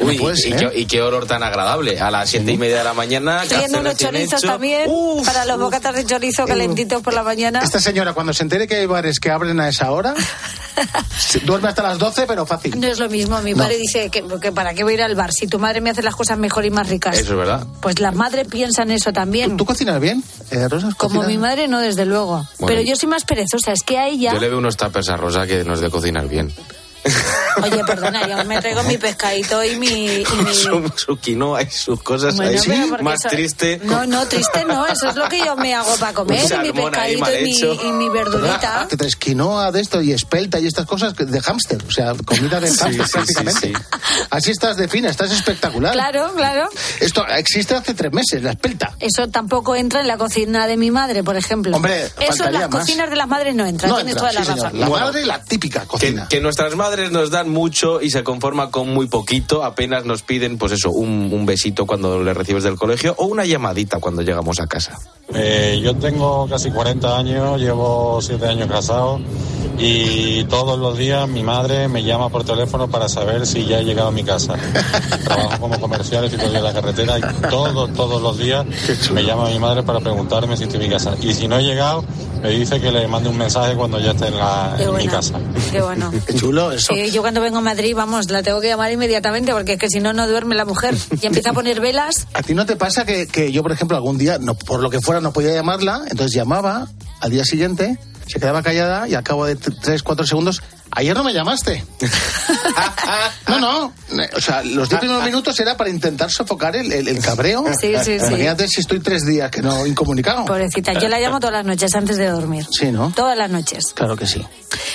Uy, 0.00 0.14
No 0.16 0.22
puede 0.22 0.38
y, 0.38 0.42
ser. 0.52 0.70
qué, 0.70 0.78
y 0.78 0.86
qué 0.86 1.02
olor 1.02 1.26
tan 1.26 1.42
agradable. 1.42 1.98
A 1.98 2.08
las 2.12 2.30
siete 2.30 2.52
y 2.52 2.56
media 2.56 2.78
de 2.78 2.84
la 2.84 2.94
mañana, 2.94 3.40
Friendo 3.44 3.80
unos 3.80 3.96
chorizos 3.96 4.40
hecho. 4.44 4.52
también, 4.52 4.88
para 5.24 5.44
los 5.44 5.58
bocatas 5.58 5.92
de 5.92 6.06
chorizo 6.06 6.46
calentitos 6.46 7.02
por 7.02 7.14
la 7.14 7.24
mañana. 7.24 7.58
Esta 7.64 7.80
señora, 7.80 8.12
cuando 8.12 8.32
se 8.32 8.44
entere 8.44 8.68
que 8.68 8.76
hay 8.76 8.86
bares 8.86 9.18
que 9.18 9.28
abren 9.32 9.58
a 9.58 9.68
esa 9.68 9.90
hora, 9.90 10.14
duerme 11.44 11.68
hasta 11.68 11.82
las 11.82 11.98
12, 11.98 12.26
pero 12.28 12.46
fácil. 12.46 12.78
No 12.78 12.86
es 12.86 13.00
lo 13.00 13.08
mismo. 13.08 13.40
Mi 13.42 13.52
No. 13.52 13.58
padre 13.64 13.76
dice 13.76 14.08
que, 14.08 14.24
que 14.40 14.52
para 14.52 14.72
qué 14.74 14.84
voy 14.84 14.92
a 14.92 14.94
ir 14.94 15.02
al 15.02 15.16
bar 15.16 15.30
si 15.32 15.48
tu 15.48 15.58
madre 15.58 15.80
me 15.80 15.90
hace 15.90 16.02
las 16.02 16.14
cosas 16.14 16.38
mejor 16.38 16.64
y 16.64 16.70
más 16.70 16.88
ricas. 16.88 17.18
Eso 17.18 17.32
es 17.32 17.36
verdad. 17.38 17.66
Pues 17.80 17.98
las 17.98 18.14
madres 18.14 18.46
piensan 18.46 18.92
eso 18.92 19.12
también. 19.12 19.56
¿Tú 19.56 19.64
cocinas 19.64 20.00
bien, 20.00 20.22
eh, 20.52 20.68
Rosa? 20.68 20.90
Como 20.96 21.16
¿Cocinas? 21.16 21.26
mi 21.26 21.38
madre, 21.38 21.66
no, 21.66 21.80
desde 21.80 22.04
luego. 22.04 22.46
Bueno, 22.58 22.66
Pero 22.68 22.82
yo 22.82 22.94
soy 22.94 23.08
más 23.08 23.24
perezosa. 23.24 23.57
Es 23.66 23.82
que 23.82 23.98
a 23.98 24.08
ella. 24.08 24.32
Yo 24.34 24.40
le 24.40 24.48
veo 24.48 24.58
unos 24.58 24.76
tapers 24.76 25.08
a 25.08 25.16
Rosa 25.16 25.46
que 25.46 25.64
nos 25.64 25.80
de 25.80 25.90
cocinar 25.90 26.28
bien. 26.28 26.52
Oye, 27.62 27.84
perdona, 27.84 28.26
yo 28.28 28.44
me 28.44 28.60
traigo 28.60 28.82
mi 28.84 28.98
pescadito 28.98 29.62
y 29.64 29.76
mi... 29.76 30.06
Y 30.06 30.26
mi... 30.44 30.54
su, 30.54 30.92
su 30.96 31.16
quinoa 31.18 31.62
y 31.62 31.70
sus 31.70 32.02
cosas 32.02 32.36
Bueno, 32.36 32.60
ahí. 32.60 32.90
Más 33.02 33.20
eso- 33.24 33.28
triste. 33.28 33.80
No, 33.84 34.06
no, 34.06 34.26
triste 34.26 34.64
no, 34.64 34.86
eso 34.86 35.08
es 35.08 35.16
lo 35.16 35.28
que 35.28 35.38
yo 35.38 35.56
me 35.56 35.74
hago 35.74 35.94
para 35.96 36.12
comer, 36.12 36.44
Un 36.44 36.52
y 36.66 36.72
mi 36.72 36.72
pescadito 36.82 37.34
y 37.34 37.42
mi, 37.42 37.58
y 37.60 37.92
mi 37.92 38.08
verdurita. 38.08 38.86
Que 38.88 38.96
traes 38.96 39.16
quinoa 39.16 39.70
de 39.72 39.80
esto 39.80 40.00
y 40.00 40.12
espelta 40.12 40.58
y 40.60 40.66
estas 40.66 40.86
cosas 40.86 41.14
que- 41.14 41.24
de 41.24 41.40
hámster. 41.40 41.82
O 41.86 41.90
sea, 41.90 42.14
comida 42.24 42.60
de 42.60 42.70
Sí, 42.70 42.78
hámster 42.78 43.06
sí, 43.06 43.12
prácticamente. 43.12 43.68
sí, 43.68 43.72
Así 44.30 44.50
estás 44.50 44.76
de 44.76 44.88
fina, 44.88 45.10
estás 45.10 45.30
espectacular. 45.32 45.92
Claro, 45.92 46.32
claro. 46.34 46.68
Esto 47.00 47.26
existe 47.28 47.74
hace 47.74 47.94
tres 47.94 48.12
meses, 48.12 48.42
la 48.42 48.50
espelta. 48.52 48.92
Eso 49.00 49.28
tampoco 49.28 49.74
entra 49.76 50.00
en 50.00 50.06
la 50.08 50.16
cocina 50.16 50.66
de 50.66 50.76
mi 50.76 50.90
madre, 50.90 51.22
por 51.24 51.36
ejemplo. 51.36 51.76
Hombre, 51.76 52.10
Eso 52.20 52.44
en 52.44 52.52
las 52.52 52.70
más. 52.70 52.80
cocinas 52.80 53.10
de 53.10 53.16
las 53.16 53.28
madres 53.28 53.54
no 53.54 53.66
entra, 53.66 53.88
No 53.88 53.96
tienes 53.96 54.12
entra, 54.14 54.28
toda 54.30 54.40
la 54.40 54.44
sí, 54.44 54.50
razón. 54.60 54.80
La 54.80 54.88
Bueno. 54.88 55.06
madre, 55.06 55.26
la 55.26 55.42
típica 55.44 55.80
Que, 55.82 55.86
cocina. 55.86 56.26
que 56.28 56.40
nuestras 56.40 56.74
madres 56.74 56.97
nos 57.10 57.30
dan 57.30 57.48
mucho 57.50 58.00
y 58.00 58.10
se 58.10 58.22
conforma 58.24 58.70
con 58.70 58.92
muy 58.92 59.06
poquito, 59.06 59.64
apenas 59.64 60.04
nos 60.04 60.22
piden, 60.22 60.58
pues 60.58 60.72
eso, 60.72 60.90
un, 60.90 61.30
un 61.32 61.46
besito 61.46 61.86
cuando 61.86 62.22
le 62.22 62.34
recibes 62.34 62.64
del 62.64 62.76
colegio 62.76 63.14
o 63.18 63.26
una 63.26 63.44
llamadita 63.44 63.98
cuando 64.00 64.22
llegamos 64.22 64.60
a 64.60 64.66
casa. 64.66 64.98
Eh, 65.34 65.80
yo 65.82 65.94
tengo 65.96 66.48
casi 66.48 66.70
40 66.70 67.18
años, 67.18 67.60
llevo 67.60 68.20
7 68.20 68.46
años 68.46 68.68
casado 68.68 69.20
y 69.78 70.44
todos 70.44 70.78
los 70.78 70.98
días 70.98 71.28
mi 71.28 71.42
madre 71.42 71.88
me 71.88 72.02
llama 72.02 72.28
por 72.28 72.44
teléfono 72.44 72.88
para 72.88 73.08
saber 73.08 73.46
si 73.46 73.64
ya 73.64 73.78
he 73.78 73.84
llegado 73.84 74.08
a 74.08 74.12
mi 74.12 74.24
casa. 74.24 74.54
Trabajo 75.24 75.60
como 75.60 75.80
comercial, 75.80 76.24
estoy 76.24 76.56
en 76.56 76.62
la 76.62 76.72
carretera 76.72 77.18
y 77.18 77.22
todos, 77.48 77.92
todos 77.92 78.20
los 78.20 78.38
días 78.38 78.66
me 79.12 79.22
llama 79.22 79.48
mi 79.48 79.58
madre 79.58 79.82
para 79.82 80.00
preguntarme 80.00 80.56
si 80.56 80.64
estoy 80.64 80.80
en 80.80 80.88
mi 80.88 80.92
casa. 80.92 81.14
Y 81.22 81.32
si 81.32 81.46
no 81.46 81.58
he 81.58 81.62
llegado, 81.62 82.04
me 82.42 82.50
dice 82.50 82.80
que 82.80 82.90
le 82.90 83.06
mande 83.06 83.28
un 83.28 83.38
mensaje 83.38 83.74
cuando 83.74 84.00
ya 84.00 84.10
esté 84.10 84.26
en, 84.26 84.36
la, 84.36 84.74
Qué 84.76 84.84
en 84.84 84.96
mi 84.96 85.06
casa. 85.06 85.38
Qué 85.70 85.80
bueno. 85.80 86.12
Qué 86.26 86.34
chulo 86.34 86.72
eso. 86.72 86.92
Sí, 86.92 87.10
yo 87.10 87.22
cuando 87.22 87.40
vengo 87.40 87.58
a 87.58 87.62
Madrid, 87.62 87.94
vamos, 87.94 88.30
la 88.30 88.42
tengo 88.42 88.60
que 88.60 88.68
llamar 88.68 88.90
inmediatamente 88.90 89.52
porque 89.52 89.74
es 89.74 89.78
que 89.78 89.88
si 89.88 90.00
no, 90.00 90.12
no 90.12 90.26
duerme 90.26 90.54
la 90.54 90.64
mujer. 90.64 90.96
Y 91.20 91.26
empieza 91.26 91.50
a 91.50 91.52
poner 91.52 91.80
velas. 91.80 92.26
¿A 92.34 92.42
ti 92.42 92.54
no 92.54 92.66
te 92.66 92.76
pasa 92.76 93.04
que, 93.04 93.26
que 93.26 93.52
yo, 93.52 93.62
por 93.62 93.72
ejemplo, 93.72 93.96
algún 93.96 94.18
día, 94.18 94.38
no, 94.38 94.54
por 94.54 94.80
lo 94.80 94.90
que 94.90 95.00
fuera, 95.00 95.20
no 95.20 95.32
podía 95.32 95.52
llamarla? 95.52 96.02
Entonces 96.10 96.34
llamaba 96.34 96.88
al 97.20 97.30
día 97.30 97.44
siguiente, 97.44 97.98
se 98.28 98.38
quedaba 98.38 98.62
callada 98.62 99.08
y 99.08 99.14
al 99.14 99.22
cabo 99.22 99.46
de 99.46 99.56
tres, 99.56 100.02
cuatro 100.02 100.26
segundos, 100.26 100.62
ayer 100.92 101.16
no 101.16 101.24
me 101.24 101.32
llamaste. 101.32 101.84
no, 103.48 103.58
no. 103.58 103.92
O 104.36 104.40
sea, 104.40 104.62
los 104.64 104.88
diez 104.88 105.00
primeros 105.00 105.24
minutos 105.24 105.58
era 105.60 105.76
para 105.76 105.90
intentar 105.90 106.30
sofocar 106.30 106.74
el, 106.76 106.92
el- 106.92 107.08
el 107.08 107.20
cabreo. 107.20 107.64
Sí, 107.80 107.92
sí, 108.02 108.18
sí. 108.18 108.26
Imagínate 108.26 108.66
si 108.68 108.80
estoy 108.80 109.00
tres 109.00 109.24
días 109.26 109.50
que 109.50 109.62
no 109.62 109.86
incomunicado. 109.86 110.44
Pobrecita, 110.44 110.92
yo 110.94 111.08
la 111.08 111.18
llamo 111.20 111.38
todas 111.40 111.52
las 111.54 111.64
noches 111.64 111.94
antes 111.94 112.16
de 112.16 112.26
dormir. 112.28 112.66
Sí, 112.70 112.90
¿no? 112.92 113.12
Todas 113.14 113.36
las 113.36 113.50
noches. 113.50 113.92
Claro 113.94 114.16
que 114.16 114.26
sí. 114.26 114.44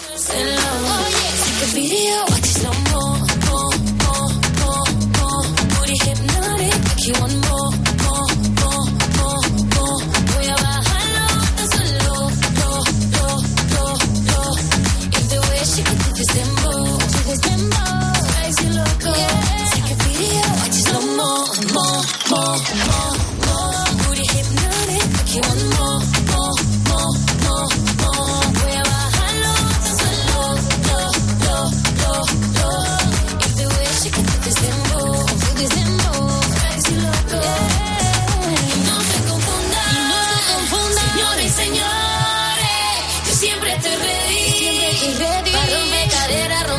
Ready. 45.19 45.51
Para 45.51 45.67
romper 45.77 46.09
caderas, 46.09 46.70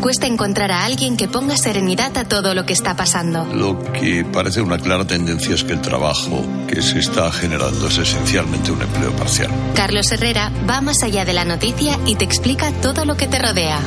Cuesta 0.00 0.26
encontrar 0.26 0.70
a 0.70 0.84
alguien 0.84 1.16
que 1.16 1.26
ponga 1.28 1.56
serenidad 1.56 2.16
a 2.16 2.24
todo 2.24 2.54
lo 2.54 2.64
que 2.64 2.72
está 2.72 2.94
pasando. 2.96 3.44
Lo 3.46 3.78
que 3.92 4.24
parece 4.24 4.60
una 4.60 4.78
clara 4.78 5.06
tendencia 5.06 5.54
es 5.54 5.64
que 5.64 5.72
el 5.72 5.80
trabajo 5.80 6.44
que 6.68 6.82
se 6.82 6.98
está 6.98 7.30
generando 7.32 7.88
es 7.88 7.98
esencialmente 7.98 8.70
un 8.70 8.82
empleo 8.82 9.12
parcial. 9.12 9.50
Carlos 9.74 10.10
Herrera 10.12 10.52
va 10.68 10.80
más 10.80 11.02
allá 11.02 11.24
de 11.24 11.32
la 11.32 11.44
noticia 11.44 11.98
y 12.06 12.14
te 12.16 12.24
explica 12.24 12.70
todo 12.72 13.04
lo 13.04 13.16
que 13.16 13.26
te 13.26 13.38
rodea. 13.38 13.80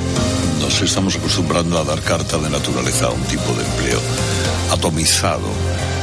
Nos 0.62 0.82
estamos 0.82 1.16
acostumbrando 1.16 1.78
a 1.80 1.84
dar 1.84 2.02
carta 2.02 2.38
de 2.38 2.50
naturaleza 2.50 3.08
a 3.08 3.12
un 3.12 3.24
tipo 3.24 3.54
de 3.54 3.64
empleo 3.64 4.00
atomizado 4.72 5.48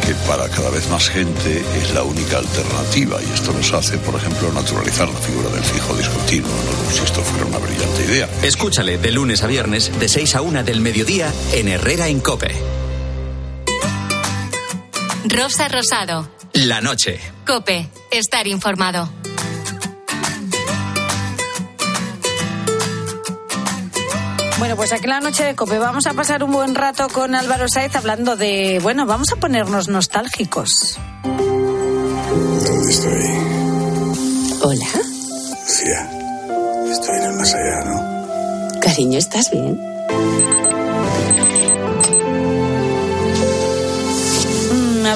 que 0.07 0.15
para 0.29 0.49
cada 0.49 0.71
vez 0.71 0.89
más 0.89 1.09
gente 1.09 1.65
es 1.77 1.93
la 1.93 2.05
única 2.05 2.39
alternativa 2.39 3.19
y 3.21 3.33
esto 3.35 3.53
nos 3.53 3.73
hace, 3.73 3.99
por 3.99 4.15
ejemplo, 4.15 4.53
naturalizar 4.53 5.09
la 5.09 5.19
figura 5.19 5.49
del 5.51 5.65
fijo 5.65 5.95
discontinuo, 5.95 6.49
¿no? 6.49 6.79
como 6.79 6.91
si 6.93 7.03
esto 7.03 7.23
fuera 7.23 7.45
una 7.45 7.59
brillante 7.59 8.05
idea. 8.05 8.29
Escúchale 8.43 8.99
de 8.99 9.11
lunes 9.11 9.43
a 9.43 9.49
viernes 9.49 9.91
de 9.99 10.09
6 10.09 10.37
a 10.37 10.43
1 10.43 10.63
del 10.63 10.81
mediodía 10.81 11.33
en 11.53 11.67
Herrera 11.67 12.07
en 12.07 12.21
Cope. 12.21 12.55
Rosa 15.25 15.67
Rosado. 15.67 16.31
La 16.53 16.81
noche. 16.81 17.19
Cope. 17.45 17.89
Estar 18.13 18.47
informado. 18.47 19.11
Bueno, 24.59 24.75
pues 24.77 24.93
aquí 24.93 25.05
en 25.05 25.11
la 25.11 25.21
noche 25.21 25.45
de 25.45 25.55
Cope 25.55 25.79
vamos 25.79 26.07
a 26.07 26.15
pasar 26.15 26.43
un 26.43 26.51
buen 26.51 26.75
rato 26.75 27.09
con 27.09 27.35
Álvaro 27.35 27.69
Saez 27.69 27.95
hablando 27.95 28.37
de, 28.37 28.81
bueno, 28.83 29.05
vamos 29.05 29.29
a 29.33 29.37
ponernos 29.37 29.89
nostálgicos. 29.89 30.99
¿Dónde 31.23 32.91
estoy? 32.91 33.25
Hola, 34.63 34.87
Lucía, 35.63 36.11
estoy 36.91 37.17
en 37.19 37.23
el 37.25 37.33
más 37.35 37.55
allá, 37.55 37.85
¿no? 37.85 38.17
cariño, 38.87 39.19
¿estás 39.19 39.51
bien? 39.51 39.81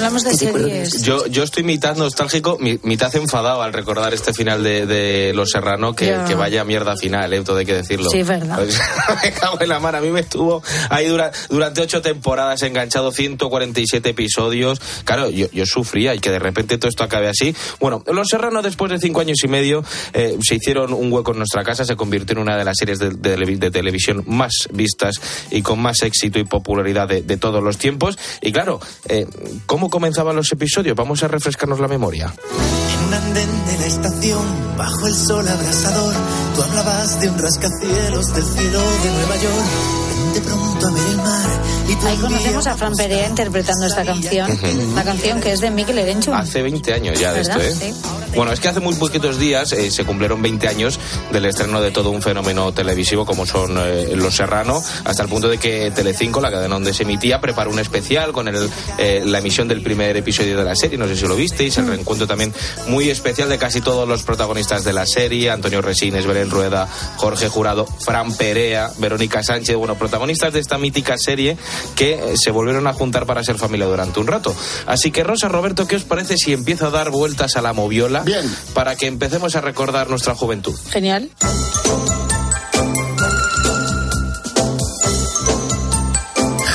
Hablamos 0.00 0.24
de 0.24 0.34
series. 0.34 1.02
Yo, 1.02 1.26
yo 1.26 1.42
estoy 1.42 1.62
mitad 1.62 1.94
nostálgico, 1.96 2.56
mi- 2.58 2.78
mitad 2.82 3.14
enfadado 3.16 3.62
al 3.62 3.72
recordar 3.72 4.14
este 4.14 4.32
final 4.32 4.62
de, 4.62 4.86
de 4.86 5.32
Los 5.34 5.50
Serrano, 5.50 5.94
que, 5.94 6.16
que 6.26 6.34
vaya 6.34 6.64
mierda 6.64 6.96
final, 6.96 7.32
¿eh? 7.32 7.42
todo 7.42 7.58
hay 7.58 7.66
que 7.66 7.74
decirlo. 7.74 8.08
Sí, 8.10 8.22
verdad. 8.22 8.58
Me 9.22 9.32
cago 9.32 9.60
en 9.60 9.68
la 9.68 9.78
mar, 9.80 9.94
a 9.96 10.00
mí 10.00 10.08
me 10.10 10.20
estuvo 10.20 10.62
ahí 10.88 11.06
dura- 11.06 11.30
durante 11.50 11.82
ocho 11.82 12.00
temporadas 12.00 12.62
enganchado, 12.62 13.12
147 13.12 14.08
episodios. 14.08 14.80
Claro, 15.04 15.28
yo, 15.30 15.48
yo 15.52 15.66
sufría 15.66 16.14
y 16.14 16.18
que 16.18 16.30
de 16.30 16.38
repente 16.38 16.78
todo 16.78 16.88
esto 16.88 17.04
acabe 17.04 17.28
así. 17.28 17.54
Bueno, 17.80 18.02
Los 18.06 18.28
Serrano 18.28 18.62
después 18.62 18.90
de 18.90 18.98
cinco 18.98 19.20
años 19.20 19.38
y 19.44 19.48
medio 19.48 19.84
eh, 20.14 20.38
se 20.42 20.54
hicieron 20.54 20.92
un 20.94 21.12
hueco 21.12 21.32
en 21.32 21.38
nuestra 21.38 21.62
casa, 21.64 21.84
se 21.84 21.96
convirtió 21.96 22.32
en 22.36 22.38
una 22.42 22.56
de 22.56 22.64
las 22.64 22.76
series 22.78 22.98
de, 22.98 23.10
de 23.10 23.40
de 23.40 23.70
televisión 23.70 24.22
más 24.26 24.52
vistas 24.72 25.16
y 25.50 25.62
con 25.62 25.80
más 25.80 26.02
éxito 26.02 26.38
y 26.38 26.44
popularidad 26.44 27.08
de, 27.08 27.22
de 27.22 27.36
todos 27.36 27.62
los 27.62 27.78
tiempos. 27.78 28.16
Y 28.40 28.52
claro, 28.52 28.80
eh, 29.08 29.26
¿cómo 29.66 29.89
comenzaban 29.90 30.36
los 30.36 30.50
episodios? 30.52 30.96
Vamos 30.96 31.22
a 31.22 31.28
refrescarnos 31.28 31.80
la 31.80 31.88
memoria. 31.88 32.32
En 32.32 33.06
un 33.06 33.14
andén 33.14 33.66
de 33.66 33.78
la 33.78 33.86
estación, 33.86 34.76
bajo 34.76 35.06
el 35.06 35.14
sol 35.14 35.46
abrasador, 35.46 36.14
tú 36.54 36.62
hablabas 36.62 37.20
de 37.20 37.28
un 37.28 37.38
rascacielos 37.38 38.34
del 38.34 38.44
cielo 38.44 38.80
de 38.80 39.10
Nueva 39.12 39.36
York. 39.36 40.19
Ahí 42.06 42.16
conocemos 42.16 42.66
a 42.66 42.76
Fran 42.76 42.94
Perea 42.96 43.28
interpretando 43.28 43.86
esta 43.86 44.04
canción, 44.04 44.50
Ujú. 44.50 44.94
la 44.94 45.04
canción 45.04 45.40
que 45.40 45.52
es 45.52 45.60
de 45.60 45.70
Mikel 45.70 45.98
Erenchun. 45.98 46.34
Hace 46.34 46.62
20 46.62 46.94
años 46.94 47.20
ya 47.20 47.32
de 47.32 47.42
esto, 47.42 47.58
¿Verdad? 47.58 47.72
¿eh? 47.82 47.92
Sí. 47.94 47.94
Bueno, 48.34 48.52
es 48.52 48.60
que 48.60 48.68
hace 48.68 48.80
muy 48.80 48.94
poquitos 48.94 49.38
días 49.38 49.72
eh, 49.72 49.90
se 49.90 50.04
cumplieron 50.04 50.40
20 50.40 50.66
años 50.68 50.98
del 51.32 51.44
estreno 51.44 51.80
de 51.80 51.90
todo 51.90 52.10
un 52.10 52.22
fenómeno 52.22 52.72
televisivo 52.72 53.26
como 53.26 53.44
son 53.44 53.76
eh, 53.78 54.12
Los 54.16 54.36
Serrano, 54.36 54.82
hasta 55.04 55.22
el 55.24 55.28
punto 55.28 55.48
de 55.48 55.58
que 55.58 55.90
Telecinco, 55.90 56.40
la 56.40 56.50
cadena 56.50 56.74
donde 56.74 56.94
se 56.94 57.02
emitía, 57.02 57.40
preparó 57.40 57.70
un 57.70 57.78
especial 57.80 58.32
con 58.32 58.48
el, 58.48 58.70
eh, 58.98 59.22
la 59.24 59.38
emisión 59.38 59.68
del 59.68 59.82
primer 59.82 60.16
episodio 60.16 60.56
de 60.56 60.64
la 60.64 60.74
serie. 60.76 60.96
No 60.96 61.06
sé 61.06 61.16
si 61.16 61.26
lo 61.26 61.36
visteis, 61.36 61.76
el 61.78 61.86
reencuentro 61.88 62.26
también 62.26 62.54
muy 62.86 63.10
especial 63.10 63.48
de 63.48 63.58
casi 63.58 63.80
todos 63.80 64.08
los 64.08 64.22
protagonistas 64.22 64.84
de 64.84 64.92
la 64.92 65.06
serie: 65.06 65.50
Antonio 65.50 65.82
Resines, 65.82 66.24
Belén 66.26 66.50
Rueda, 66.50 66.88
Jorge 67.16 67.48
Jurado, 67.48 67.84
Fran 67.86 68.32
Perea, 68.34 68.90
Verónica 68.98 69.42
Sánchez. 69.42 69.76
Bueno, 69.76 69.96
protagonistas 69.96 70.52
de 70.52 70.60
esta 70.60 70.78
mítica 70.78 71.18
serie 71.18 71.56
que 71.94 72.14
eh, 72.14 72.34
se 72.36 72.50
volvieron 72.50 72.86
a 72.86 72.92
juntar 72.92 73.26
para 73.26 73.42
ser 73.42 73.56
familia 73.56 73.86
durante 73.86 74.20
un 74.20 74.26
rato. 74.26 74.54
Así 74.86 75.10
que, 75.10 75.24
Rosa 75.24 75.48
Roberto, 75.48 75.86
¿qué 75.86 75.96
os 75.96 76.04
parece 76.04 76.36
si 76.36 76.52
empiezo 76.52 76.86
a 76.86 76.90
dar 76.90 77.10
vueltas 77.10 77.56
a 77.56 77.62
la 77.62 77.72
moviola 77.72 78.24
para 78.74 78.96
que 78.96 79.06
empecemos 79.06 79.56
a 79.56 79.60
recordar 79.60 80.08
nuestra 80.08 80.34
juventud? 80.34 80.78
Genial. 80.90 81.30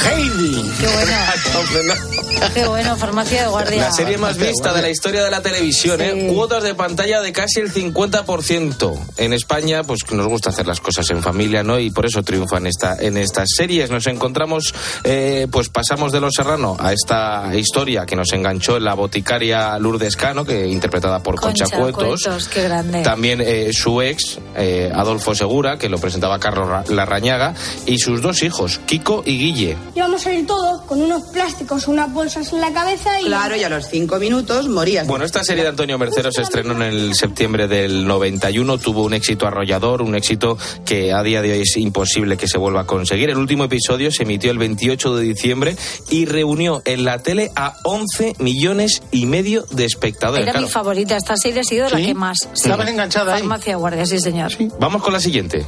Heidi. 0.05 0.72
Qué 0.80 0.88
bueno. 0.88 1.95
Qué 2.53 2.65
bueno, 2.67 2.95
farmacia 2.95 3.43
de 3.43 3.47
guardia. 3.49 3.81
La 3.81 3.91
serie 3.91 4.17
más 4.17 4.38
vista 4.38 4.73
de 4.73 4.81
la 4.81 4.89
historia 4.89 5.23
de 5.23 5.29
la 5.31 5.41
televisión, 5.41 5.99
¿eh? 6.01 6.31
Cuotas 6.33 6.63
de 6.63 6.73
pantalla 6.75 7.21
de 7.21 7.31
casi 7.33 7.59
el 7.59 7.71
50%. 7.71 8.97
En 9.17 9.33
España, 9.33 9.83
pues 9.83 9.99
nos 10.11 10.27
gusta 10.27 10.49
hacer 10.51 10.65
las 10.67 10.79
cosas 10.79 11.09
en 11.09 11.21
familia, 11.21 11.63
¿no? 11.63 11.79
Y 11.79 11.91
por 11.91 12.05
eso 12.05 12.23
triunfan 12.23 12.67
esta, 12.67 12.95
en 12.99 13.17
estas 13.17 13.49
series. 13.55 13.89
Nos 13.91 14.07
encontramos, 14.07 14.73
eh, 15.03 15.47
pues 15.51 15.69
pasamos 15.69 16.11
de 16.11 16.21
Los 16.21 16.33
Serrano 16.36 16.77
a 16.79 16.93
esta 16.93 17.51
historia 17.55 18.05
que 18.05 18.15
nos 18.15 18.31
enganchó 18.33 18.77
en 18.77 18.86
la 18.86 18.93
boticaria 18.93 19.77
Lourdes 19.79 20.15
Cano, 20.15 20.45
que 20.45 20.67
interpretada 20.67 21.21
por 21.21 21.36
Concha, 21.39 21.65
Cuetos. 21.65 22.21
Cuetos, 22.23 22.47
qué 22.47 22.63
grande. 22.63 23.01
También 23.01 23.41
eh, 23.41 23.71
su 23.73 24.01
ex, 24.01 24.39
eh, 24.55 24.91
Adolfo 24.93 25.36
Segura, 25.36 25.77
que 25.77 25.89
lo 25.89 25.97
presentaba 25.97 26.39
Carlos 26.39 26.67
Ra- 26.69 26.83
Larrañaga, 26.88 27.53
y 27.86 27.99
sus 27.99 28.21
dos 28.21 28.43
hijos, 28.43 28.79
Kiko 28.86 29.23
y 29.25 29.38
Guille. 29.38 29.77
Íbamos 29.95 30.25
a 30.25 30.31
ir 30.33 30.45
todos 30.47 30.81
con 30.83 31.01
unos 31.01 31.23
plásticos, 31.33 31.88
unas 31.88 32.13
bolsas 32.26 32.53
en 32.53 32.59
la 32.61 32.73
cabeza 32.73 33.21
y... 33.21 33.26
Claro, 33.26 33.55
y 33.55 33.61
a 33.63 33.69
los 33.69 33.88
cinco 33.88 34.17
minutos 34.17 34.67
morías. 34.67 35.05
Bueno, 35.05 35.26
esta 35.26 35.43
serie 35.43 35.61
de 35.61 35.69
Antonio 35.69 35.99
Mercero 35.99 36.32
se 36.32 36.41
estrenó 36.41 36.71
en 36.73 36.82
el 36.82 37.13
septiembre 37.13 37.67
del 37.67 38.07
91, 38.07 38.80
tuvo 38.80 39.03
un 39.03 39.13
éxito 39.13 39.45
arrollador, 39.45 40.01
un 40.01 40.15
éxito 40.15 40.57
que 40.86 41.13
a 41.13 41.21
día 41.21 41.43
de 41.43 41.51
hoy 41.51 41.61
es 41.61 41.78
imposible 41.78 42.36
que 42.36 42.47
se 42.47 42.57
vuelva 42.57 42.82
a 42.82 42.86
conseguir. 42.88 43.30
El 43.30 43.38
último 43.38 43.65
episodio 43.65 44.11
se 44.11 44.23
emitió 44.23 44.49
el 44.49 44.57
28 44.57 45.15
de 45.17 45.23
diciembre 45.23 45.76
y 46.09 46.26
reunió 46.26 46.82
en 46.86 47.05
la 47.05 47.19
tele 47.19 47.51
a 47.55 47.78
11 47.84 48.34
millones 48.39 49.03
y 49.11 49.28
medio 49.28 49.65
de 49.69 49.86
espectadores. 49.86 50.41
Era 50.41 50.53
Claro. 50.53 50.65
mi 50.65 50.71
favorita, 50.73 51.15
esta 51.17 51.38
serie 51.38 51.59
ha 51.59 51.63
sido 51.63 51.88
la 51.89 51.97
¿Sí? 51.97 52.05
que 52.07 52.13
más. 52.15 52.49
Estabas 52.55 52.89
enganchada 52.89 53.36
ahí. 53.36 53.41
Farmacia 53.41 53.76
guardia, 53.76 54.05
sí, 54.07 54.19
señor. 54.19 54.51
Vamos 54.80 55.03
con 55.03 55.13
la 55.13 55.19
siguiente. 55.19 55.63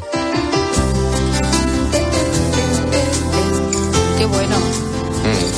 Qué 4.18 4.26
bueno. 4.26 4.56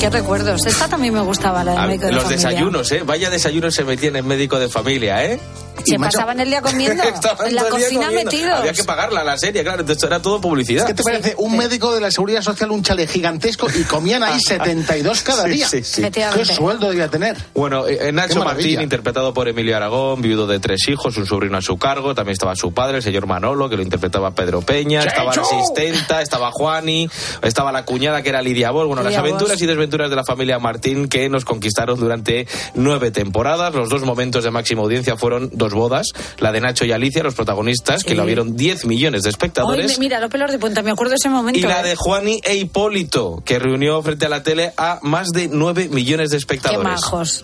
Qué 0.00 0.08
recuerdos. 0.08 0.64
Esta 0.66 0.88
también 0.88 1.12
me 1.12 1.20
gustaba, 1.20 1.62
la 1.62 1.72
del 1.72 1.86
médico 1.88 2.06
de 2.06 2.12
los 2.12 2.22
familia. 2.24 2.48
desayunos, 2.48 2.90
¿eh? 2.92 3.02
Vaya 3.04 3.28
desayunos 3.28 3.74
se 3.74 3.84
metían 3.84 4.16
en 4.16 4.26
médico 4.26 4.58
de 4.58 4.68
familia, 4.70 5.22
¿eh? 5.24 5.38
Se 5.84 5.98
pasaban 5.98 6.38
el 6.40 6.48
día 6.50 6.60
comiendo. 6.60 7.02
En 7.46 7.54
la 7.54 7.64
cocina 7.64 8.06
comiendo. 8.06 8.30
metidos. 8.30 8.58
Había 8.60 8.72
que 8.74 8.84
pagarla 8.84 9.24
la 9.24 9.38
serie, 9.38 9.62
claro, 9.62 9.80
entonces 9.80 10.02
era 10.04 10.20
todo 10.20 10.38
publicidad. 10.40 10.86
¿Qué 10.86 10.92
te 10.94 11.02
parece? 11.02 11.34
Un 11.38 11.56
médico 11.56 11.94
de 11.94 12.00
la 12.02 12.10
Seguridad 12.10 12.42
Social, 12.42 12.70
un 12.70 12.82
chale 12.82 13.06
gigantesco 13.06 13.66
y 13.74 13.84
comían 13.84 14.22
ahí 14.22 14.38
72 14.46 15.22
cada 15.22 15.44
Sí, 15.44 15.50
día. 15.50 15.68
sí, 15.68 15.82
sí. 15.82 16.02
¿Qué 16.10 16.44
sueldo 16.44 16.88
debía 16.90 17.08
tener? 17.08 17.36
Bueno, 17.54 17.86
eh, 17.86 18.08
eh, 18.08 18.12
Nacho. 18.12 18.44
Martín, 18.44 18.80
interpretado 18.82 19.32
por 19.32 19.48
Emilio 19.48 19.74
Aragón, 19.76 20.20
viudo 20.22 20.46
de 20.46 20.60
tres 20.60 20.86
hijos, 20.88 21.16
un 21.16 21.26
sobrino 21.26 21.56
a 21.58 21.62
su 21.62 21.78
cargo, 21.78 22.14
también 22.14 22.32
estaba 22.34 22.54
su 22.56 22.72
padre, 22.72 22.98
el 22.98 23.02
señor 23.02 23.26
Manolo, 23.26 23.68
que 23.70 23.76
lo 23.76 23.82
interpretaba 23.82 24.32
Pedro 24.32 24.60
Peña, 24.62 25.00
estaba 25.02 25.34
la 25.34 25.42
asistenta, 25.42 26.20
estaba 26.22 26.50
Juani, 26.52 27.08
estaba 27.42 27.72
la 27.72 27.84
cuñada, 27.84 28.22
que 28.22 28.28
era 28.30 28.42
Lidia 28.42 28.70
Bol, 28.70 28.86
bueno, 28.86 29.02
Lidia 29.02 29.16
las 29.18 29.20
aventuras 29.20 29.54
Bosch. 29.54 29.62
y 29.62 29.66
desventuras 29.66 29.89
de 29.90 30.16
la 30.16 30.24
familia 30.24 30.58
Martín 30.58 31.08
que 31.08 31.28
nos 31.28 31.44
conquistaron 31.44 31.98
durante 31.98 32.46
nueve 32.74 33.10
temporadas. 33.10 33.74
Los 33.74 33.88
dos 33.88 34.02
momentos 34.02 34.44
de 34.44 34.50
máxima 34.50 34.82
audiencia 34.82 35.16
fueron 35.16 35.50
dos 35.52 35.74
bodas, 35.74 36.06
la 36.38 36.52
de 36.52 36.60
Nacho 36.60 36.84
y 36.84 36.92
Alicia, 36.92 37.22
los 37.22 37.34
protagonistas, 37.34 38.04
que 38.04 38.14
lo 38.14 38.24
vieron 38.24 38.56
10 38.56 38.86
millones 38.86 39.22
de 39.22 39.28
Hoy, 39.28 39.30
espectadores. 39.30 39.98
mira, 39.98 40.20
los 40.20 40.30
pelos 40.30 40.50
de 40.50 40.58
punta, 40.58 40.82
me 40.82 40.90
acuerdo 40.92 41.10
de 41.10 41.16
ese 41.16 41.28
momento. 41.28 41.58
Y 41.58 41.62
la 41.62 41.80
¿eh? 41.80 41.88
de 41.88 41.96
Juani 41.96 42.40
e 42.44 42.54
Hipólito, 42.56 43.42
que 43.44 43.58
reunió 43.58 44.00
frente 44.02 44.26
a 44.26 44.28
la 44.28 44.42
tele 44.42 44.72
a 44.76 44.98
más 45.02 45.28
de 45.28 45.48
9 45.48 45.88
millones 45.90 46.30
de 46.30 46.36
Qué 46.36 46.38
espectadores. 46.38 46.84
majos. 46.84 47.42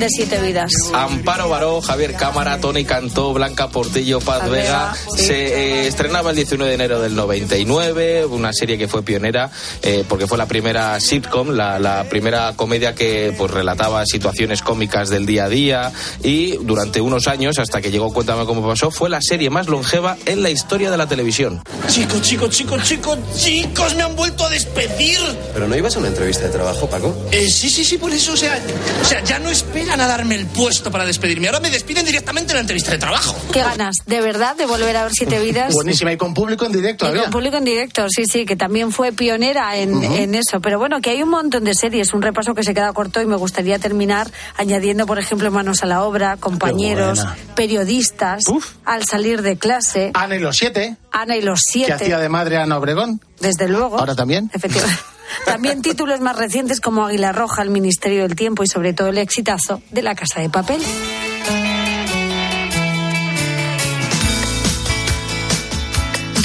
De 0.00 0.08
Siete 0.08 0.40
Vidas. 0.40 0.72
Amparo 0.94 1.48
Baró, 1.48 1.80
Javier 1.80 2.14
Cámara, 2.14 2.58
Tony 2.58 2.84
Cantó, 2.84 3.34
Blanca 3.34 3.68
Portillo, 3.68 4.20
Paz 4.20 4.48
Vega. 4.50 4.50
Vega, 4.50 4.94
sí. 5.16 5.24
Se 5.26 5.34
eh, 5.34 5.86
estrenaba 5.86 6.30
el 6.30 6.36
19 6.36 6.70
de 6.70 6.74
enero 6.74 7.00
del 7.00 7.14
99, 7.14 8.24
una 8.24 8.52
serie 8.52 8.78
que 8.78 8.88
fue 8.88 9.02
pionera 9.02 9.50
eh, 9.82 10.04
porque 10.08 10.26
fue 10.26 10.38
la 10.38 10.46
primera 10.46 10.98
sitcom, 10.98 11.50
la, 11.50 11.78
la 11.78 12.04
primera 12.04 12.54
comedia 12.56 12.94
que 12.94 13.34
pues 13.36 13.50
relataba 13.50 14.04
situaciones 14.06 14.62
cómicas 14.62 15.10
del 15.10 15.26
día 15.26 15.44
a 15.44 15.48
día 15.48 15.92
y 16.22 16.56
durante 16.62 17.00
unos 17.00 17.28
años, 17.28 17.58
hasta 17.58 17.80
que 17.80 17.90
llegó 17.90 18.12
Cuéntame 18.12 18.44
cómo 18.46 18.66
pasó, 18.66 18.90
fue 18.90 19.10
la 19.10 19.20
serie 19.20 19.50
más 19.50 19.68
longeva 19.68 20.16
en 20.26 20.42
la 20.42 20.50
historia 20.50 20.90
de 20.90 20.96
la 20.96 21.06
televisión. 21.06 21.62
Chicos, 21.88 22.22
chicos, 22.22 22.50
chicos, 22.50 22.82
chicos, 22.82 23.18
chicos, 23.36 23.94
me 23.94 24.02
han 24.02 24.16
vuelto 24.16 24.44
a 24.46 24.50
despedir. 24.50 25.18
¿Pero 25.52 25.68
no 25.68 25.76
ibas 25.76 25.96
a 25.96 25.98
una 25.98 26.08
entrevista 26.08 26.44
de 26.44 26.50
trabajo, 26.50 26.88
Paco? 26.88 27.14
Eh, 27.30 27.48
sí, 27.50 27.68
sí, 27.68 27.84
sí, 27.84 27.98
por 27.98 28.10
eso, 28.12 28.32
o 28.32 28.36
sea, 28.36 28.58
o 29.02 29.04
sea, 29.04 29.22
ya 29.24 29.38
no 29.38 29.50
esperan 29.90 30.08
a 30.08 30.08
darme 30.08 30.36
el 30.36 30.46
puesto 30.46 30.90
para 30.92 31.04
despedirme. 31.04 31.48
Ahora 31.48 31.58
me 31.58 31.68
despiden 31.68 32.04
directamente 32.04 32.52
en 32.52 32.56
la 32.56 32.60
entrevista 32.60 32.92
de 32.92 32.98
trabajo. 32.98 33.34
Qué 33.52 33.60
ganas, 33.60 33.96
de 34.06 34.20
verdad, 34.20 34.54
de 34.54 34.64
volver 34.66 34.96
a 34.96 35.02
ver 35.02 35.12
Siete 35.12 35.40
Vidas. 35.44 35.72
Buenísima, 35.74 36.12
y 36.12 36.16
con 36.16 36.32
público 36.32 36.64
en 36.64 36.72
directo. 36.72 37.12
Y 37.12 37.18
con 37.18 37.30
público 37.30 37.56
en 37.56 37.64
directo, 37.64 38.06
sí, 38.08 38.22
sí, 38.24 38.46
que 38.46 38.54
también 38.54 38.92
fue 38.92 39.10
pionera 39.10 39.76
en, 39.76 40.02
en 40.04 40.34
eso. 40.36 40.60
Pero 40.60 40.78
bueno, 40.78 41.00
que 41.00 41.10
hay 41.10 41.22
un 41.24 41.30
montón 41.30 41.64
de 41.64 41.74
series, 41.74 42.14
un 42.14 42.22
repaso 42.22 42.54
que 42.54 42.62
se 42.62 42.72
queda 42.72 42.92
corto 42.92 43.20
y 43.20 43.26
me 43.26 43.34
gustaría 43.36 43.80
terminar 43.80 44.30
añadiendo, 44.56 45.06
por 45.06 45.18
ejemplo, 45.18 45.50
Manos 45.50 45.82
a 45.82 45.86
la 45.86 46.04
Obra, 46.04 46.36
compañeros, 46.36 47.18
buena. 47.18 47.36
periodistas, 47.56 48.44
al 48.84 49.04
salir 49.04 49.42
de 49.42 49.56
clase, 49.58 50.12
Ana 50.14 50.36
y 50.36 50.38
los 50.38 50.56
siete, 50.56 50.96
Ana 51.10 51.36
y 51.36 51.42
los 51.42 51.60
que 51.72 51.82
hacía 51.84 51.98
siete, 51.98 52.16
de 52.16 52.28
madre 52.28 52.58
Ana 52.58 52.78
Obregón. 52.78 53.20
desde 53.40 53.66
luego. 53.68 53.98
Ahora 53.98 54.14
también. 54.14 54.50
Efectivamente. 54.54 55.00
También 55.44 55.82
títulos 55.82 56.20
más 56.20 56.36
recientes 56.36 56.80
como 56.80 57.06
Águila 57.06 57.32
Roja, 57.32 57.62
El 57.62 57.70
Ministerio 57.70 58.22
del 58.22 58.36
Tiempo 58.36 58.62
y 58.62 58.66
sobre 58.66 58.92
todo 58.92 59.08
el 59.08 59.18
exitazo 59.18 59.82
de 59.90 60.02
La 60.02 60.14
Casa 60.14 60.40
de 60.40 60.50
Papel. 60.50 60.80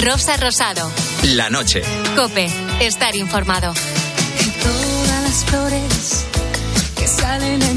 Rosa 0.05 0.37
Rosado. 0.37 0.91
La 1.23 1.49
noche. 1.49 1.81
Cope. 2.15 2.47
Estar 2.79 3.15
informado. 3.15 3.73
Todas 4.61 5.23
las 5.23 5.45
flores 5.45 6.25
que 6.95 7.07
salen 7.07 7.63
a 7.63 7.71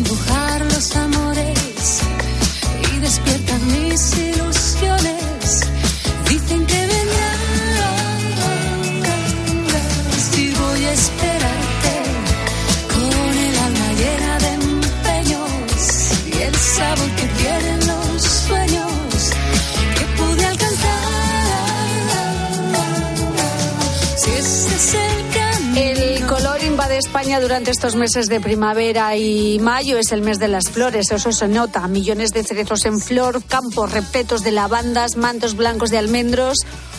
España 26.98 27.40
durante 27.40 27.70
estos 27.70 27.94
meses 27.94 28.26
de 28.26 28.40
primavera 28.40 29.16
y 29.16 29.58
mayo. 29.60 29.98
Es 29.98 30.12
el 30.12 30.22
mes 30.22 30.38
de 30.38 30.48
las 30.48 30.70
flores, 30.70 31.10
eso 31.10 31.32
se 31.32 31.48
nota. 31.48 31.86
Millones 31.88 32.32
de 32.32 32.42
cerezos 32.42 32.84
en 32.84 33.00
flor, 33.00 33.42
campos 33.44 33.92
repletos 33.92 34.42
de 34.42 34.50
lavandas, 34.50 35.16
mantos 35.16 35.56
blancos 35.56 35.90
de 35.90 35.98
almendros. 35.98 36.58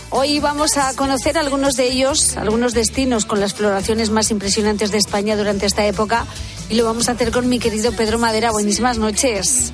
Hoy 0.10 0.40
vamos 0.40 0.78
a 0.78 0.96
conocer 0.96 1.38
algunos 1.38 1.76
de 1.76 1.86
ellos, 1.92 2.38
algunos 2.38 2.74
destinos 2.74 3.26
con 3.26 3.40
las 3.40 3.54
floraciones 3.54 4.10
más 4.10 4.32
impresionantes 4.32 4.92
de 4.92 4.98
España 4.98 5.36
durante 5.36 5.66
esta 5.66 5.86
época. 5.86 6.26
Y 6.70 6.76
lo 6.76 6.86
vamos 6.86 7.10
a 7.10 7.12
hacer 7.12 7.32
con 7.32 7.48
mi 7.50 7.60
querido 7.60 7.92
Pedro 7.92 8.18
Madera. 8.18 8.52
Buenísimas 8.52 8.98
noches. 8.98 9.74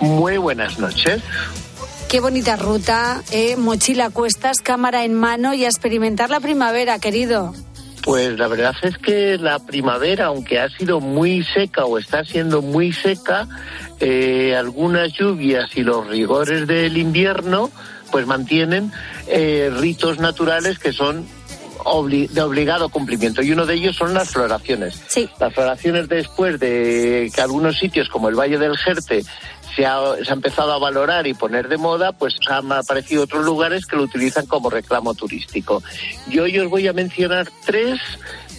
Muy 0.00 0.36
buenas 0.36 0.78
noches. 0.78 1.22
Qué 2.08 2.20
bonita 2.20 2.56
ruta, 2.56 3.22
¿eh? 3.30 3.56
mochila 3.56 4.06
a 4.06 4.10
cuestas, 4.10 4.58
cámara 4.58 5.04
en 5.04 5.14
mano 5.14 5.54
y 5.54 5.64
a 5.64 5.68
experimentar 5.68 6.28
la 6.28 6.40
primavera, 6.40 6.98
querido. 6.98 7.54
Pues 8.02 8.36
la 8.38 8.48
verdad 8.48 8.74
es 8.82 8.98
que 8.98 9.38
la 9.38 9.58
primavera, 9.60 10.26
aunque 10.26 10.58
ha 10.58 10.68
sido 10.68 11.00
muy 11.00 11.44
seca 11.44 11.84
o 11.84 11.98
está 11.98 12.24
siendo 12.24 12.60
muy 12.60 12.92
seca, 12.92 13.46
eh, 14.00 14.56
algunas 14.56 15.12
lluvias 15.12 15.70
y 15.76 15.82
los 15.82 16.08
rigores 16.08 16.66
del 16.66 16.96
invierno 16.96 17.70
pues 18.10 18.26
mantienen 18.26 18.90
eh, 19.28 19.70
ritos 19.78 20.18
naturales 20.18 20.78
que 20.80 20.92
son 20.92 21.24
obli- 21.78 22.28
de 22.28 22.42
obligado 22.42 22.88
cumplimiento 22.88 23.40
y 23.42 23.52
uno 23.52 23.66
de 23.66 23.74
ellos 23.74 23.96
son 23.96 24.12
las 24.14 24.30
floraciones. 24.30 25.00
Las 25.38 25.54
floraciones 25.54 26.08
después 26.08 26.58
de 26.60 27.30
que 27.34 27.40
algunos 27.40 27.78
sitios 27.78 28.08
como 28.08 28.28
el 28.28 28.34
Valle 28.34 28.58
del 28.58 28.76
Jerte 28.76 29.24
se 29.74 29.86
ha, 29.86 30.00
se 30.22 30.30
ha 30.30 30.34
empezado 30.34 30.72
a 30.72 30.78
valorar 30.78 31.26
y 31.26 31.34
poner 31.34 31.68
de 31.68 31.76
moda, 31.76 32.12
pues 32.12 32.36
han 32.48 32.70
aparecido 32.72 33.24
otros 33.24 33.44
lugares 33.44 33.86
que 33.86 33.96
lo 33.96 34.02
utilizan 34.02 34.46
como 34.46 34.70
reclamo 34.70 35.14
turístico. 35.14 35.82
Yo 36.28 36.44
hoy 36.44 36.58
os 36.58 36.68
voy 36.68 36.88
a 36.88 36.92
mencionar 36.92 37.48
tres, 37.64 38.00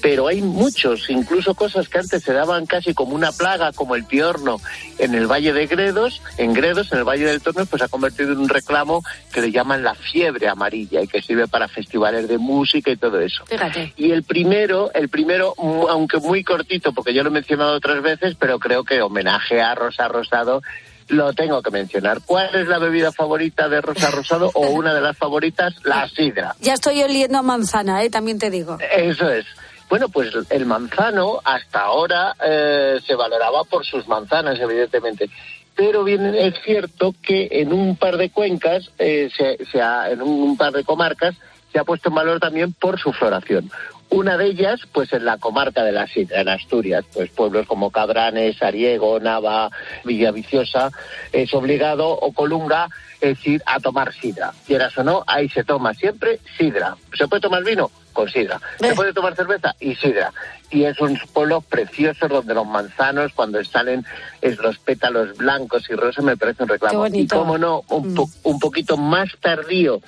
pero 0.01 0.27
hay 0.27 0.41
muchos, 0.41 1.09
incluso 1.09 1.53
cosas 1.55 1.87
que 1.87 1.99
antes 1.99 2.23
se 2.23 2.33
daban 2.33 2.65
casi 2.65 2.93
como 2.93 3.15
una 3.15 3.31
plaga, 3.31 3.71
como 3.71 3.95
el 3.95 4.03
piorno 4.03 4.59
en 4.97 5.15
el 5.15 5.27
Valle 5.27 5.53
de 5.53 5.65
Gredos, 5.65 6.21
en 6.37 6.53
Gredos, 6.53 6.91
en 6.91 6.99
el 6.99 7.03
Valle 7.05 7.25
del 7.25 7.41
Tormes, 7.41 7.69
pues 7.69 7.79
se 7.79 7.85
ha 7.85 7.87
convertido 7.87 8.33
en 8.33 8.39
un 8.39 8.49
reclamo 8.49 9.01
que 9.31 9.41
le 9.41 9.51
llaman 9.51 9.81
la 9.81 9.95
fiebre 9.95 10.49
amarilla 10.49 11.01
y 11.01 11.07
que 11.07 11.21
sirve 11.21 11.47
para 11.47 11.69
festivales 11.69 12.27
de 12.27 12.37
música 12.37 12.91
y 12.91 12.97
todo 12.97 13.21
eso. 13.21 13.45
Fíjate. 13.45 13.93
Y 13.95 14.11
el 14.11 14.23
primero, 14.23 14.91
el 14.93 15.07
primero, 15.07 15.53
aunque 15.89 16.17
muy 16.17 16.43
cortito, 16.43 16.91
porque 16.91 17.13
yo 17.13 17.23
lo 17.23 17.29
he 17.29 17.33
mencionado 17.33 17.73
otras 17.73 18.01
veces, 18.01 18.35
pero 18.37 18.59
creo 18.59 18.83
que 18.83 19.01
homenaje 19.01 19.61
a 19.61 19.73
Rosa 19.73 20.09
Rosado 20.09 20.61
lo 21.09 21.33
tengo 21.33 21.61
que 21.61 21.71
mencionar. 21.71 22.19
¿Cuál 22.25 22.53
es 22.55 22.67
la 22.67 22.79
bebida 22.79 23.11
favorita 23.11 23.69
de 23.69 23.81
Rosa 23.81 24.09
Rosado 24.11 24.51
o 24.53 24.67
una 24.71 24.93
de 24.93 25.01
las 25.01 25.17
favoritas? 25.17 25.73
La 25.83 26.07
sidra. 26.09 26.55
Ya 26.61 26.73
estoy 26.73 27.01
oliendo 27.03 27.37
a 27.37 27.41
manzana, 27.41 28.03
¿eh? 28.03 28.09
también 28.09 28.39
te 28.39 28.49
digo. 28.49 28.77
Eso 28.95 29.29
es. 29.29 29.45
Bueno, 29.89 30.09
pues 30.09 30.29
el 30.49 30.65
manzano 30.65 31.39
hasta 31.43 31.81
ahora 31.81 32.35
eh, 32.43 32.99
se 33.05 33.15
valoraba 33.15 33.63
por 33.65 33.85
sus 33.85 34.07
manzanas, 34.07 34.59
evidentemente. 34.59 35.29
Pero 35.75 36.03
bien 36.03 36.33
es 36.35 36.55
cierto 36.63 37.13
que 37.21 37.47
en 37.51 37.73
un 37.73 37.95
par 37.97 38.17
de 38.17 38.29
cuencas, 38.29 38.89
eh, 38.97 39.29
se, 39.35 39.57
se 39.71 39.81
ha- 39.81 40.09
en 40.11 40.21
un 40.21 40.55
par 40.57 40.71
de 40.73 40.83
comarcas, 40.83 41.35
se 41.71 41.79
ha 41.79 41.83
puesto 41.83 42.09
en 42.09 42.15
valor 42.15 42.39
también 42.39 42.73
por 42.73 42.99
su 42.99 43.11
floración. 43.11 43.71
Una 44.13 44.37
de 44.37 44.45
ellas, 44.45 44.79
pues 44.91 45.11
en 45.11 45.25
la 45.25 45.37
comarca 45.39 45.83
de 45.83 45.91
la 45.91 46.05
Sidra, 46.07 46.41
en 46.41 46.49
Asturias, 46.49 47.03
pues 47.13 47.31
pueblos 47.31 47.65
como 47.65 47.89
Cabranes, 47.89 48.61
Ariego, 48.61 49.19
Nava, 49.19 49.69
Villaviciosa, 50.03 50.91
es 51.31 51.53
obligado, 51.53 52.09
o 52.09 52.31
Colunga, 52.31 52.89
es 53.21 53.45
ir 53.47 53.63
a 53.65 53.79
tomar 53.79 54.13
sidra. 54.13 54.53
Quieras 54.67 54.97
o 54.97 55.03
no, 55.03 55.23
ahí 55.27 55.49
se 55.49 55.63
toma 55.63 55.93
siempre 55.93 56.39
sidra. 56.57 56.95
¿Se 57.17 57.27
puede 57.27 57.41
tomar 57.41 57.63
vino? 57.63 57.89
Con 58.11 58.29
sidra. 58.29 58.59
¿Se 58.89 58.93
puede 58.95 59.13
tomar 59.13 59.35
cerveza? 59.35 59.73
Y 59.79 59.95
sidra. 59.95 60.31
Y 60.69 60.83
es 60.83 60.99
un 60.99 61.17
pueblo 61.33 61.61
precioso 61.61 62.27
donde 62.27 62.53
los 62.53 62.67
manzanos, 62.67 63.31
cuando 63.33 63.63
salen 63.63 64.05
es 64.41 64.57
los 64.59 64.77
pétalos 64.77 65.35
blancos 65.37 65.89
y 65.89 65.93
rosas, 65.95 66.23
me 66.23 66.37
parece 66.37 66.61
un 66.63 66.69
reclamo. 66.69 66.99
Y 67.07 67.27
cómo 67.39 67.57
no, 67.57 67.81
un, 67.89 68.13
po- 68.13 68.29
un 68.43 68.59
poquito 68.59 68.97
más 68.97 69.29
tardío 69.41 70.01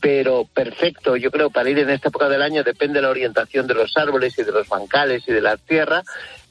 pero 0.00 0.44
perfecto, 0.44 1.16
yo 1.16 1.30
creo, 1.30 1.50
para 1.50 1.70
ir 1.70 1.78
en 1.78 1.90
esta 1.90 2.08
época 2.08 2.28
del 2.28 2.42
año, 2.42 2.62
depende 2.62 2.94
de 2.94 3.02
la 3.02 3.10
orientación 3.10 3.66
de 3.66 3.74
los 3.74 3.96
árboles 3.96 4.38
y 4.38 4.42
de 4.42 4.52
los 4.52 4.68
bancales 4.68 5.22
y 5.26 5.32
de 5.32 5.40
la 5.40 5.56
tierra. 5.56 6.02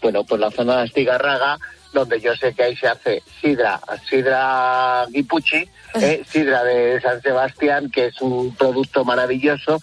Bueno, 0.01 0.23
pues 0.23 0.39
la 0.41 0.51
zona 0.51 0.77
de 0.77 0.83
Astigarraga, 0.83 1.57
donde 1.93 2.19
yo 2.19 2.35
sé 2.35 2.53
que 2.53 2.63
ahí 2.63 2.75
se 2.75 2.87
hace 2.87 3.23
sidra, 3.41 3.79
sidra 4.09 5.05
guipuchi, 5.09 5.67
eh, 5.95 6.23
sidra 6.27 6.63
de 6.63 6.99
San 7.01 7.21
Sebastián, 7.21 7.89
que 7.89 8.07
es 8.07 8.21
un 8.21 8.55
producto 8.55 9.05
maravilloso 9.05 9.79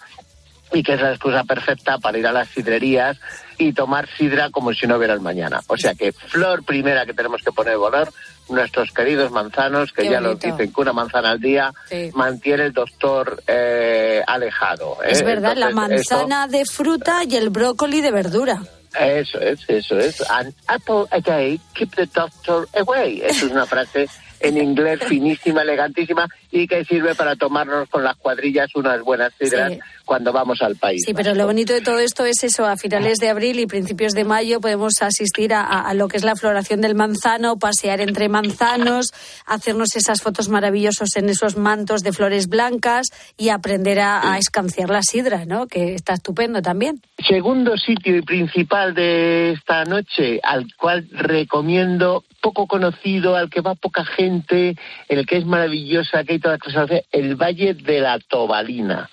y 0.75 0.83
que 0.83 0.93
es 0.93 1.01
la 1.01 1.11
excusa 1.11 1.43
perfecta 1.45 1.97
para 1.97 2.17
ir 2.17 2.27
a 2.27 2.31
las 2.33 2.49
sidrerías 2.49 3.17
y 3.57 3.71
tomar 3.73 4.07
sidra 4.17 4.49
como 4.49 4.73
si 4.73 4.85
no 4.87 4.97
hubiera 4.97 5.13
el 5.13 5.21
mañana. 5.21 5.61
O 5.67 5.77
sea 5.77 5.95
que 5.95 6.11
flor 6.11 6.63
primera 6.65 7.05
que 7.05 7.13
tenemos 7.13 7.41
que 7.41 7.51
poner 7.53 7.77
valor, 7.77 8.11
nuestros 8.49 8.91
queridos 8.91 9.31
manzanos, 9.31 9.91
que 9.93 10.03
Qué 10.03 10.09
ya 10.11 10.19
lo 10.19 10.29
bonito. 10.35 10.47
dicen 10.47 10.73
que 10.73 10.81
una 10.81 10.91
manzana 10.93 11.31
al 11.31 11.39
día 11.39 11.71
Sí. 11.89 12.11
mantiene 12.13 12.65
el 12.65 12.73
doctor 12.73 13.41
eh, 13.47 14.21
alejado. 14.27 14.97
¿eh? 15.03 15.11
Es 15.11 15.23
verdad, 15.23 15.55
la 15.55 15.67
eso- 15.69 15.75
manzana 15.75 16.47
de 16.47 16.65
fruta 16.65 17.23
y 17.27 17.35
el 17.37 17.49
brócoli 17.49 18.01
de 18.01 18.11
verdura. 18.11 18.61
Eso 18.99 19.39
es, 19.39 19.59
eso 19.67 19.97
es. 19.97 20.21
An 20.29 20.53
apple 20.67 21.05
a 21.11 21.19
day, 21.19 21.59
keep 21.73 21.95
the 21.95 22.05
doctor 22.05 22.67
away. 22.79 23.21
Es 23.25 23.41
una 23.43 23.65
frase 23.65 24.07
en 24.41 24.57
inglés 24.57 24.99
finísima, 25.07 25.61
elegantísima 25.63 26.27
y 26.57 26.67
que 26.67 26.85
sirve 26.85 27.15
para 27.15 27.35
tomarnos 27.35 27.89
con 27.89 28.03
las 28.03 28.15
cuadrillas 28.15 28.69
unas 28.75 29.01
buenas 29.01 29.33
sidras 29.39 29.73
Sí. 29.73 29.79
cuando 30.05 30.31
vamos 30.31 30.61
al 30.61 30.75
país. 30.75 31.01
Sí, 31.05 31.13
pero 31.13 31.33
lo 31.35 31.45
bonito 31.45 31.73
de 31.73 31.81
todo 31.81 31.99
esto 31.99 32.25
es 32.25 32.43
eso, 32.43 32.65
a 32.65 32.77
finales 32.77 33.17
de 33.17 33.29
abril 33.29 33.59
y 33.59 33.65
principios 33.65 34.13
de 34.13 34.23
mayo 34.23 34.61
podemos 34.61 35.01
asistir 35.01 35.53
a, 35.53 35.61
a- 35.61 35.81
a 35.89 35.93
lo 35.93 36.07
que 36.07 36.17
es 36.17 36.23
la 36.23 36.35
floración 36.35 36.79
del 36.81 36.95
manzano, 36.95 37.57
pasear 37.57 37.99
entre 38.01 38.29
manzanos, 38.29 39.07
hacernos 39.45 39.95
esas 39.95 40.21
fotos 40.21 40.47
maravillosas 40.49 41.09
en 41.17 41.29
esos 41.29 41.57
mantos 41.57 42.01
de 42.03 42.13
flores 42.13 42.47
blancas 42.47 43.07
y 43.37 43.49
aprender 43.49 43.99
a, 43.99 44.33
a 44.33 44.37
escanciar 44.37 44.89
la 44.89 45.01
sidra, 45.01 45.45
¿no? 45.45 45.67
Que 45.67 45.95
está 45.95 46.13
estupendo 46.13 46.61
también. 46.61 47.01
Segundo 47.27 47.75
sitio 47.77 48.15
y 48.17 48.21
principal 48.21 48.93
de 48.93 49.51
esta 49.51 49.83
noche, 49.85 50.39
al 50.43 50.67
cual 50.77 51.07
recomiendo, 51.11 52.23
poco 52.41 52.67
conocido, 52.67 53.35
al 53.35 53.49
que 53.49 53.61
va 53.61 53.73
poca 53.75 54.05
gente, 54.05 54.75
el 55.09 55.25
que 55.25 55.37
es 55.37 55.45
maravillosa, 55.45 56.23
que 56.23 56.33
hay 56.33 56.39
cosas, 56.59 56.89
el 57.11 57.35
Valle 57.35 57.73
de 57.73 57.99
la 57.99 58.19
Tobalina. 58.19 59.09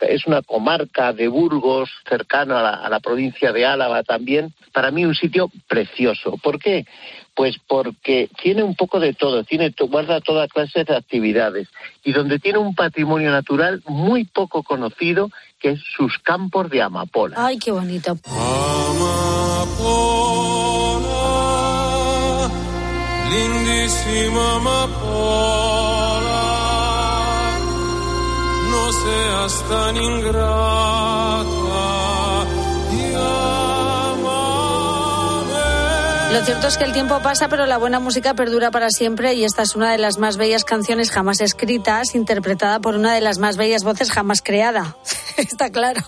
Es 0.00 0.26
una 0.26 0.42
comarca 0.42 1.12
de 1.12 1.28
Burgos, 1.28 1.90
cercano 2.08 2.56
a 2.56 2.62
la, 2.62 2.74
a 2.74 2.88
la 2.90 3.00
provincia 3.00 3.52
de 3.52 3.66
Álava 3.66 4.02
también. 4.02 4.52
Para 4.72 4.90
mí 4.90 5.04
un 5.04 5.14
sitio 5.14 5.50
precioso. 5.66 6.36
¿Por 6.42 6.58
qué? 6.58 6.86
Pues 7.34 7.56
porque 7.66 8.28
tiene 8.40 8.62
un 8.62 8.76
poco 8.76 9.00
de 9.00 9.12
todo, 9.12 9.42
tiene 9.42 9.74
guarda 9.88 10.20
toda 10.20 10.46
clase 10.46 10.84
de 10.84 10.96
actividades 10.96 11.68
y 12.04 12.12
donde 12.12 12.38
tiene 12.38 12.58
un 12.58 12.74
patrimonio 12.74 13.30
natural 13.30 13.82
muy 13.86 14.24
poco 14.24 14.62
conocido 14.62 15.30
que 15.58 15.70
es 15.70 15.80
sus 15.96 16.18
campos 16.18 16.68
de 16.70 16.82
amapola. 16.82 17.36
Ay, 17.38 17.58
qué 17.58 17.70
bonito. 17.70 18.18
Amapola, 18.26 19.30
lindísima 23.30 24.56
amapola, 24.56 25.83
seas 28.92 29.54
tan 29.68 29.96
ingrata 29.96 31.63
Lo 36.34 36.40
cierto 36.40 36.66
es 36.66 36.76
que 36.76 36.82
el 36.84 36.92
tiempo 36.92 37.20
pasa, 37.22 37.48
pero 37.48 37.64
la 37.64 37.78
buena 37.78 38.00
música 38.00 38.34
perdura 38.34 38.72
para 38.72 38.90
siempre 38.90 39.34
y 39.34 39.44
esta 39.44 39.62
es 39.62 39.76
una 39.76 39.92
de 39.92 39.98
las 39.98 40.18
más 40.18 40.36
bellas 40.36 40.64
canciones 40.64 41.12
jamás 41.12 41.40
escritas, 41.40 42.16
interpretada 42.16 42.80
por 42.80 42.96
una 42.96 43.14
de 43.14 43.20
las 43.20 43.38
más 43.38 43.56
bellas 43.56 43.84
voces 43.84 44.10
jamás 44.10 44.42
creada. 44.42 44.96
Está 45.36 45.70
claro. 45.70 46.00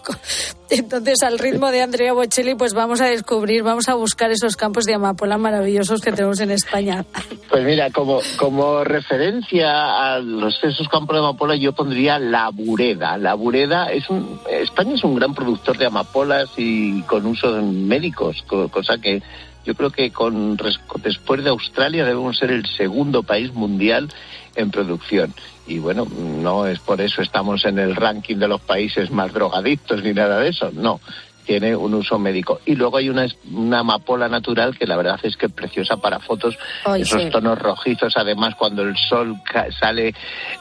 Entonces, 0.69 1.23
al 1.23 1.39
ritmo 1.39 1.71
de 1.71 1.81
Andrea 1.83 2.13
Bocelli, 2.13 2.57
pues 2.57 2.75
vamos 2.75 3.01
a 3.01 3.07
descubrir, 3.07 3.63
vamos 3.63 3.89
a 3.89 3.95
buscar 3.95 4.33
esos 4.33 4.57
campos 4.57 4.85
de 4.85 4.95
amapola 4.95 5.39
maravillosos 5.39 6.01
que 6.01 6.11
tenemos 6.11 6.41
en 6.41 6.51
España. 6.51 7.05
Pues 7.49 7.65
mira, 7.65 7.91
como, 7.91 8.19
como 8.37 8.83
referencia 8.83 10.15
a 10.15 10.19
los, 10.19 10.59
esos 10.65 10.89
campos 10.89 11.15
de 11.15 11.21
amapola 11.21 11.55
yo 11.55 11.73
pondría 11.73 12.19
la 12.19 12.51
bureda. 12.51 13.17
La 13.17 13.35
bureda 13.35 13.93
es 13.93 14.11
un... 14.11 14.41
España 14.51 14.97
es 14.97 15.05
un 15.05 15.15
gran 15.15 15.35
productor 15.35 15.79
de 15.79 15.87
amapolas 15.87 16.49
y 16.57 17.01
con 17.03 17.25
usos 17.27 17.63
médicos, 17.63 18.43
co- 18.49 18.69
cosa 18.69 18.99
que 18.99 19.23
yo 19.67 19.75
creo 19.75 19.91
que 19.91 20.11
con, 20.13 20.57
después 21.03 21.43
de 21.43 21.51
Australia 21.51 22.05
debemos 22.05 22.39
ser 22.39 22.51
el 22.53 22.65
segundo 22.67 23.23
país 23.25 23.53
mundial 23.53 24.09
en 24.55 24.71
producción. 24.71 25.35
Y 25.67 25.79
bueno, 25.81 26.07
no 26.17 26.67
es 26.67 26.79
por 26.79 27.01
eso 27.01 27.21
estamos 27.21 27.65
en 27.65 27.79
el 27.79 27.97
ranking 27.97 28.37
de 28.37 28.47
los 28.49 28.61
países 28.61 29.11
más 29.11 29.33
drogadictos 29.33 30.03
ni 30.05 30.13
nada 30.15 30.39
de 30.39 30.51
eso, 30.51 30.71
no. 30.73 31.01
Tiene 31.45 31.77
un 31.77 31.95
uso 31.95 32.19
médico. 32.19 32.61
Y 32.67 32.75
luego 32.75 32.97
hay 32.97 33.09
una, 33.09 33.27
una 33.53 33.81
amapola 33.81 34.29
natural 34.29 34.77
que 34.77 34.87
la 34.87 34.97
verdad 34.97 35.19
es 35.23 35.37
que 35.37 35.47
es 35.47 35.53
preciosa 35.53 35.97
para 35.97 36.19
fotos, 36.19 36.57
esos 36.97 37.23
sí. 37.23 37.31
tonos 37.31 37.59
rojizos, 37.59 38.17
además 38.17 38.55
cuando 38.57 38.83
el 38.83 38.97
sol 38.97 39.37
ca- 39.45 39.71
sale, 39.73 40.13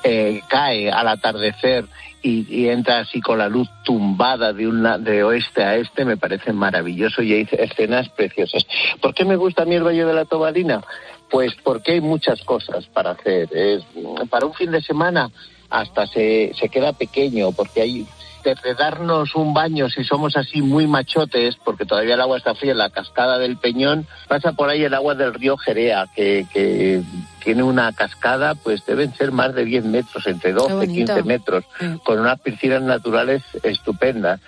eh, 0.03 0.41
cae 0.47 0.91
al 0.91 1.08
atardecer 1.08 1.86
y, 2.26 2.46
y 2.50 2.70
entra 2.70 3.00
así 3.00 3.22
con 3.22 3.38
la 3.38 3.48
luz 3.48 3.70
tumbada 3.84 4.52
de, 4.52 4.68
un 4.68 4.82
la- 4.82 4.98
de 4.98 5.24
oeste 5.24 5.64
a 5.64 5.76
este, 5.76 6.06
me 6.06 6.18
parece 6.18 6.52
maravilloso 6.54 7.22
y 7.22 7.34
hay 7.34 7.48
escenas 7.52 8.10
preciosas. 8.10 8.66
¿Por 9.00 9.14
qué 9.14 9.26
me 9.26 9.36
gusta 9.36 9.62
a 9.62 9.66
mí 9.66 9.76
el 9.76 9.84
Valle 9.84 10.06
de 10.06 10.14
la 10.14 10.26
Tobalina? 10.26 10.82
Pues 11.30 11.54
porque 11.64 11.94
hay 11.94 12.02
muchas 12.02 12.42
cosas 12.44 12.88
para 12.88 13.12
hacer. 13.12 13.50
Es, 13.56 13.84
para 14.30 14.46
un 14.48 14.54
fin 14.54 14.72
de 14.72 14.82
semana 14.82 15.30
hasta 15.70 16.08
se, 16.08 16.52
se 16.60 16.70
queda 16.70 16.94
pequeño, 16.94 17.52
porque 17.52 17.82
hay 17.82 18.08
desde 18.46 18.76
darnos 18.76 19.34
un 19.34 19.56
baño 19.56 19.89
si 19.89 20.04
somos 20.04 20.38
así 20.38 20.62
muy 20.62 20.86
machotes, 20.86 21.56
porque 21.58 21.86
todavía 21.86 22.14
el 22.14 22.22
agua 22.22 22.38
está 22.38 22.54
fría 22.54 22.74
en 22.74 22.78
la 22.78 22.91
cascada 22.91 23.39
del 23.39 23.58
Peñón, 23.58 24.06
pasa 24.28 24.54
por 24.54 24.70
ahí 24.70 24.84
el 24.84 24.93
agua 24.93 25.16
del 25.16 25.34
río 25.34 25.58
Jerea, 25.58 26.08
que, 26.16 26.46
que 26.54 27.02
tiene 27.43 27.64
una 27.64 27.91
cascada, 27.91 28.54
pues 28.54 28.86
deben 28.86 29.14
ser 29.16 29.32
más 29.32 29.56
de 29.56 29.66
10 29.66 29.86
metros, 29.86 30.28
entre 30.28 30.54
12 30.54 30.70
y 30.70 30.76
bonito. 30.76 31.16
15 31.16 31.24
metros, 31.24 31.66
con 32.04 32.20
unas 32.20 32.39
piscinas 32.39 32.84
naturales 32.84 33.41
estupendas. 33.64 34.39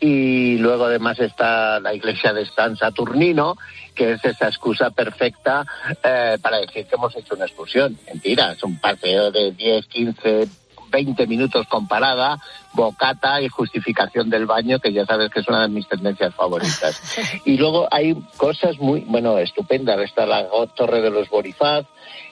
Y 0.00 0.58
luego 0.58 0.86
además 0.86 1.20
está 1.20 1.78
la 1.78 1.94
iglesia 1.94 2.32
de 2.32 2.44
San 2.46 2.76
Saturnino, 2.76 3.56
que 3.94 4.12
es 4.12 4.24
esa 4.24 4.48
excusa 4.48 4.90
perfecta 4.90 5.64
eh, 6.02 6.36
para 6.42 6.58
decir 6.58 6.86
que 6.86 6.96
hemos 6.96 7.14
hecho 7.16 7.36
una 7.36 7.46
excursión. 7.46 7.96
Mentira, 8.06 8.52
es 8.52 8.62
un 8.64 8.78
paseo 8.80 9.30
de 9.30 9.52
10, 9.52 9.86
15, 9.86 10.48
20 10.94 11.26
minutos 11.26 11.66
con 11.66 11.88
parada, 11.88 12.38
bocata 12.72 13.42
y 13.42 13.48
justificación 13.48 14.30
del 14.30 14.46
baño, 14.46 14.78
que 14.78 14.92
ya 14.92 15.04
sabes 15.04 15.28
que 15.30 15.40
es 15.40 15.48
una 15.48 15.62
de 15.62 15.68
mis 15.68 15.88
tendencias 15.88 16.32
favoritas. 16.34 17.00
y 17.44 17.56
luego 17.56 17.88
hay 17.90 18.14
cosas 18.36 18.78
muy, 18.78 19.00
bueno, 19.00 19.36
estupendas. 19.38 19.98
Está 20.00 20.24
la 20.24 20.46
Torre 20.76 21.00
de 21.02 21.10
los 21.10 21.28
Borifaz, 21.28 21.84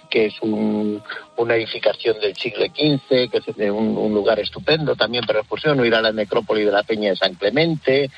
que 0.08 0.26
es 0.26 0.34
un- 0.42 1.02
una 1.36 1.56
edificación 1.56 2.20
del 2.20 2.36
siglo 2.36 2.64
XV, 2.66 3.28
que 3.30 3.38
es 3.38 3.48
un, 3.70 3.96
un 3.98 4.14
lugar 4.14 4.38
estupendo 4.38 4.94
también 4.94 5.24
para 5.26 5.40
excursión, 5.40 5.80
o 5.80 5.84
ir 5.84 5.94
a 5.96 6.00
la 6.02 6.12
necrópoli 6.12 6.62
de 6.64 6.70
la 6.70 6.84
Peña 6.84 7.10
de 7.10 7.16
San 7.16 7.34
Clemente, 7.34 8.10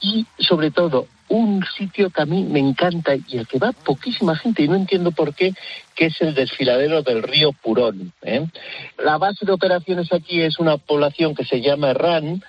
y 0.00 0.24
sobre 0.38 0.70
todo 0.70 1.06
un 1.32 1.64
sitio 1.78 2.10
que 2.10 2.20
a 2.22 2.26
mí 2.26 2.44
me 2.44 2.58
encanta 2.58 3.14
y 3.16 3.38
al 3.38 3.46
que 3.46 3.58
va 3.58 3.72
poquísima 3.72 4.36
gente 4.36 4.62
y 4.64 4.68
no 4.68 4.74
entiendo 4.76 5.12
por 5.12 5.34
qué, 5.34 5.54
que 5.94 6.06
es 6.06 6.20
el 6.20 6.34
desfiladero 6.34 7.02
del 7.02 7.22
río 7.22 7.52
Purón. 7.52 8.12
¿eh? 8.22 8.46
La 9.02 9.16
base 9.16 9.46
de 9.46 9.52
operaciones 9.52 10.12
aquí 10.12 10.42
es 10.42 10.58
una 10.58 10.76
población 10.76 11.34
que 11.34 11.44
se 11.46 11.62
llama 11.62 11.90
Herrán, 11.90 12.42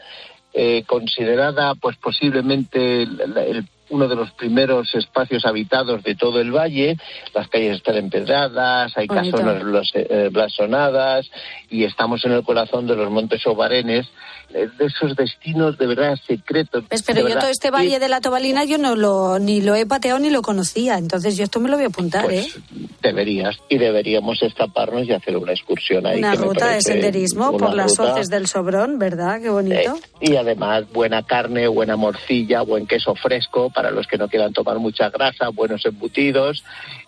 eh, 0.54 0.84
considerada 0.86 1.76
pues 1.76 1.96
posiblemente 1.98 3.04
el- 3.04 3.38
el- 3.38 3.66
uno 3.90 4.08
de 4.08 4.16
los 4.16 4.32
primeros 4.32 4.96
espacios 4.96 5.46
habitados 5.46 6.02
de 6.04 6.16
todo 6.16 6.42
el 6.42 6.52
valle. 6.52 6.98
Las 7.36 7.48
calles 7.48 7.78
están 7.78 7.96
empedradas, 7.98 8.98
hay 8.98 9.06
Bonito. 9.08 9.38
casonas 9.38 9.92
eh, 9.94 10.30
blasonadas 10.32 11.30
y 11.74 11.86
estamos 11.86 12.24
en 12.26 12.34
el 12.34 12.44
corazón 12.44 12.86
de 12.86 12.96
los 12.96 13.10
Montes 13.10 13.46
Obarenes, 13.48 14.06
eh, 14.54 14.68
de 14.78 14.86
esos 14.86 15.16
destinos 15.16 15.78
de 15.80 15.88
verdad 15.88 16.16
secretos. 16.28 16.84
Pues, 16.88 17.02
pero 17.02 17.22
yo 17.22 17.26
verdad. 17.26 17.42
todo 17.42 17.50
este 17.50 17.72
valle 17.72 17.98
de 18.00 18.08
la 18.10 18.22
Tobalina 18.22 18.64
yo 18.64 18.78
no 18.78 18.96
lo 18.96 19.40
ni 19.40 19.62
lo 19.62 19.74
he 19.74 19.86
pateado 19.88 20.20
ni 20.20 20.30
lo 20.30 20.44
conocía, 20.44 21.00
entonces 21.00 21.36
yo 21.36 21.44
esto 21.44 21.60
me 21.60 21.70
lo 21.70 21.76
voy 21.76 21.86
a 21.86 21.88
apuntar, 21.88 22.26
Pues, 22.26 22.56
¿eh? 22.56 22.62
Deberías, 23.02 23.58
y 23.70 23.78
deberíamos 23.80 24.42
escaparnos 24.44 25.08
y 25.08 25.14
hacer 25.14 25.36
una 25.36 25.52
excursión 25.52 26.06
ahí. 26.06 26.20
Una 26.20 26.36
ruta 26.36 26.70
de 26.70 26.82
senderismo 26.82 27.58
por 27.58 27.74
las 27.74 27.98
ruta, 27.98 28.14
hoces 28.14 28.30
del 28.30 28.48
Sobrón, 28.48 29.00
¿verdad? 29.00 29.42
Qué 29.42 29.50
bonito. 29.50 29.76
eh, 29.76 30.02
y 30.32 30.36
además 30.36 30.86
buena 30.94 31.24
carne, 31.24 31.68
buena 31.68 31.96
morcilla, 31.96 32.62
buen 32.62 32.86
queso 32.86 33.16
fresco 33.16 33.72
para 33.72 33.90
los 33.92 34.06
que 34.08 34.18
no 34.18 34.30
quieran 34.30 34.54
tomar 34.54 34.78
mucha 34.80 35.10
grasa, 35.10 35.50
buenos 35.50 35.86
embutidos, 35.86 36.64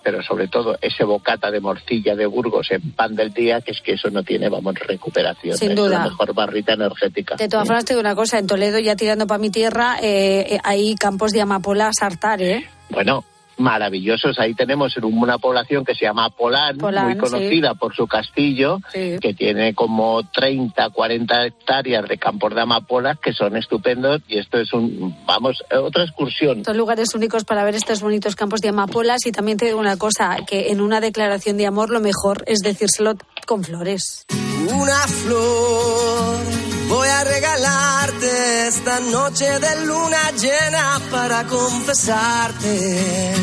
pero 0.05 0.21
sobre 0.21 0.47
todo 0.47 0.77
ese 0.83 1.03
bocata 1.03 1.49
de 1.49 1.59
morcilla 1.59 2.15
de 2.15 2.27
Burgos 2.27 2.69
en 2.69 2.91
pan 2.91 3.15
del 3.15 3.33
día, 3.33 3.61
que 3.61 3.71
es 3.71 3.81
que 3.81 3.93
eso 3.93 4.11
no 4.11 4.21
tiene, 4.21 4.49
vamos, 4.49 4.75
recuperación. 4.75 5.57
Sin 5.57 5.71
es 5.71 5.75
duda. 5.75 5.97
la 5.97 6.03
mejor 6.03 6.31
barrita 6.35 6.73
energética. 6.73 7.37
De 7.37 7.49
todas 7.49 7.65
formas, 7.65 7.85
te 7.85 7.93
digo 7.93 8.01
una 8.01 8.13
cosa, 8.13 8.37
en 8.37 8.45
Toledo, 8.45 8.77
ya 8.77 8.95
tirando 8.95 9.25
para 9.25 9.39
mi 9.39 9.49
tierra, 9.49 9.97
eh, 9.99 10.45
eh, 10.47 10.59
hay 10.63 10.93
campos 10.93 11.31
de 11.31 11.41
amapola 11.41 11.87
a 11.87 11.91
sartar, 11.91 12.39
¿eh? 12.43 12.69
Bueno, 12.91 13.23
maravillosos. 13.57 14.39
Ahí 14.39 14.53
tenemos 14.53 14.95
en 14.97 15.05
una 15.05 15.37
población 15.37 15.85
que 15.85 15.95
se 15.95 16.05
llama 16.05 16.29
Polán, 16.29 16.77
Polán, 16.77 17.05
muy 17.05 17.17
conocida 17.17 17.73
por 17.75 17.95
su 17.95 18.07
castillo, 18.07 18.79
Sí. 18.91 19.17
que 19.21 19.33
tiene 19.33 19.73
como 19.73 20.23
30, 20.29 20.89
40 20.89 21.45
hectáreas 21.45 22.07
de 22.07 22.17
campos 22.17 22.53
de 22.53 22.61
amapolas 22.61 23.19
que 23.19 23.33
son 23.33 23.55
estupendos 23.57 24.21
y 24.27 24.37
esto 24.39 24.59
es 24.59 24.73
un, 24.73 25.15
vamos, 25.25 25.63
otra 25.71 26.03
excursión. 26.03 26.63
Son 26.65 26.77
lugares 26.77 27.13
únicos 27.15 27.43
para 27.45 27.63
ver 27.63 27.75
estos 27.75 28.01
bonitos 28.01 28.35
campos 28.35 28.61
de 28.61 28.69
amapolas 28.69 29.25
y 29.25 29.31
también 29.31 29.57
te 29.57 29.65
digo 29.65 29.79
una 29.79 29.97
cosa, 29.97 30.37
que 30.47 30.71
en 30.71 30.81
una 30.81 31.01
declaración 31.01 31.57
de 31.57 31.65
amor 31.67 31.89
lo 31.89 31.99
mejor 31.99 32.43
es 32.47 32.59
decírselo 32.59 33.15
con 33.45 33.63
flores. 33.63 34.25
Una 34.73 35.07
flor 35.07 36.74
voy 36.87 37.07
a 37.07 37.23
regalarte 37.23 38.67
esta 38.67 38.99
noche 38.99 39.59
de 39.59 39.85
luna 39.85 40.31
llena 40.31 40.99
para 41.11 41.45
confesarte 41.45 43.33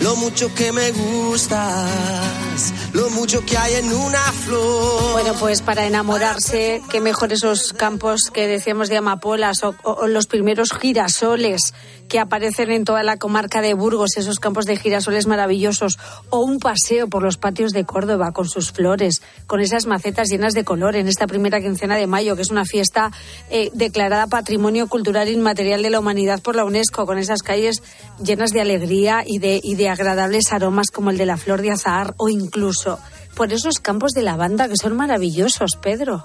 lo 0.00 0.16
mucho 0.16 0.52
que 0.54 0.72
me 0.72 0.90
gustas, 0.92 2.72
lo 2.94 3.10
mucho 3.10 3.44
que 3.44 3.56
hay 3.58 3.74
en 3.74 3.92
una 3.92 4.32
flor. 4.32 5.12
Bueno, 5.12 5.34
pues 5.38 5.60
para 5.60 5.86
enamorarse, 5.86 6.82
qué 6.90 7.00
mejor 7.00 7.32
esos 7.32 7.74
campos 7.74 8.30
que 8.32 8.46
decíamos 8.46 8.88
de 8.88 8.96
amapolas 8.96 9.62
o, 9.62 10.06
los 10.06 10.26
primeros 10.26 10.72
girasoles 10.72 11.74
que 12.08 12.18
aparecen 12.18 12.72
en 12.72 12.84
toda 12.84 13.04
la 13.04 13.18
comarca 13.18 13.60
de 13.60 13.74
Burgos, 13.74 14.16
esos 14.16 14.40
campos 14.40 14.66
de 14.66 14.76
girasoles 14.76 15.26
maravillosos, 15.26 15.98
o 16.30 16.40
un 16.40 16.58
paseo 16.58 17.08
por 17.08 17.22
los 17.22 17.36
patios 17.36 17.72
de 17.72 17.84
Córdoba 17.84 18.32
con 18.32 18.48
sus 18.48 18.72
flores, 18.72 19.22
con 19.46 19.60
esas 19.60 19.86
macetas 19.86 20.28
llenas 20.28 20.54
de 20.54 20.64
color 20.64 20.96
en 20.96 21.06
esta 21.06 21.28
primera 21.28 21.60
quincena 21.60 21.96
de 21.96 22.08
mayo, 22.08 22.34
que 22.34 22.42
es 22.42 22.50
una 22.50 22.64
fiesta 22.64 23.12
eh, 23.48 23.70
declarada 23.74 24.26
Patrimonio 24.26 24.88
Cultural 24.88 25.28
Inmaterial 25.28 25.82
de 25.82 25.90
la 25.90 26.00
Humanidad 26.00 26.42
por 26.42 26.56
la 26.56 26.64
UNESCO, 26.64 27.06
con 27.06 27.18
esas 27.18 27.42
calles 27.42 27.82
llenas 28.20 28.50
de 28.50 28.60
alegría 28.60 29.22
y 29.24 29.38
de, 29.38 29.60
y 29.62 29.76
de 29.76 29.89
agradables 29.90 30.52
aromas 30.52 30.90
como 30.90 31.10
el 31.10 31.18
de 31.18 31.26
la 31.26 31.36
flor 31.36 31.60
de 31.60 31.72
azahar 31.72 32.14
o 32.16 32.28
incluso 32.28 32.98
por 33.34 33.52
esos 33.52 33.78
campos 33.78 34.12
de 34.12 34.22
lavanda 34.22 34.68
que 34.68 34.76
son 34.76 34.96
maravillosos, 34.96 35.72
Pedro. 35.80 36.24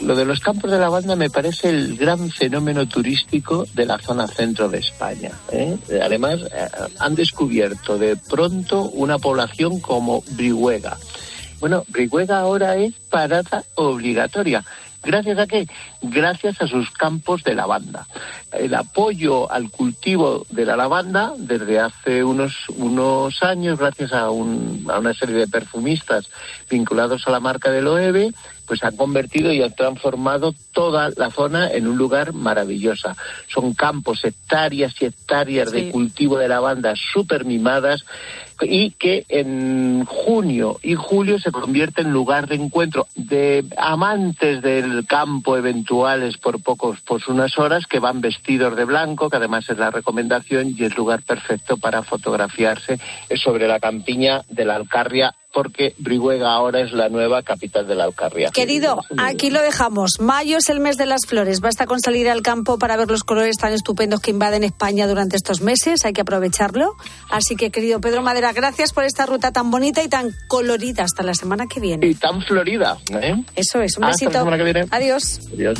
Lo 0.00 0.14
de 0.16 0.24
los 0.24 0.40
campos 0.40 0.70
de 0.70 0.78
lavanda 0.78 1.16
me 1.16 1.30
parece 1.30 1.68
el 1.68 1.96
gran 1.96 2.30
fenómeno 2.30 2.86
turístico 2.86 3.66
de 3.74 3.86
la 3.86 3.98
zona 3.98 4.26
centro 4.26 4.68
de 4.68 4.78
España. 4.78 5.32
¿eh? 5.50 5.76
Además, 6.02 6.40
eh, 6.42 6.68
han 6.98 7.14
descubierto 7.14 7.98
de 7.98 8.16
pronto 8.16 8.82
una 8.82 9.18
población 9.18 9.80
como 9.80 10.22
Brihuega. 10.30 10.96
Bueno, 11.60 11.84
Brihuega 11.88 12.38
ahora 12.38 12.76
es 12.76 12.94
parada 13.10 13.64
obligatoria. 13.74 14.64
¿Gracias 15.04 15.38
a 15.38 15.46
qué? 15.46 15.66
Gracias 16.00 16.62
a 16.62 16.66
sus 16.66 16.90
campos 16.90 17.42
de 17.42 17.54
lavanda. 17.54 18.06
El 18.52 18.74
apoyo 18.74 19.50
al 19.50 19.70
cultivo 19.70 20.46
de 20.50 20.64
la 20.64 20.76
lavanda 20.76 21.32
desde 21.36 21.80
hace 21.80 22.22
unos, 22.22 22.68
unos 22.76 23.42
años, 23.42 23.78
gracias 23.78 24.12
a, 24.12 24.30
un- 24.30 24.86
a 24.92 24.98
una 25.00 25.12
serie 25.14 25.34
de 25.36 25.48
perfumistas 25.48 26.28
vinculados 26.70 27.26
a 27.26 27.30
la 27.30 27.40
marca 27.40 27.70
de 27.70 27.82
Loewe, 27.82 28.32
pues 28.66 28.84
han 28.84 28.96
convertido 28.96 29.52
y 29.52 29.60
han 29.62 29.74
transformado 29.74 30.54
toda 30.72 31.10
la 31.16 31.30
zona 31.30 31.70
en 31.72 31.88
un 31.88 31.98
lugar 31.98 32.32
maravillosa. 32.32 33.16
Son 33.48 33.74
campos, 33.74 34.24
hectáreas 34.24 34.94
y 35.00 35.06
hectáreas 35.06 35.72
de 35.72 35.90
cultivo 35.90 36.38
de 36.38 36.48
lavanda 36.48 36.94
súper 36.96 37.44
mimadas 37.44 38.04
y 38.62 38.92
que 38.92 39.24
en 39.28 40.04
junio 40.04 40.78
y 40.82 40.94
julio 40.94 41.38
se 41.38 41.52
convierte 41.52 42.02
en 42.02 42.12
lugar 42.12 42.46
de 42.46 42.56
encuentro 42.56 43.06
de 43.14 43.64
amantes 43.76 44.62
del 44.62 45.06
campo 45.06 45.56
eventuales 45.56 46.36
por 46.38 46.62
pocos, 46.62 47.00
por 47.00 47.20
unas 47.28 47.58
horas 47.58 47.86
que 47.86 47.98
van 47.98 48.20
vestidos 48.20 48.76
de 48.76 48.84
blanco, 48.84 49.30
que 49.30 49.36
además 49.36 49.68
es 49.68 49.78
la 49.78 49.90
recomendación 49.90 50.74
y 50.76 50.84
es 50.84 50.96
lugar 50.96 51.22
perfecto 51.22 51.76
para 51.76 52.02
fotografiarse 52.02 52.98
sobre 53.36 53.68
la 53.68 53.80
campiña 53.80 54.42
de 54.48 54.64
la 54.64 54.76
Alcarria 54.76 55.34
porque 55.52 55.94
Brihuega 55.98 56.52
ahora 56.52 56.80
es 56.80 56.92
la 56.92 57.08
nueva 57.08 57.42
capital 57.42 57.86
de 57.86 57.94
la 57.94 58.04
Alcarria. 58.04 58.50
Querido, 58.50 59.00
aquí 59.18 59.50
lo 59.50 59.60
dejamos. 59.62 60.20
Mayo 60.20 60.56
es 60.58 60.68
el 60.68 60.80
mes 60.80 60.96
de 60.96 61.06
las 61.06 61.26
flores. 61.26 61.60
Basta 61.60 61.86
con 61.86 62.00
salir 62.00 62.28
al 62.30 62.42
campo 62.42 62.78
para 62.78 62.96
ver 62.96 63.08
los 63.08 63.22
colores 63.24 63.56
tan 63.56 63.72
estupendos 63.72 64.20
que 64.20 64.30
invaden 64.30 64.64
España 64.64 65.06
durante 65.06 65.36
estos 65.36 65.60
meses. 65.60 66.04
Hay 66.04 66.12
que 66.12 66.22
aprovecharlo. 66.22 66.96
Así 67.30 67.56
que, 67.56 67.70
querido 67.70 68.00
Pedro 68.00 68.22
Madera, 68.22 68.52
gracias 68.52 68.92
por 68.92 69.04
esta 69.04 69.26
ruta 69.26 69.52
tan 69.52 69.70
bonita 69.70 70.02
y 70.02 70.08
tan 70.08 70.30
colorida. 70.48 71.04
Hasta 71.04 71.22
la 71.22 71.34
semana 71.34 71.66
que 71.66 71.80
viene. 71.80 72.06
Y 72.06 72.14
tan 72.14 72.42
florida. 72.42 72.96
¿eh? 73.10 73.34
Eso 73.54 73.80
es. 73.80 73.98
Un 73.98 74.04
Hasta 74.04 74.24
la 74.24 74.28
besito. 74.28 74.32
semana 74.32 74.56
que 74.56 74.64
viene. 74.64 74.86
Adiós. 74.90 75.40
Adiós. 75.52 75.78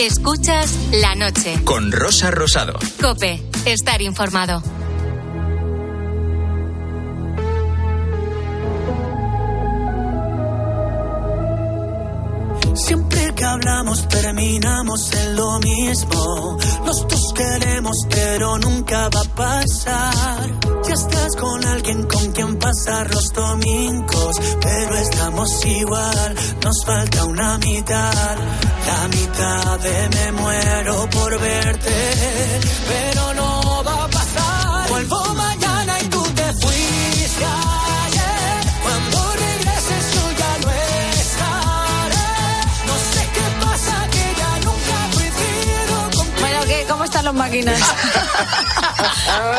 Escuchas 0.00 0.76
la 0.92 1.14
noche. 1.16 1.58
Con 1.64 1.90
Rosa 1.90 2.30
Rosado. 2.30 2.78
Cope, 3.00 3.42
estar 3.66 4.00
informado. 4.00 4.62
Siempre 12.86 13.34
que 13.34 13.44
hablamos 13.44 14.06
terminamos 14.08 15.12
en 15.12 15.36
lo 15.36 15.58
mismo. 15.58 16.58
Los 16.86 17.08
dos 17.08 17.32
queremos, 17.34 17.96
pero 18.08 18.58
nunca 18.58 19.08
va 19.08 19.20
a 19.20 19.34
pasar. 19.34 20.60
Ya 20.86 20.94
estás 20.94 21.36
con 21.36 21.64
alguien 21.64 22.04
con 22.04 22.32
quien 22.32 22.56
pasar 22.58 23.10
los 23.12 23.32
domingos, 23.32 24.36
pero 24.60 24.96
estamos 24.96 25.66
igual. 25.66 26.34
Nos 26.62 26.84
falta 26.86 27.24
una 27.24 27.58
mitad. 27.58 28.36
La 28.86 29.08
mitad 29.08 29.78
de 29.80 30.08
me 30.08 30.32
muero 30.32 31.10
por 31.10 31.40
verte, 31.40 32.60
pero 32.88 33.34
no 33.34 33.82
va 33.84 34.04
a 34.04 34.07
los 47.28 47.34
máquinas? 47.36 47.78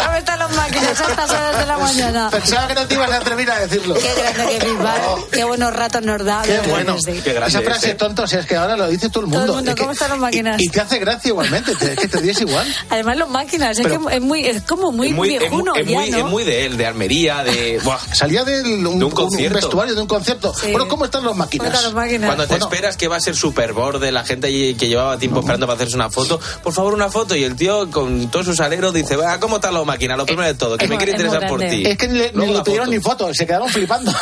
¿Cómo 0.05 0.15
están 0.17 0.39
las 0.39 0.51
máquinas 0.55 0.99
a 1.01 1.03
estas 1.09 1.29
horas 1.29 1.59
de 1.59 1.65
la 1.65 1.77
mañana? 1.77 2.29
Pensaba 2.31 2.67
que 2.67 2.73
no 2.75 2.87
te 2.87 2.93
ibas 2.95 3.11
a 3.11 3.17
atrever 3.17 3.51
a 3.51 3.59
decirlo. 3.59 3.93
Qué 3.95 4.13
grande 4.15 4.57
que 4.59 4.65
Bisbal. 4.65 5.01
Qué 5.31 5.43
buenos 5.43 5.73
ratos 5.73 6.01
nos 6.01 6.25
da. 6.25 6.41
Qué 6.43 6.53
de 6.57 6.67
bueno. 6.67 6.97
sí. 6.99 7.21
Esa 7.25 7.61
frase 7.61 7.95
tonto, 7.95 8.23
o 8.23 8.27
sea, 8.27 8.39
es 8.39 8.45
que 8.45 8.55
ahora 8.55 8.75
lo 8.75 8.87
dice 8.87 9.09
todo 9.09 9.21
el 9.21 9.27
mundo. 9.27 9.45
Todo 9.45 9.51
el 9.51 9.55
mundo, 9.57 9.71
Es 9.71 9.75
que- 9.75 9.81
¿cómo 9.81 9.91
están 9.91 10.09
las 10.09 10.19
máquinas? 10.19 10.59
y, 10.61 10.65
y 10.65 10.69
te 10.69 10.81
hace 10.81 10.99
gracia 10.99 11.29
igualmente, 11.29 11.75
te- 11.75 11.93
es 11.93 11.99
que 11.99 12.07
te 12.07 12.17
ríes 12.17 12.41
igual. 12.41 12.75
Además, 12.89 13.17
los 13.17 13.29
máquinas, 13.29 13.77
es, 13.77 13.83
Pero- 13.83 14.05
que 14.07 14.15
es, 14.15 14.21
muy, 14.21 14.45
es 14.45 14.61
como 14.63 14.91
muy, 14.91 15.09
es 15.09 15.13
muy, 15.15 15.33
es 15.35 15.39
viejuno 15.39 15.73
muy, 15.73 15.81
es 15.81 15.87
ya, 15.87 15.93
muy- 15.99 16.09
¿no? 16.11 16.17
es 16.17 16.25
muy 16.25 16.43
de 16.43 16.65
él, 16.65 16.77
de 16.77 16.85
Almería, 16.87 17.43
de... 17.43 17.79
Buah. 17.83 17.99
Salía 18.13 18.43
del, 18.43 18.85
un, 18.87 18.99
De 18.99 19.05
un 19.05 19.11
concierto. 19.11 19.55
vestuario 19.55 19.95
de 19.95 20.01
un 20.01 20.07
concierto. 20.07 20.53
Sí. 20.53 20.71
Bueno, 20.71 20.87
¿cómo 20.87 21.05
están 21.05 21.23
las 21.25 21.35
máquinas? 21.35 21.67
¿Cómo 21.67 21.77
están 21.77 21.93
las 21.93 22.03
máquinas? 22.03 22.27
Cuando 22.27 22.43
te 22.45 22.49
Bueno. 22.49 22.65
esperas 22.65 22.97
que 22.97 23.07
va 23.07 23.17
a 23.17 23.21
ser 23.21 23.35
super 23.35 23.73
borde, 23.73 24.11
la 24.11 24.23
gente 24.23 24.47
que 24.75 24.87
llevaba 24.87 25.17
tiempo 25.17 25.39
esperando 25.39 25.67
para 25.67 25.75
hacerse 25.75 25.95
una 25.95 26.09
foto, 26.09 26.39
por 26.63 26.73
favor 26.73 26.93
una 26.93 27.09
foto, 27.09 27.35
y 27.35 27.43
el 27.43 27.55
tío 27.59 27.91
con 27.91 28.31
todos 28.31 28.47
sus 28.47 28.59
aleros 28.59 28.93
dice, 28.93 29.15
va, 29.15 29.39
¿cómo 29.39 29.57
está 29.57 29.71
la 29.71 29.83
máquina? 29.83 30.17
Lo 30.17 30.25
primero 30.25 30.47
de 30.47 30.55
todo, 30.55 30.77
que 30.77 30.85
es 30.85 30.89
me 30.89 30.97
quiere 30.97 31.11
interesar 31.11 31.47
por 31.47 31.59
ti. 31.59 31.83
Es 31.85 31.97
que 31.97 32.07
ni, 32.07 32.17
le- 32.17 32.31
Luego 32.31 32.51
ni 32.53 32.57
le 32.57 32.63
pidieron 32.63 32.85
foto. 32.87 32.95
ni 32.97 32.99
fotos, 33.03 33.37
se 33.37 33.45
quedaron 33.45 33.69
flipando. 33.69 34.11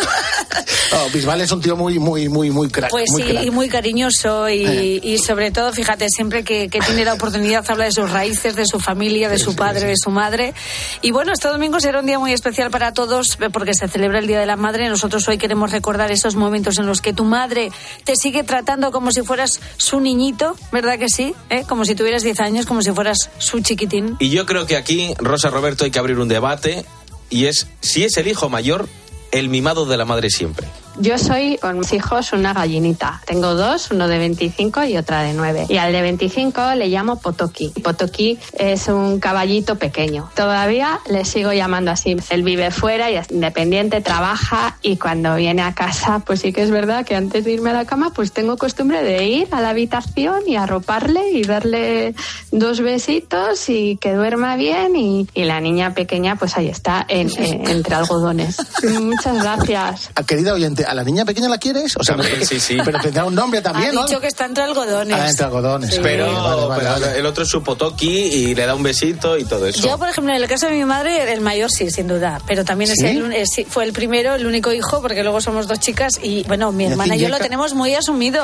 No, 0.89 1.09
Bisbal 1.09 1.41
es 1.41 1.51
un 1.51 1.61
tío 1.61 1.75
muy, 1.75 1.99
muy, 1.99 2.29
muy, 2.29 2.49
muy 2.49 2.69
crack. 2.69 2.89
Pues 2.89 3.11
muy 3.11 3.21
sí, 3.21 3.29
crack. 3.29 3.43
y 3.45 3.51
muy 3.51 3.67
cariñoso 3.67 4.47
y, 4.49 4.65
Eh. 4.65 4.99
y 5.03 5.17
sobre 5.17 5.51
todo, 5.51 5.73
fíjate, 5.73 6.07
siempre 6.09 6.43
que, 6.45 6.69
que 6.69 6.79
tiene 6.79 7.03
la 7.03 7.13
oportunidad 7.13 7.63
habla 7.69 7.83
de 7.85 7.91
sus 7.91 8.09
raíces, 8.09 8.55
de 8.55 8.65
su 8.65 8.79
familia, 8.79 9.27
de 9.27 9.37
su 9.37 9.53
padre, 9.53 9.85
de 9.85 9.95
su 9.97 10.09
madre. 10.11 10.53
Y 11.01 11.11
bueno, 11.11 11.33
este 11.33 11.49
domingo 11.49 11.79
será 11.81 11.99
un 11.99 12.05
día 12.05 12.17
muy 12.19 12.31
especial 12.31 12.71
para 12.71 12.93
todos 12.93 13.37
eh, 13.41 13.49
porque 13.51 13.73
se 13.73 13.89
celebra 13.89 14.19
el 14.19 14.27
Día 14.27 14.39
de 14.39 14.45
la 14.45 14.55
Madre. 14.55 14.87
Nosotros 14.87 15.27
hoy 15.27 15.37
queremos 15.37 15.71
recordar 15.71 16.09
esos 16.11 16.35
momentos 16.35 16.79
en 16.79 16.85
los 16.87 17.01
que 17.01 17.11
tu 17.11 17.25
madre 17.25 17.69
te 18.05 18.15
sigue 18.15 18.43
tratando 18.43 18.91
como 18.91 19.11
si 19.11 19.21
fueras 19.23 19.59
su 19.75 19.99
niñito, 19.99 20.55
¿verdad 20.71 20.97
que 20.97 21.09
sí? 21.09 21.35
¿Eh? 21.49 21.63
Como 21.67 21.83
si 21.83 21.95
tuvieras 21.95 22.23
10 22.23 22.39
años, 22.39 22.65
como 22.65 22.81
si 22.81 22.91
fueras 22.93 23.26
su 23.37 23.59
chiquitín. 23.61 24.15
Y 24.19 24.29
yo 24.29 24.45
creo 24.45 24.65
que 24.65 24.77
aquí, 24.77 25.13
Rosa 25.19 25.49
Roberto, 25.49 25.85
hay 25.85 25.91
que 25.91 25.99
abrir 25.99 26.19
un 26.19 26.27
debate, 26.27 26.85
y 27.29 27.45
es 27.45 27.67
si 27.81 28.03
es 28.03 28.17
el 28.17 28.27
hijo 28.27 28.49
mayor 28.49 28.87
el 29.31 29.49
mimado 29.49 29.85
de 29.85 29.97
la 29.97 30.05
madre 30.05 30.29
siempre. 30.29 30.67
Yo 30.99 31.17
soy 31.19 31.57
con 31.59 31.77
mis 31.79 31.93
hijos 31.93 32.33
una 32.33 32.53
gallinita. 32.53 33.21
Tengo 33.25 33.53
dos, 33.53 33.91
uno 33.91 34.07
de 34.07 34.17
25 34.17 34.83
y 34.85 34.97
otra 34.97 35.21
de 35.21 35.33
9. 35.33 35.67
Y 35.69 35.77
al 35.77 35.91
de 35.93 36.01
25 36.01 36.73
le 36.75 36.87
llamo 36.87 37.19
Potoki. 37.19 37.69
Potoki 37.83 38.39
es 38.57 38.87
un 38.87 39.19
caballito 39.19 39.75
pequeño. 39.77 40.29
Todavía 40.35 40.99
le 41.09 41.23
sigo 41.23 41.53
llamando 41.53 41.91
así. 41.91 42.15
Él 42.31 42.41
vive 42.43 42.71
fuera 42.71 43.11
y 43.11 43.15
es 43.15 43.29
independiente, 43.29 44.01
trabaja 44.01 44.77
y 44.81 44.97
cuando 44.97 45.35
viene 45.35 45.61
a 45.61 45.73
casa, 45.75 46.19
pues 46.25 46.39
sí 46.41 46.51
que 46.51 46.63
es 46.63 46.71
verdad 46.71 47.05
que 47.05 47.15
antes 47.15 47.45
de 47.45 47.51
irme 47.51 47.69
a 47.69 47.73
la 47.73 47.85
cama, 47.85 48.11
pues 48.15 48.31
tengo 48.31 48.57
costumbre 48.57 49.03
de 49.03 49.23
ir 49.25 49.47
a 49.51 49.61
la 49.61 49.69
habitación 49.69 50.41
y 50.47 50.55
arroparle 50.55 51.29
y 51.31 51.43
darle 51.43 52.15
dos 52.51 52.81
besitos 52.81 53.69
y 53.69 53.97
que 53.97 54.13
duerma 54.13 54.55
bien 54.55 54.95
y, 54.95 55.27
y 55.35 55.43
la 55.43 55.59
niña 55.61 55.93
pequeña 55.93 56.37
pues 56.37 56.57
ahí 56.57 56.69
está 56.69 57.05
en- 57.07 57.29
en- 57.37 57.67
entre 57.69 57.93
algodones. 57.95 58.57
Muchas 58.99 59.43
gracias. 59.43 60.09
Ah, 60.15 60.23
Querida 60.23 60.53
oyente, 60.53 60.85
¿a 60.87 60.93
la 60.93 61.03
niña 61.03 61.25
pequeña 61.25 61.49
la 61.49 61.57
quieres? 61.57 61.95
O 61.97 62.03
sea, 62.03 62.15
También, 62.15 62.45
sí, 62.45 62.59
sí. 62.59 62.77
Pero 62.83 62.99
tendrá 62.99 63.25
un 63.25 63.35
nombre 63.35 63.59
Ha 63.59 63.63
también, 63.63 63.93
¿no? 63.93 64.05
dicho 64.05 64.19
que 64.19 64.27
está 64.27 64.45
entre 64.45 64.63
algodones. 64.63 65.15
Ah, 65.19 65.29
entre 65.29 65.45
algodones. 65.45 65.93
Sí. 65.93 65.99
Pero, 66.01 66.25
Vale, 66.25 66.65
vale, 66.67 66.81
pero 66.81 66.91
vale. 67.07 67.19
el 67.19 67.25
otro 67.25 67.43
es 67.43 67.49
su 67.49 67.61
potoki 67.63 68.07
y 68.09 68.55
le 68.55 68.65
da 68.65 68.75
un 68.75 68.83
besito 68.83 69.37
y 69.37 69.45
todo 69.45 69.67
eso. 69.67 69.87
Yo, 69.87 69.97
por 69.97 70.09
ejemplo, 70.09 70.33
en 70.33 70.41
el 70.41 70.47
caso 70.47 70.67
de 70.67 70.73
mi 70.73 70.85
madre, 70.85 71.31
el 71.33 71.41
mayor 71.41 71.69
sí, 71.71 71.91
sin 71.91 72.07
duda. 72.07 72.39
Pero 72.47 72.63
también 72.65 72.91
es 72.91 72.99
el, 73.03 73.31
es- 73.33 73.49
sí, 73.53 73.65
fue 73.69 73.83
el 73.83 73.93
primero, 73.93 74.35
el 74.35 74.45
único 74.45 74.71
hijo, 74.73 75.01
porque 75.01 75.23
luego 75.23 75.41
somos 75.41 75.67
dos 75.67 75.79
chicas. 75.79 76.13
Y 76.21 76.43
bueno, 76.43 76.71
mi 76.71 76.83
¿Y 76.83 76.87
a 76.87 76.89
ti, 76.89 76.91
hermana 76.93 77.15
y 77.15 77.19
yo 77.19 77.29
lo 77.29 77.37
tenemos 77.37 77.73
muy 77.73 77.93
asumido, 77.95 78.43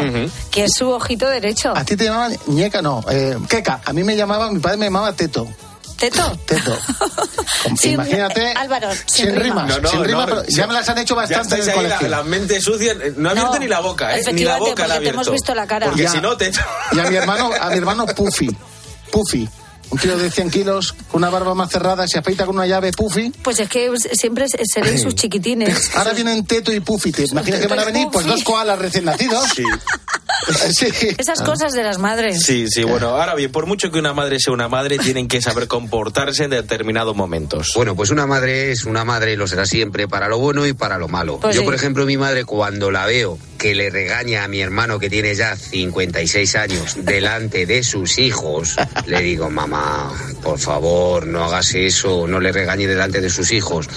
que 0.52 0.66
es 0.66 0.72
su 0.78 0.90
ojito 0.90 1.30
derecho. 1.30 1.74
A 1.76 1.84
ti 1.86 1.96
te 1.96 2.06
llamaban 2.06 2.36
ñeca, 2.48 2.82
no, 2.82 3.04
eh, 3.10 3.38
queca. 3.50 3.82
A 3.86 3.94
mí 3.94 4.04
me 4.04 4.16
llamaba, 4.16 4.52
mi 4.52 4.60
padre 4.60 4.78
me 4.78 4.86
llamaba 4.88 5.14
teto. 5.14 5.48
¿Teto? 6.10 6.38
Teto. 6.46 6.78
Sin- 7.80 7.94
Imagínate. 7.94 8.42
eh, 8.52 8.54
Álvaro, 8.58 8.90
sin 9.06 9.28
sin 9.28 9.36
rima. 9.38 9.66
rimas. 9.68 9.92
sin 9.92 10.04
rima, 10.04 10.26
pero 10.26 10.44
ya 10.48 10.68
me 10.68 10.74
las 10.74 10.90
han 10.90 10.98
hecho 10.98 11.14
Ya 11.16 11.22
bastante 11.22 11.56
en 11.62 11.70
el 11.70 11.74
colegio. 11.76 12.08
la, 12.10 12.18
la 12.18 12.24
mente 12.24 12.60
sucia, 12.60 12.94
no 13.16 13.30
ha 13.30 13.32
abierto 13.32 13.54
No, 13.54 13.60
ni 13.60 13.68
la 13.68 13.80
boca, 13.80 14.18
¿eh? 14.18 14.22
Ni 14.34 14.44
la 14.44 14.58
boca 14.58 14.86
la 14.88 14.96
ha 14.96 14.98
porque 14.98 15.04
te 15.06 15.14
hemos 15.14 15.28
abierto. 15.28 15.32
visto 15.32 15.56
la 15.56 15.66
cara. 15.68 15.86
Porque 15.88 16.04
Ya. 16.04 16.12
si 16.12 16.20
no 16.20 16.36
te... 16.36 16.52
Y 16.92 17.00
a 17.00 17.04
mi 17.04 17.16
hermano, 17.16 17.52
a 17.60 17.70
mi 17.70 17.78
hermano 17.78 18.06
Puffy. 18.08 18.50
Puffy. 19.12 19.48
Un 19.90 20.00
tío 20.00 20.18
de 20.18 20.32
100 20.32 20.50
kilos, 20.50 20.94
con 21.12 21.22
una 21.22 21.30
barba 21.30 21.54
más 21.54 21.70
cerrada, 21.70 22.08
se 22.08 22.18
afeita 22.18 22.46
con 22.48 22.56
una 22.56 22.66
llave 22.66 22.92
Puffy. 22.92 23.30
Pues 23.44 23.60
es 23.60 23.70
que 23.70 23.92
siempre 24.14 24.48
seréis 24.50 25.04
sus 25.04 25.14
chiquitines. 25.14 25.96
Ahora 25.96 26.12
vienen 26.14 26.46
Teto 26.46 26.74
y 26.74 26.80
Puffy. 26.80 27.12
¿Te 27.12 27.26
imaginas 27.26 27.60
que 27.62 27.68
van 27.68 27.80
a 27.80 27.84
venir? 27.86 28.08
Pues 28.12 28.26
dos 28.26 28.44
koalas 28.44 28.80
recién 28.80 29.06
nacidos. 29.06 29.48
Sí. 29.56 29.64
Sí. 30.74 30.88
Esas 31.18 31.42
cosas 31.42 31.74
de 31.74 31.84
las 31.84 31.98
madres. 32.00 32.42
Sí, 32.44 32.66
sí, 32.70 32.84
bueno, 32.84 33.10
ahora 33.10 33.36
bien, 33.36 33.52
por 33.52 33.66
mucho 33.66 33.92
que 33.92 34.00
una 34.00 34.14
madre 34.14 34.40
sea 34.40 34.54
una 34.54 34.68
madre, 34.68 34.98
tienen 34.98 35.28
que 35.28 35.42
saber 35.42 35.68
comportarse 35.68 36.46
en 36.46 36.52
determinados 36.52 37.16
momentos. 37.16 37.72
Bueno, 37.76 37.96
pues 37.96 38.10
una 38.10 38.26
madre 38.26 38.72
es 38.72 38.86
una 38.86 39.04
madre 39.06 39.34
y 39.34 39.36
lo 39.36 39.48
será 39.48 39.66
siempre, 39.66 40.08
para 40.08 40.28
lo 40.28 40.40
bueno 40.40 40.66
y 40.66 40.74
para 40.74 40.98
lo 40.98 41.08
malo. 41.08 41.40
Pues 41.40 41.56
Yo, 41.56 41.62
sí. 41.62 41.66
por 41.66 41.76
ejemplo, 41.76 42.06
mi 42.06 42.18
madre, 42.18 42.46
cuando 42.46 42.92
la 42.92 43.06
veo 43.06 43.38
que 43.58 43.76
le 43.76 43.90
regaña 43.90 44.44
a 44.44 44.48
mi 44.50 44.60
hermano 44.60 45.00
que 45.00 45.10
tiene 45.10 45.34
ya 45.36 45.56
56 45.56 46.56
años 46.56 46.96
delante 47.06 47.66
de 47.66 47.84
sus 47.84 48.20
hijos, 48.20 48.76
le 49.06 49.22
digo, 49.22 49.50
mamá, 49.50 50.12
por 50.42 50.60
favor, 50.60 51.26
no 51.26 51.46
hagas 51.46 51.74
eso, 51.74 52.28
no 52.28 52.40
le 52.40 52.52
regañe 52.52 52.88
delante 52.88 53.22
de 53.22 53.30
sus 53.30 53.52
hijos. 53.52 53.88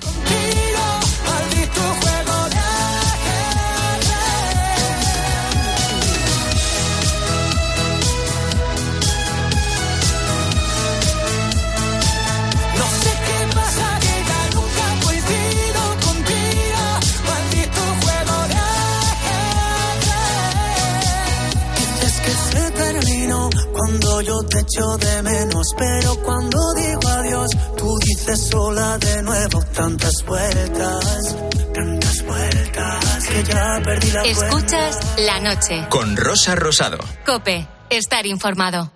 Echo 24.65 24.97
de 24.97 25.21
menos, 25.23 25.67
pero 25.77 26.15
cuando 26.23 26.57
digo 26.75 27.07
adiós, 27.07 27.49
tú 27.77 27.97
dices 28.05 28.47
sola 28.49 28.97
de 28.97 29.23
nuevo. 29.23 29.63
Tantas 29.73 30.13
vueltas, 30.25 31.35
tantas 31.73 32.25
vueltas 32.25 33.27
que 33.27 33.43
ya 33.43 33.81
perdí 33.83 34.11
la 34.11 34.21
cuenta. 34.21 34.45
Escuchas 34.45 34.99
la 35.19 35.39
noche. 35.39 35.87
Con 35.89 36.17
Rosa 36.17 36.55
Rosado. 36.55 36.97
Cope, 37.25 37.67
estar 37.89 38.25
informado. 38.25 38.91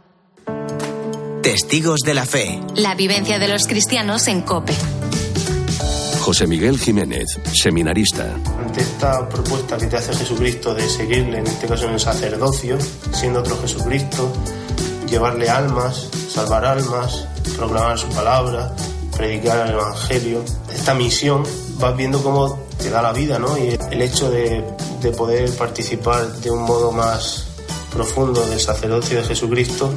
Testigos 1.43 2.01
de 2.01 2.13
la 2.13 2.25
fe. 2.25 2.59
La 2.75 2.95
vivencia 2.95 3.39
de 3.39 3.47
los 3.47 3.65
cristianos 3.67 4.27
en 4.27 4.41
Cope. 4.41 4.73
José 6.19 6.47
Miguel 6.47 6.77
Jiménez, 6.77 7.39
seminarista. 7.53 8.35
Ante 8.59 8.81
esta 8.81 9.27
propuesta 9.27 9.77
que 9.77 9.87
te 9.87 9.97
hace 9.97 10.13
Jesucristo 10.13 10.75
de 10.75 10.87
seguirle, 10.87 11.39
en 11.39 11.47
este 11.47 11.65
caso 11.65 11.87
en 11.87 11.93
el 11.93 11.99
sacerdocio, 11.99 12.77
siendo 13.13 13.39
otro 13.39 13.59
Jesucristo, 13.61 14.31
llevarle 15.09 15.49
almas, 15.49 16.07
salvar 16.29 16.65
almas, 16.65 17.25
proclamar 17.57 17.97
su 17.97 18.07
palabra, 18.09 18.73
predicar 19.15 19.67
el 19.67 19.73
Evangelio, 19.73 20.43
esta 20.73 20.93
misión, 20.93 21.43
vas 21.79 21.95
viendo 21.95 22.21
cómo 22.21 22.59
te 22.77 22.89
da 22.89 23.01
la 23.01 23.11
vida, 23.11 23.39
¿no? 23.39 23.57
Y 23.57 23.77
el 23.91 24.01
hecho 24.01 24.29
de, 24.29 24.63
de 25.01 25.11
poder 25.11 25.51
participar 25.57 26.31
de 26.33 26.51
un 26.51 26.63
modo 26.63 26.91
más 26.91 27.47
profundo 27.91 28.45
del 28.45 28.59
sacerdocio 28.59 29.17
de 29.19 29.23
Jesucristo, 29.25 29.91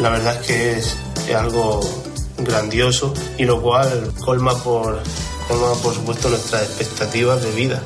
la 0.00 0.10
verdad 0.10 0.40
es 0.40 0.46
que 0.46 0.78
es, 0.78 0.96
es 1.28 1.34
algo 1.34 1.80
grandioso 2.38 3.14
y 3.38 3.44
lo 3.44 3.60
cual 3.62 4.12
colma 4.24 4.54
por, 4.62 5.00
colma 5.48 5.72
por 5.82 5.94
supuesto 5.94 6.28
nuestras 6.28 6.62
expectativas 6.62 7.42
de 7.42 7.50
vida. 7.52 7.82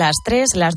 Las 0.00 0.16
tres, 0.24 0.48
las 0.54 0.68